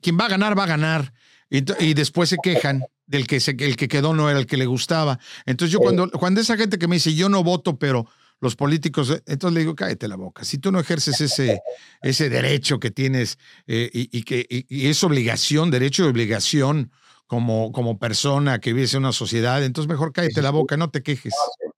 quien 0.00 0.18
va 0.18 0.26
a 0.26 0.28
ganar, 0.28 0.58
va 0.58 0.64
a 0.64 0.68
ganar. 0.68 1.12
y 1.50 1.94
después 1.94 2.28
se 2.28 2.38
quejan 2.42 2.82
del 3.06 3.26
que, 3.26 3.40
se, 3.40 3.52
el 3.52 3.76
que 3.76 3.88
quedó 3.88 4.14
no 4.14 4.28
era 4.28 4.38
el 4.38 4.46
que 4.46 4.56
le 4.56 4.66
gustaba. 4.66 5.18
Entonces 5.44 5.72
yo 5.72 5.80
cuando, 5.80 6.10
cuando 6.10 6.40
esa 6.40 6.56
gente 6.56 6.78
que 6.78 6.88
me 6.88 6.96
dice, 6.96 7.14
yo 7.14 7.28
no 7.28 7.42
voto, 7.42 7.78
pero 7.78 8.06
los 8.40 8.56
políticos, 8.56 9.10
eh", 9.10 9.22
entonces 9.26 9.54
le 9.54 9.60
digo, 9.60 9.74
cállate 9.74 10.08
la 10.08 10.16
boca. 10.16 10.44
Si 10.44 10.58
tú 10.58 10.72
no 10.72 10.80
ejerces 10.80 11.20
ese, 11.20 11.62
ese 12.02 12.28
derecho 12.28 12.78
que 12.78 12.90
tienes 12.90 13.38
eh, 13.66 13.88
y, 13.92 14.22
que 14.24 14.46
y 14.48 14.88
es 14.88 15.02
obligación, 15.04 15.70
derecho 15.70 16.04
y 16.04 16.08
obligación 16.08 16.90
como, 17.26 17.72
como 17.72 17.98
persona 17.98 18.60
que 18.60 18.72
vive 18.72 18.88
en 18.92 18.98
una 18.98 19.12
sociedad, 19.12 19.64
entonces 19.64 19.88
mejor 19.88 20.12
cállate 20.12 20.42
la 20.42 20.50
boca, 20.50 20.76
no 20.76 20.90
te 20.90 21.02
quejes, 21.02 21.34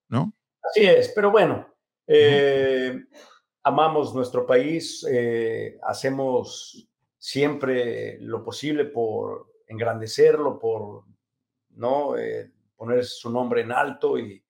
¿no? 0.09 0.35
Así 0.62 0.85
es, 0.85 1.11
pero 1.14 1.31
bueno, 1.31 1.74
eh, 2.07 2.99
amamos 3.62 4.14
nuestro 4.14 4.45
país, 4.47 5.07
hacemos 5.87 6.87
siempre 7.18 8.18
lo 8.20 8.45
posible 8.45 8.85
por 8.85 9.47
engrandecerlo, 9.66 10.59
por 10.59 11.05
¿no? 11.79 12.16
Eh, 12.16 12.51
poner 12.76 13.05
su 13.05 13.31
nombre 13.31 13.62
en 13.62 13.72
alto 13.72 14.18
y, 14.18 14.43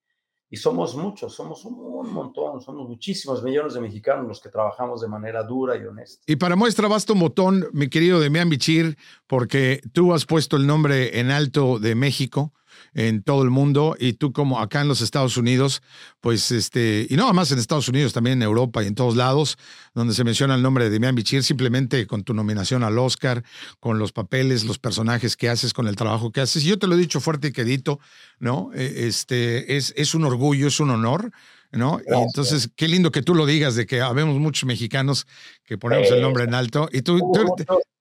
y 0.51 0.57
somos 0.57 0.97
muchos, 0.97 1.35
somos 1.35 1.65
un, 1.65 2.13
montón, 2.13 2.61
somos 2.61 2.89
muchísimos 2.89 3.43
millones 3.43 3.75
de 3.75 3.81
mexicanos 3.81 4.27
los 4.27 4.41
que 4.41 4.49
trabajamos 4.49 5.01
de 5.01 5.09
manera 5.09 5.43
dura 5.43 5.77
y 5.77 5.85
honesta. 5.85 6.23
Y 6.27 6.37
para 6.37 6.57
muestra 6.57 6.89
basta 6.89 7.13
un 7.13 7.21
botón, 7.21 7.69
mi 7.73 7.89
querido 7.89 8.19
Demian 8.19 8.49
Bichir, 8.49 8.97
porque 9.27 9.83
tú 9.93 10.15
has 10.15 10.25
puesto 10.25 10.57
el 10.57 10.67
nombre 10.67 11.21
en 11.21 11.31
alto 11.31 11.79
de 11.79 11.95
México 11.95 12.53
en 12.95 13.23
todo 13.23 13.43
el 13.43 13.51
mundo 13.51 13.97
y 13.99 14.15
tú 14.15 14.33
como 14.33 14.61
acá 14.61 14.81
en 14.81 14.89
los 14.89 15.01
Estados 15.01 15.37
Unidos, 15.37 15.83
pues 16.21 16.51
este, 16.51 17.07
y 17.09 17.17
no 17.17 17.33
más 17.33 17.53
en 17.53 17.59
Estados 17.59 17.89
Unidos, 17.89 18.13
también 18.13 18.39
en 18.39 18.43
Europa 18.43 18.83
y 18.83 18.87
en 18.87 18.95
todos 18.95 19.17
lados, 19.17 19.57
donde 19.95 20.15
se 20.15 20.25
menciona 20.25 20.55
el 20.55 20.63
nombre 20.63 20.85
de 20.85 20.91
Demian 20.91 21.15
Bichir, 21.15 21.43
simplemente 21.43 22.07
con 22.07 22.25
tu 22.25 22.35
nominación 22.35 22.83
al 22.83 22.99
Oscar, 22.99 23.45
con 23.81 23.99
los 23.99 24.13
papeles, 24.13 24.65
los 24.65 24.79
personajes 24.79 25.37
que 25.37 25.49
haces, 25.49 25.73
con 25.73 25.89
el 25.89 25.97
trabajo 25.97 26.33
que 26.33 26.41
haces. 26.41 26.65
Y 26.65 26.69
yo 26.69 26.79
te 26.79 26.87
lo 26.87 26.95
he 26.95 26.99
dicho 26.99 27.21
fuerte 27.21 27.49
y 27.49 27.53
quedito, 27.53 28.01
¿no? 28.39 28.71
E, 28.75 29.07
este, 29.07 29.77
es, 29.77 29.95
es 29.97 30.15
un 30.15 30.25
orgullo, 30.25 30.69
es 30.69 30.81
un 30.81 30.91
honor. 30.91 31.31
¿no? 31.71 32.01
Y 32.01 32.15
entonces, 32.15 32.71
qué 32.75 32.89
lindo 32.89 33.11
que 33.11 33.23
tú 33.23 33.35
lo 33.35 33.45
digas, 33.45 33.75
de 33.75 33.87
que 33.87 34.01
habemos 34.01 34.39
muchos 34.39 34.65
mexicanos 34.65 35.27
que 35.65 35.77
ponemos 35.77 36.11
el 36.11 36.23
nombre 36.23 36.45
en 36.45 36.55
alto. 36.55 36.89
Y 36.93 37.03
tú, 37.03 37.21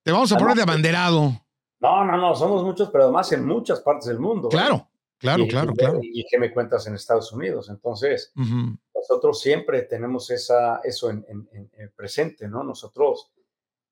te 0.03 0.11
vamos 0.11 0.31
a 0.31 0.37
poner 0.37 0.55
de 0.55 0.61
abanderado. 0.61 1.46
No, 1.79 2.03
no, 2.03 2.17
no, 2.17 2.35
somos 2.35 2.63
muchos, 2.63 2.89
pero 2.89 3.05
además 3.05 3.31
en 3.31 3.45
muchas 3.45 3.81
partes 3.81 4.07
del 4.07 4.19
mundo. 4.19 4.47
¿eh? 4.47 4.51
Claro, 4.51 4.87
claro, 5.17 5.45
claro, 5.47 5.73
claro. 5.73 5.99
Y, 6.01 6.25
qué 6.25 6.39
me 6.39 6.51
cuentas 6.51 6.87
en 6.87 6.95
Estados 6.95 7.31
Unidos. 7.31 7.69
Entonces, 7.69 8.31
nosotros 8.93 9.39
siempre 9.39 9.83
tenemos 9.83 10.29
esa, 10.31 10.81
eso 10.83 11.09
en, 11.09 11.47
presente, 11.95 12.47
¿no? 12.47 12.63
Nosotros, 12.63 13.31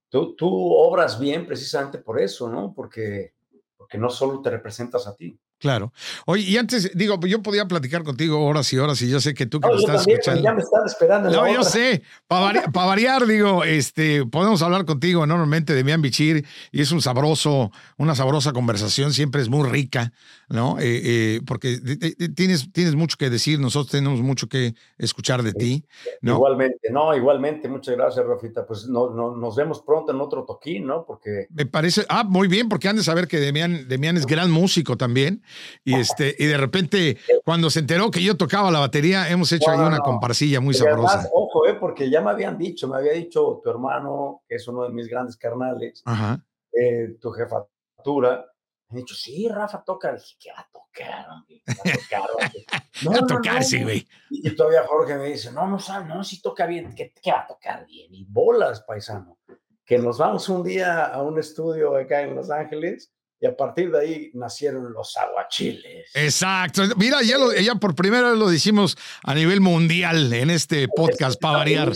tú, 0.09 0.35
tú 0.35 0.73
obras 0.73 1.19
bien 1.19 1.45
precisamente 1.45 1.99
por 1.99 2.19
eso, 2.19 2.49
¿no? 2.49 2.73
Porque, 2.73 3.33
porque 3.77 3.97
no 3.97 4.09
solo 4.09 4.41
te 4.41 4.49
representas 4.49 5.05
a 5.07 5.15
ti. 5.15 5.39
Claro. 5.59 5.93
Oye, 6.25 6.43
y 6.43 6.57
antes, 6.57 6.91
digo, 6.95 7.19
yo 7.25 7.41
podía 7.41 7.65
platicar 7.65 8.03
contigo 8.03 8.45
horas 8.45 8.71
y 8.73 8.77
horas 8.77 9.01
y 9.01 9.09
yo 9.09 9.21
sé 9.21 9.33
que 9.33 9.45
tú 9.45 9.61
que 9.61 9.69
me 9.69 9.75
estás 9.75 10.05
escuchando. 10.05 10.41
Ya 10.41 10.53
me 10.53 10.61
están 10.61 10.85
esperando. 10.85 11.29
no, 11.29 11.51
yo 11.51 11.63
sé. 11.63 12.03
Para 12.27 12.67
variar, 12.71 13.25
digo, 13.25 13.63
este, 13.63 14.25
podemos 14.25 14.61
hablar 14.61 14.85
contigo 14.85 15.23
enormemente 15.23 15.73
de 15.73 15.83
Mian 15.83 16.01
Bichir 16.01 16.45
y 16.71 16.81
es 16.81 16.91
un 16.91 17.01
sabroso, 17.01 17.71
una 17.97 18.15
sabrosa 18.15 18.51
conversación, 18.51 19.13
siempre 19.13 19.41
es 19.41 19.49
muy 19.49 19.67
rica, 19.67 20.11
¿no? 20.49 20.79
Eh, 20.79 21.01
eh, 21.03 21.41
porque 21.45 21.77
tienes, 22.35 22.71
tienes 22.71 22.95
mucho 22.95 23.17
que 23.17 23.29
decir, 23.29 23.59
nosotros 23.59 23.91
tenemos 23.91 24.21
mucho 24.21 24.47
que 24.47 24.75
escuchar 24.97 25.43
de 25.43 25.53
ti. 25.53 25.85
Igualmente, 26.21 26.89
no, 26.91 27.15
igualmente, 27.15 27.67
muchas 27.67 27.95
gracias, 27.95 28.25
Rafita. 28.25 28.65
Pues 28.65 28.87
no, 28.87 29.09
no, 29.09 29.35
nos 29.35 29.55
vemos 29.55 29.81
pronto 29.81 30.11
en 30.11 30.21
otro 30.21 30.43
toquín, 30.43 30.85
¿no? 30.85 31.05
Porque. 31.05 31.47
Me 31.49 31.65
parece, 31.65 32.05
ah, 32.09 32.23
muy 32.23 32.47
bien, 32.47 32.69
porque 32.69 32.87
han 32.87 32.95
de 32.95 33.03
saber 33.03 33.27
que 33.27 33.39
Demian, 33.39 33.87
Demian 33.87 34.17
es 34.17 34.25
gran 34.25 34.51
músico 34.51 34.97
también. 34.97 35.41
Y, 35.83 35.95
este, 35.95 36.35
y 36.37 36.45
de 36.45 36.57
repente, 36.57 37.17
cuando 37.43 37.69
se 37.69 37.79
enteró 37.79 38.11
que 38.11 38.23
yo 38.23 38.37
tocaba 38.37 38.71
la 38.71 38.79
batería, 38.79 39.29
hemos 39.29 39.51
hecho 39.51 39.71
ahí 39.71 39.79
una 39.79 39.99
comparsilla 39.99 40.59
muy 40.59 40.73
sabrosa. 40.73 41.29
ojo, 41.33 41.67
eh, 41.67 41.75
porque 41.75 42.09
ya 42.09 42.21
me 42.21 42.31
habían 42.31 42.57
dicho, 42.57 42.87
me 42.87 42.97
había 42.97 43.13
dicho 43.13 43.61
tu 43.63 43.69
hermano, 43.69 44.43
que 44.47 44.55
es 44.55 44.67
uno 44.67 44.83
de 44.83 44.89
mis 44.89 45.07
grandes 45.07 45.37
carnales, 45.37 46.03
eh, 46.73 47.15
tu 47.19 47.31
jefatura, 47.31 48.45
me 48.95 49.01
dicho, 49.01 49.15
sí, 49.15 49.47
Rafa 49.49 49.83
toca. 49.83 50.11
Le 50.11 50.19
dije, 50.19 50.35
¿qué 50.39 50.51
va 50.51 50.61
a 50.61 50.69
tocar? 50.71 51.25
Va 51.27 51.91
a 51.91 51.97
tocar, 51.97 52.83
no, 53.03 53.11
a 53.11 53.27
tocar, 53.27 53.63
sí, 53.63 53.83
güey. 53.83 54.07
Y, 54.29 54.55
todavía 54.55 54.85
Jorge 54.87 55.15
me 55.15 55.25
dice, 55.25 55.51
no, 55.51 55.67
no 55.67 55.79
sabe, 55.79 56.05
no, 56.05 56.23
sí 56.23 56.41
toca 56.41 56.65
bien. 56.65 56.95
¿Qué, 56.95 57.13
¿Qué, 57.21 57.31
va 57.31 57.41
a 57.41 57.47
tocar 57.47 57.85
bien? 57.85 58.13
Y 58.13 58.23
bolas, 58.23 58.81
paisano. 58.81 59.37
Que 59.85 59.97
nos 59.97 60.17
vamos 60.17 60.47
un 60.49 60.63
día 60.63 61.05
a 61.05 61.21
un 61.21 61.37
estudio 61.37 61.95
acá 61.95 62.21
en 62.21 62.35
Los 62.35 62.49
Ángeles 62.49 63.11
y 63.39 63.45
a 63.45 63.55
partir 63.55 63.91
de 63.91 63.99
ahí 63.99 64.31
nacieron 64.33 64.93
los 64.93 65.15
aguachiles. 65.17 66.09
Exacto. 66.13 66.83
Mira, 66.95 67.21
ya, 67.21 67.37
lo, 67.37 67.53
ya 67.53 67.75
por 67.75 67.93
primera 67.93 68.29
vez 68.29 68.39
lo 68.39 68.49
decimos 68.49 68.97
a 69.23 69.35
nivel 69.35 69.59
mundial 69.59 70.31
en 70.31 70.49
este 70.49 70.87
podcast 70.87 71.39
para 71.39 71.57
variar. 71.57 71.91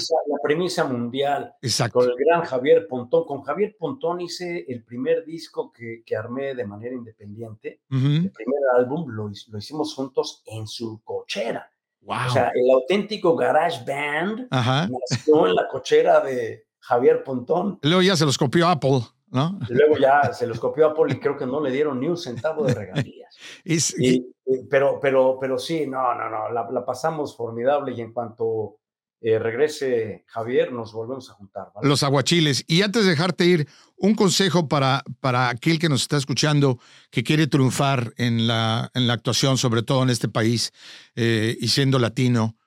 La 0.50 0.56
premisa 0.56 0.84
mundial. 0.86 1.54
Exacto. 1.62 2.00
Con 2.00 2.10
el 2.10 2.16
gran 2.18 2.44
Javier 2.44 2.88
Pontón. 2.88 3.26
Con 3.26 3.42
Javier 3.42 3.76
Pontón 3.78 4.22
hice 4.22 4.66
el 4.68 4.84
primer 4.84 5.24
disco 5.26 5.72
que, 5.72 6.02
que 6.06 6.16
armé 6.16 6.56
de 6.56 6.66
manera 6.66 6.96
independiente. 6.96 7.82
El 7.90 8.32
primer 8.32 8.62
álbum 8.78 9.10
lo, 9.10 9.30
lo, 9.50 9.58
hicimos 9.58 9.94
juntos 9.94 10.42
en 10.46 10.68
su 10.68 11.02
cochera. 11.04 11.70
Wow. 12.02 12.18
O 12.28 12.30
sea, 12.32 12.52
el 12.56 12.72
auténtico 12.72 13.36
Garage 13.36 13.84
Band 13.86 14.48
nació 14.50 15.48
en 15.48 15.56
la 15.56 15.68
cochera 15.68 16.22
de 16.22 16.66
Javier 16.80 17.24
Pontón. 17.24 17.80
Luego 17.84 18.02
ya 18.02 18.16
se 18.16 18.26
los 18.26 18.38
copió 18.38 18.68
Apple. 18.68 19.02
Y 19.32 19.74
luego 19.74 19.98
ya 19.98 20.34
se 20.34 20.48
los 20.48 20.60
copió 20.60 20.88
Apple 20.88 21.14
y 21.14 21.20
creo 21.20 21.38
que 21.38 21.46
no 21.46 21.62
le 21.62 21.72
dieron 21.72 22.00
ni 22.00 22.08
un 22.08 22.18
centavo 22.18 22.66
de 22.66 22.74
regalías. 22.74 23.38
pero, 24.70 25.00
pero, 25.00 25.38
pero 25.40 25.60
sí, 25.60 25.86
no, 25.86 26.16
no, 26.16 26.30
no, 26.30 26.50
la, 26.52 26.86
pasamos 26.86 27.38
formidable 27.38 27.94
y 27.94 28.02
en 28.02 28.12
cuanto 28.12 28.79
eh, 29.22 29.38
regrese 29.38 30.24
Javier 30.28 30.72
nos 30.72 30.94
volvemos 30.94 31.30
a 31.30 31.34
juntar. 31.34 31.72
Los 31.82 32.04
aguachiles. 32.04 32.64
Y 32.68 32.84
antes 32.84 33.04
de 33.04 33.12
dejarte 33.12 33.46
ir, 33.46 33.68
un 33.98 34.16
consejo 34.16 34.70
para, 34.70 35.04
para 35.20 35.50
aquel 35.50 35.78
que 35.78 35.90
nos 35.90 36.04
está 36.04 36.16
escuchando 36.16 36.80
que 37.12 37.24
quiere 37.24 37.48
triunfar 37.48 38.14
en 38.18 38.48
la, 38.48 38.90
en 38.94 39.08
la 39.08 39.14
actuación, 39.14 39.58
sobre 39.58 39.84
todo 39.84 40.04
en 40.04 40.10
este 40.10 40.30
país 40.30 40.72
eh, 41.16 41.58
y 41.60 41.68
siendo 41.68 42.00
latino, 42.00 42.58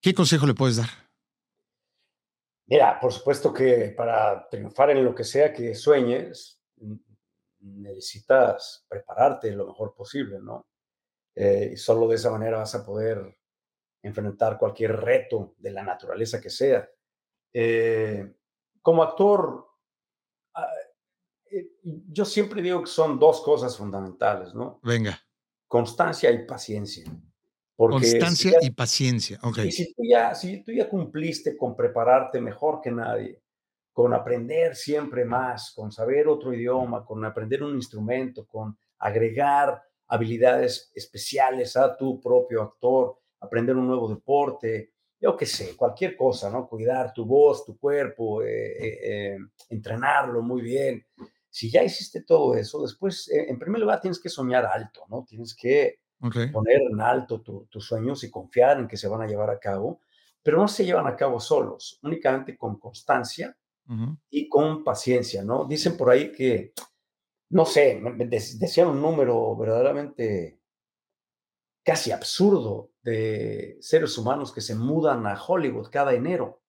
¿qué 0.00 0.14
consejo 0.14 0.46
le 0.46 0.54
puedes 0.54 0.76
dar? 0.76 0.88
Mira, 2.66 2.98
por 2.98 3.12
supuesto 3.12 3.52
que 3.52 3.92
para 3.94 4.48
triunfar 4.48 4.90
en 4.90 5.04
lo 5.04 5.14
que 5.14 5.24
sea 5.24 5.52
que 5.52 5.74
sueñes, 5.74 6.58
necesitas 7.60 8.86
prepararte 8.88 9.50
lo 9.52 9.66
mejor 9.66 9.94
posible, 9.94 10.38
¿no? 10.40 10.66
Eh, 11.34 11.70
y 11.74 11.76
solo 11.76 12.08
de 12.08 12.16
esa 12.16 12.30
manera 12.30 12.58
vas 12.58 12.74
a 12.74 12.84
poder 12.84 13.36
enfrentar 14.02 14.58
cualquier 14.58 14.96
reto 14.96 15.54
de 15.58 15.70
la 15.70 15.82
naturaleza 15.82 16.40
que 16.40 16.50
sea. 16.50 16.88
Eh, 17.52 18.34
como 18.80 19.02
actor, 19.02 19.66
ah, 20.54 20.66
eh, 21.50 21.70
yo 21.82 22.24
siempre 22.24 22.62
digo 22.62 22.80
que 22.80 22.90
son 22.90 23.18
dos 23.18 23.40
cosas 23.42 23.76
fundamentales, 23.76 24.54
¿no? 24.54 24.80
Venga. 24.82 25.20
Constancia 25.68 26.30
y 26.30 26.44
paciencia. 26.44 27.04
Constancia 27.76 28.58
y 28.60 28.70
paciencia, 28.70 29.38
ok. 29.42 29.58
Y 29.58 29.72
si 29.72 29.94
tú, 29.94 30.02
ya, 30.08 30.34
si 30.34 30.62
tú 30.62 30.72
ya 30.72 30.88
cumpliste 30.88 31.56
con 31.56 31.74
prepararte 31.74 32.40
mejor 32.40 32.80
que 32.80 32.92
nadie, 32.92 33.42
con 33.92 34.14
aprender 34.14 34.76
siempre 34.76 35.24
más, 35.24 35.72
con 35.72 35.90
saber 35.90 36.28
otro 36.28 36.52
idioma, 36.52 37.04
con 37.04 37.24
aprender 37.24 37.62
un 37.62 37.74
instrumento, 37.74 38.46
con 38.46 38.76
agregar 38.98 39.82
habilidades 40.06 40.92
especiales 40.94 41.76
a 41.76 41.96
tu 41.96 42.20
propio 42.20 42.62
actor, 42.62 43.18
aprender 43.42 43.76
un 43.76 43.88
nuevo 43.88 44.08
deporte, 44.08 44.92
yo 45.20 45.36
qué 45.36 45.46
sé, 45.46 45.76
cualquier 45.76 46.16
cosa, 46.16 46.50
¿no? 46.50 46.68
Cuidar 46.68 47.12
tu 47.12 47.24
voz, 47.24 47.64
tu 47.64 47.78
cuerpo, 47.78 48.42
eh, 48.42 48.72
eh, 48.72 48.98
eh, 49.02 49.38
entrenarlo 49.68 50.42
muy 50.42 50.62
bien. 50.62 51.06
Si 51.48 51.70
ya 51.70 51.82
hiciste 51.82 52.22
todo 52.22 52.56
eso, 52.56 52.82
después, 52.82 53.28
en 53.30 53.58
primer 53.58 53.80
lugar, 53.80 54.00
tienes 54.00 54.18
que 54.18 54.28
soñar 54.28 54.64
alto, 54.64 55.04
¿no? 55.08 55.24
Tienes 55.24 55.54
que 55.54 56.00
poner 56.52 56.82
en 56.90 57.00
alto 57.00 57.40
tus 57.40 57.84
sueños 57.84 58.24
y 58.24 58.30
confiar 58.30 58.78
en 58.78 58.88
que 58.88 58.96
se 58.96 59.08
van 59.08 59.22
a 59.22 59.26
llevar 59.26 59.50
a 59.50 59.58
cabo, 59.58 60.00
pero 60.42 60.56
no 60.56 60.66
se 60.66 60.84
llevan 60.84 61.06
a 61.06 61.16
cabo 61.16 61.40
solos, 61.40 61.98
únicamente 62.02 62.56
con 62.56 62.78
constancia 62.78 63.56
y 64.30 64.48
con 64.48 64.82
paciencia, 64.82 65.44
¿no? 65.44 65.66
Dicen 65.66 65.96
por 65.96 66.10
ahí 66.10 66.32
que, 66.32 66.72
no 67.50 67.66
sé, 67.66 68.00
decían 68.56 68.88
un 68.88 69.02
número 69.02 69.54
verdaderamente 69.56 70.58
casi 71.84 72.12
absurdo 72.12 72.91
de 73.02 73.78
seres 73.80 74.16
humanos 74.16 74.52
que 74.52 74.60
se 74.60 74.74
mudan 74.74 75.26
a 75.26 75.40
Hollywood 75.42 75.88
cada 75.90 76.14
enero. 76.14 76.60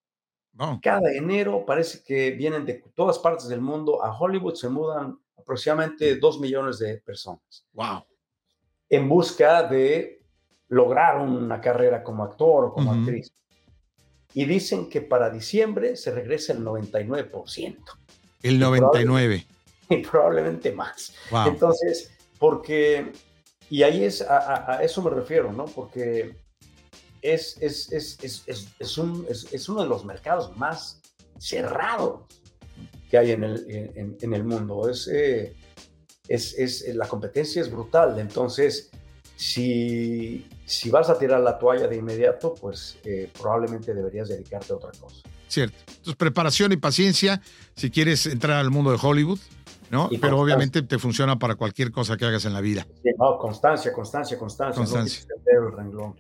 Cada 0.82 1.12
enero 1.12 1.66
parece 1.66 2.04
que 2.04 2.30
vienen 2.32 2.64
de 2.66 2.84
todas 2.94 3.18
partes 3.18 3.48
del 3.48 3.60
mundo. 3.60 4.04
A 4.04 4.16
Hollywood 4.16 4.54
se 4.54 4.70
mudan 4.70 5.18
aproximadamente 5.36 6.16
dos 6.18 6.40
millones 6.40 6.78
de 6.78 6.98
personas. 6.98 7.66
Wow. 7.74 8.04
En 8.88 9.10
busca 9.10 9.64
de 9.64 10.22
lograr 10.70 11.20
una 11.20 11.60
carrera 11.60 12.04
como 12.04 12.24
actor 12.24 12.66
o 12.66 12.74
como 12.74 12.92
actriz. 12.94 13.34
Y 14.36 14.46
dicen 14.46 14.90
que 14.90 15.02
para 15.02 15.30
diciembre 15.30 15.96
se 15.96 16.12
regresa 16.12 16.54
el 16.54 16.60
99%. 16.64 17.78
El 18.44 18.62
99%. 18.62 19.46
Y 19.90 19.98
probablemente, 19.98 20.72
más. 20.72 21.14
Entonces, 21.46 22.12
porque 22.40 23.12
y 23.70 23.84
ahí 23.84 24.04
es, 24.04 24.22
a, 24.22 24.80
eso 24.84 25.02
me 25.02 25.10
refiero, 25.10 25.52
¿no? 25.52 25.66
Porque 25.66 26.36
es, 27.22 27.58
es, 27.62 27.92
es, 27.92 28.98
un, 28.98 29.26
es, 29.30 29.70
uno 29.70 29.84
de 29.84 29.88
los 29.88 30.06
mercados 30.06 30.56
más 30.58 31.02
cerrados 31.40 32.22
que 33.10 33.18
hay 33.18 33.32
en 33.32 33.44
el, 33.44 34.18
en, 34.22 34.34
el 34.34 34.44
mundo. 34.44 34.90
Eh, 35.12 35.56
es, 36.28 36.54
es, 36.58 36.96
la 36.96 37.08
competencia 37.08 37.62
es 37.62 37.72
brutal. 37.72 38.20
Entonces, 38.20 38.92
si, 39.36 40.48
si 40.66 40.90
vas 40.90 41.10
a 41.10 41.18
tirar 41.18 41.42
la 41.42 41.58
toalla 41.58 41.88
de 41.88 41.98
inmediato, 41.98 42.54
pues 42.54 42.98
eh, 43.04 43.30
probablemente 43.38 43.94
deberías 43.94 44.30
dedicarte 44.30 44.74
a 44.74 44.76
otra 44.76 44.92
cosa. 45.00 45.22
Cierto. 45.48 45.78
Entonces, 45.88 46.16
preparación 46.16 46.72
y 46.72 46.78
paciencia 46.78 47.42
si 47.76 47.92
quieres 47.92 48.26
entrar 48.26 48.58
al 48.58 48.72
mundo 48.72 48.92
de 48.92 49.00
Hollywood. 49.02 49.40
¿No? 49.94 50.10
Pero 50.20 50.40
obviamente 50.40 50.82
te 50.82 50.98
funciona 50.98 51.38
para 51.38 51.54
cualquier 51.54 51.92
cosa 51.92 52.18
que 52.18 52.26
hagas 52.26 52.44
en 52.46 52.54
la 52.54 52.62
vida. 52.62 52.88
Sí, 53.04 53.10
no, 53.16 53.38
constancia, 53.38 53.94
constancia, 53.94 54.40
constancia. 54.40 54.76
Constancia. 54.76 55.24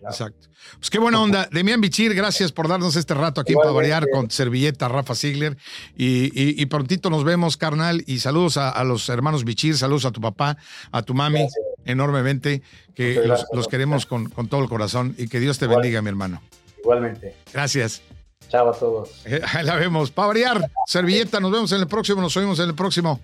Exacto. 0.04 0.48
Pues 0.78 0.92
qué 0.92 1.00
buena 1.00 1.20
onda. 1.20 1.50
Demian 1.52 1.82
Bichir, 1.82 2.14
gracias 2.14 2.52
por 2.52 2.68
darnos 2.68 2.96
este 2.96 3.16
rato 3.16 3.42
aquí 3.42 3.56
para 3.56 3.72
variar 3.72 4.08
con 4.12 4.30
Servilleta, 4.30 4.88
Rafa 4.90 5.16
Ziegler. 5.16 5.58
Y, 5.98 6.64
prontito 6.68 7.10
nos 7.10 7.24
vemos, 7.24 7.58
carnal. 7.58 8.04
Y 8.06 8.20
saludos 8.20 8.58
a, 8.58 8.84
los 8.84 9.10
hermanos 9.10 9.44
Bichir, 9.44 9.76
saludos 9.76 10.06
a 10.06 10.12
tu 10.12 10.22
papá, 10.22 10.56
a 10.92 11.02
tu 11.02 11.16
mami, 11.16 11.48
enormemente, 11.84 12.62
que 12.94 13.24
los, 13.52 13.68
queremos 13.68 14.06
con, 14.06 14.30
todo 14.30 14.62
el 14.62 14.70
corazón 14.70 15.16
y 15.18 15.28
que 15.28 15.40
Dios 15.40 15.58
te 15.58 15.66
bendiga, 15.66 16.04
mi 16.04 16.10
hermano. 16.10 16.44
Igualmente. 16.80 17.36
Gracias. 17.52 18.04
Chao 18.50 18.70
a 18.70 18.74
todos. 18.78 19.26
Ahí 19.56 19.66
la 19.66 19.78
vemos. 19.78 20.12
Para 20.12 20.28
variar, 20.28 20.70
Servilleta, 20.86 21.40
nos 21.40 21.52
vemos 21.52 21.72
en 21.72 21.80
el 21.80 21.88
próximo, 21.88 22.22
nos 22.22 22.38
oímos 22.38 22.60
en 22.60 22.70
el 22.70 22.76
próximo. 22.76 23.20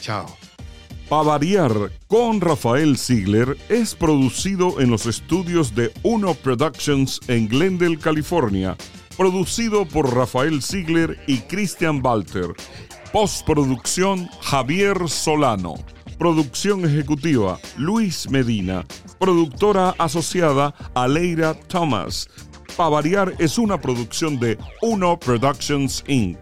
Chao. 0.00 0.26
Pa 1.10 1.22
variar 1.24 1.72
con 2.06 2.40
Rafael 2.40 2.96
Ziegler 2.96 3.56
es 3.68 3.96
producido 3.96 4.80
en 4.80 4.90
los 4.90 5.06
estudios 5.06 5.74
de 5.74 5.92
Uno 6.04 6.34
Productions 6.34 7.18
en 7.26 7.48
Glendale, 7.48 7.98
California. 7.98 8.76
Producido 9.16 9.84
por 9.86 10.14
Rafael 10.14 10.62
Ziegler 10.62 11.18
y 11.26 11.38
Christian 11.38 12.00
Walter. 12.00 12.54
Postproducción 13.12 14.28
Javier 14.40 15.08
Solano. 15.08 15.74
Producción 16.16 16.84
ejecutiva 16.84 17.58
Luis 17.76 18.30
Medina. 18.30 18.86
Productora 19.18 19.96
asociada 19.98 20.72
Aleira 20.94 21.54
Thomas. 21.54 22.28
Pa 22.76 22.88
variar 22.88 23.34
es 23.40 23.58
una 23.58 23.80
producción 23.80 24.38
de 24.38 24.56
Uno 24.80 25.18
Productions 25.18 26.04
Inc. 26.06 26.38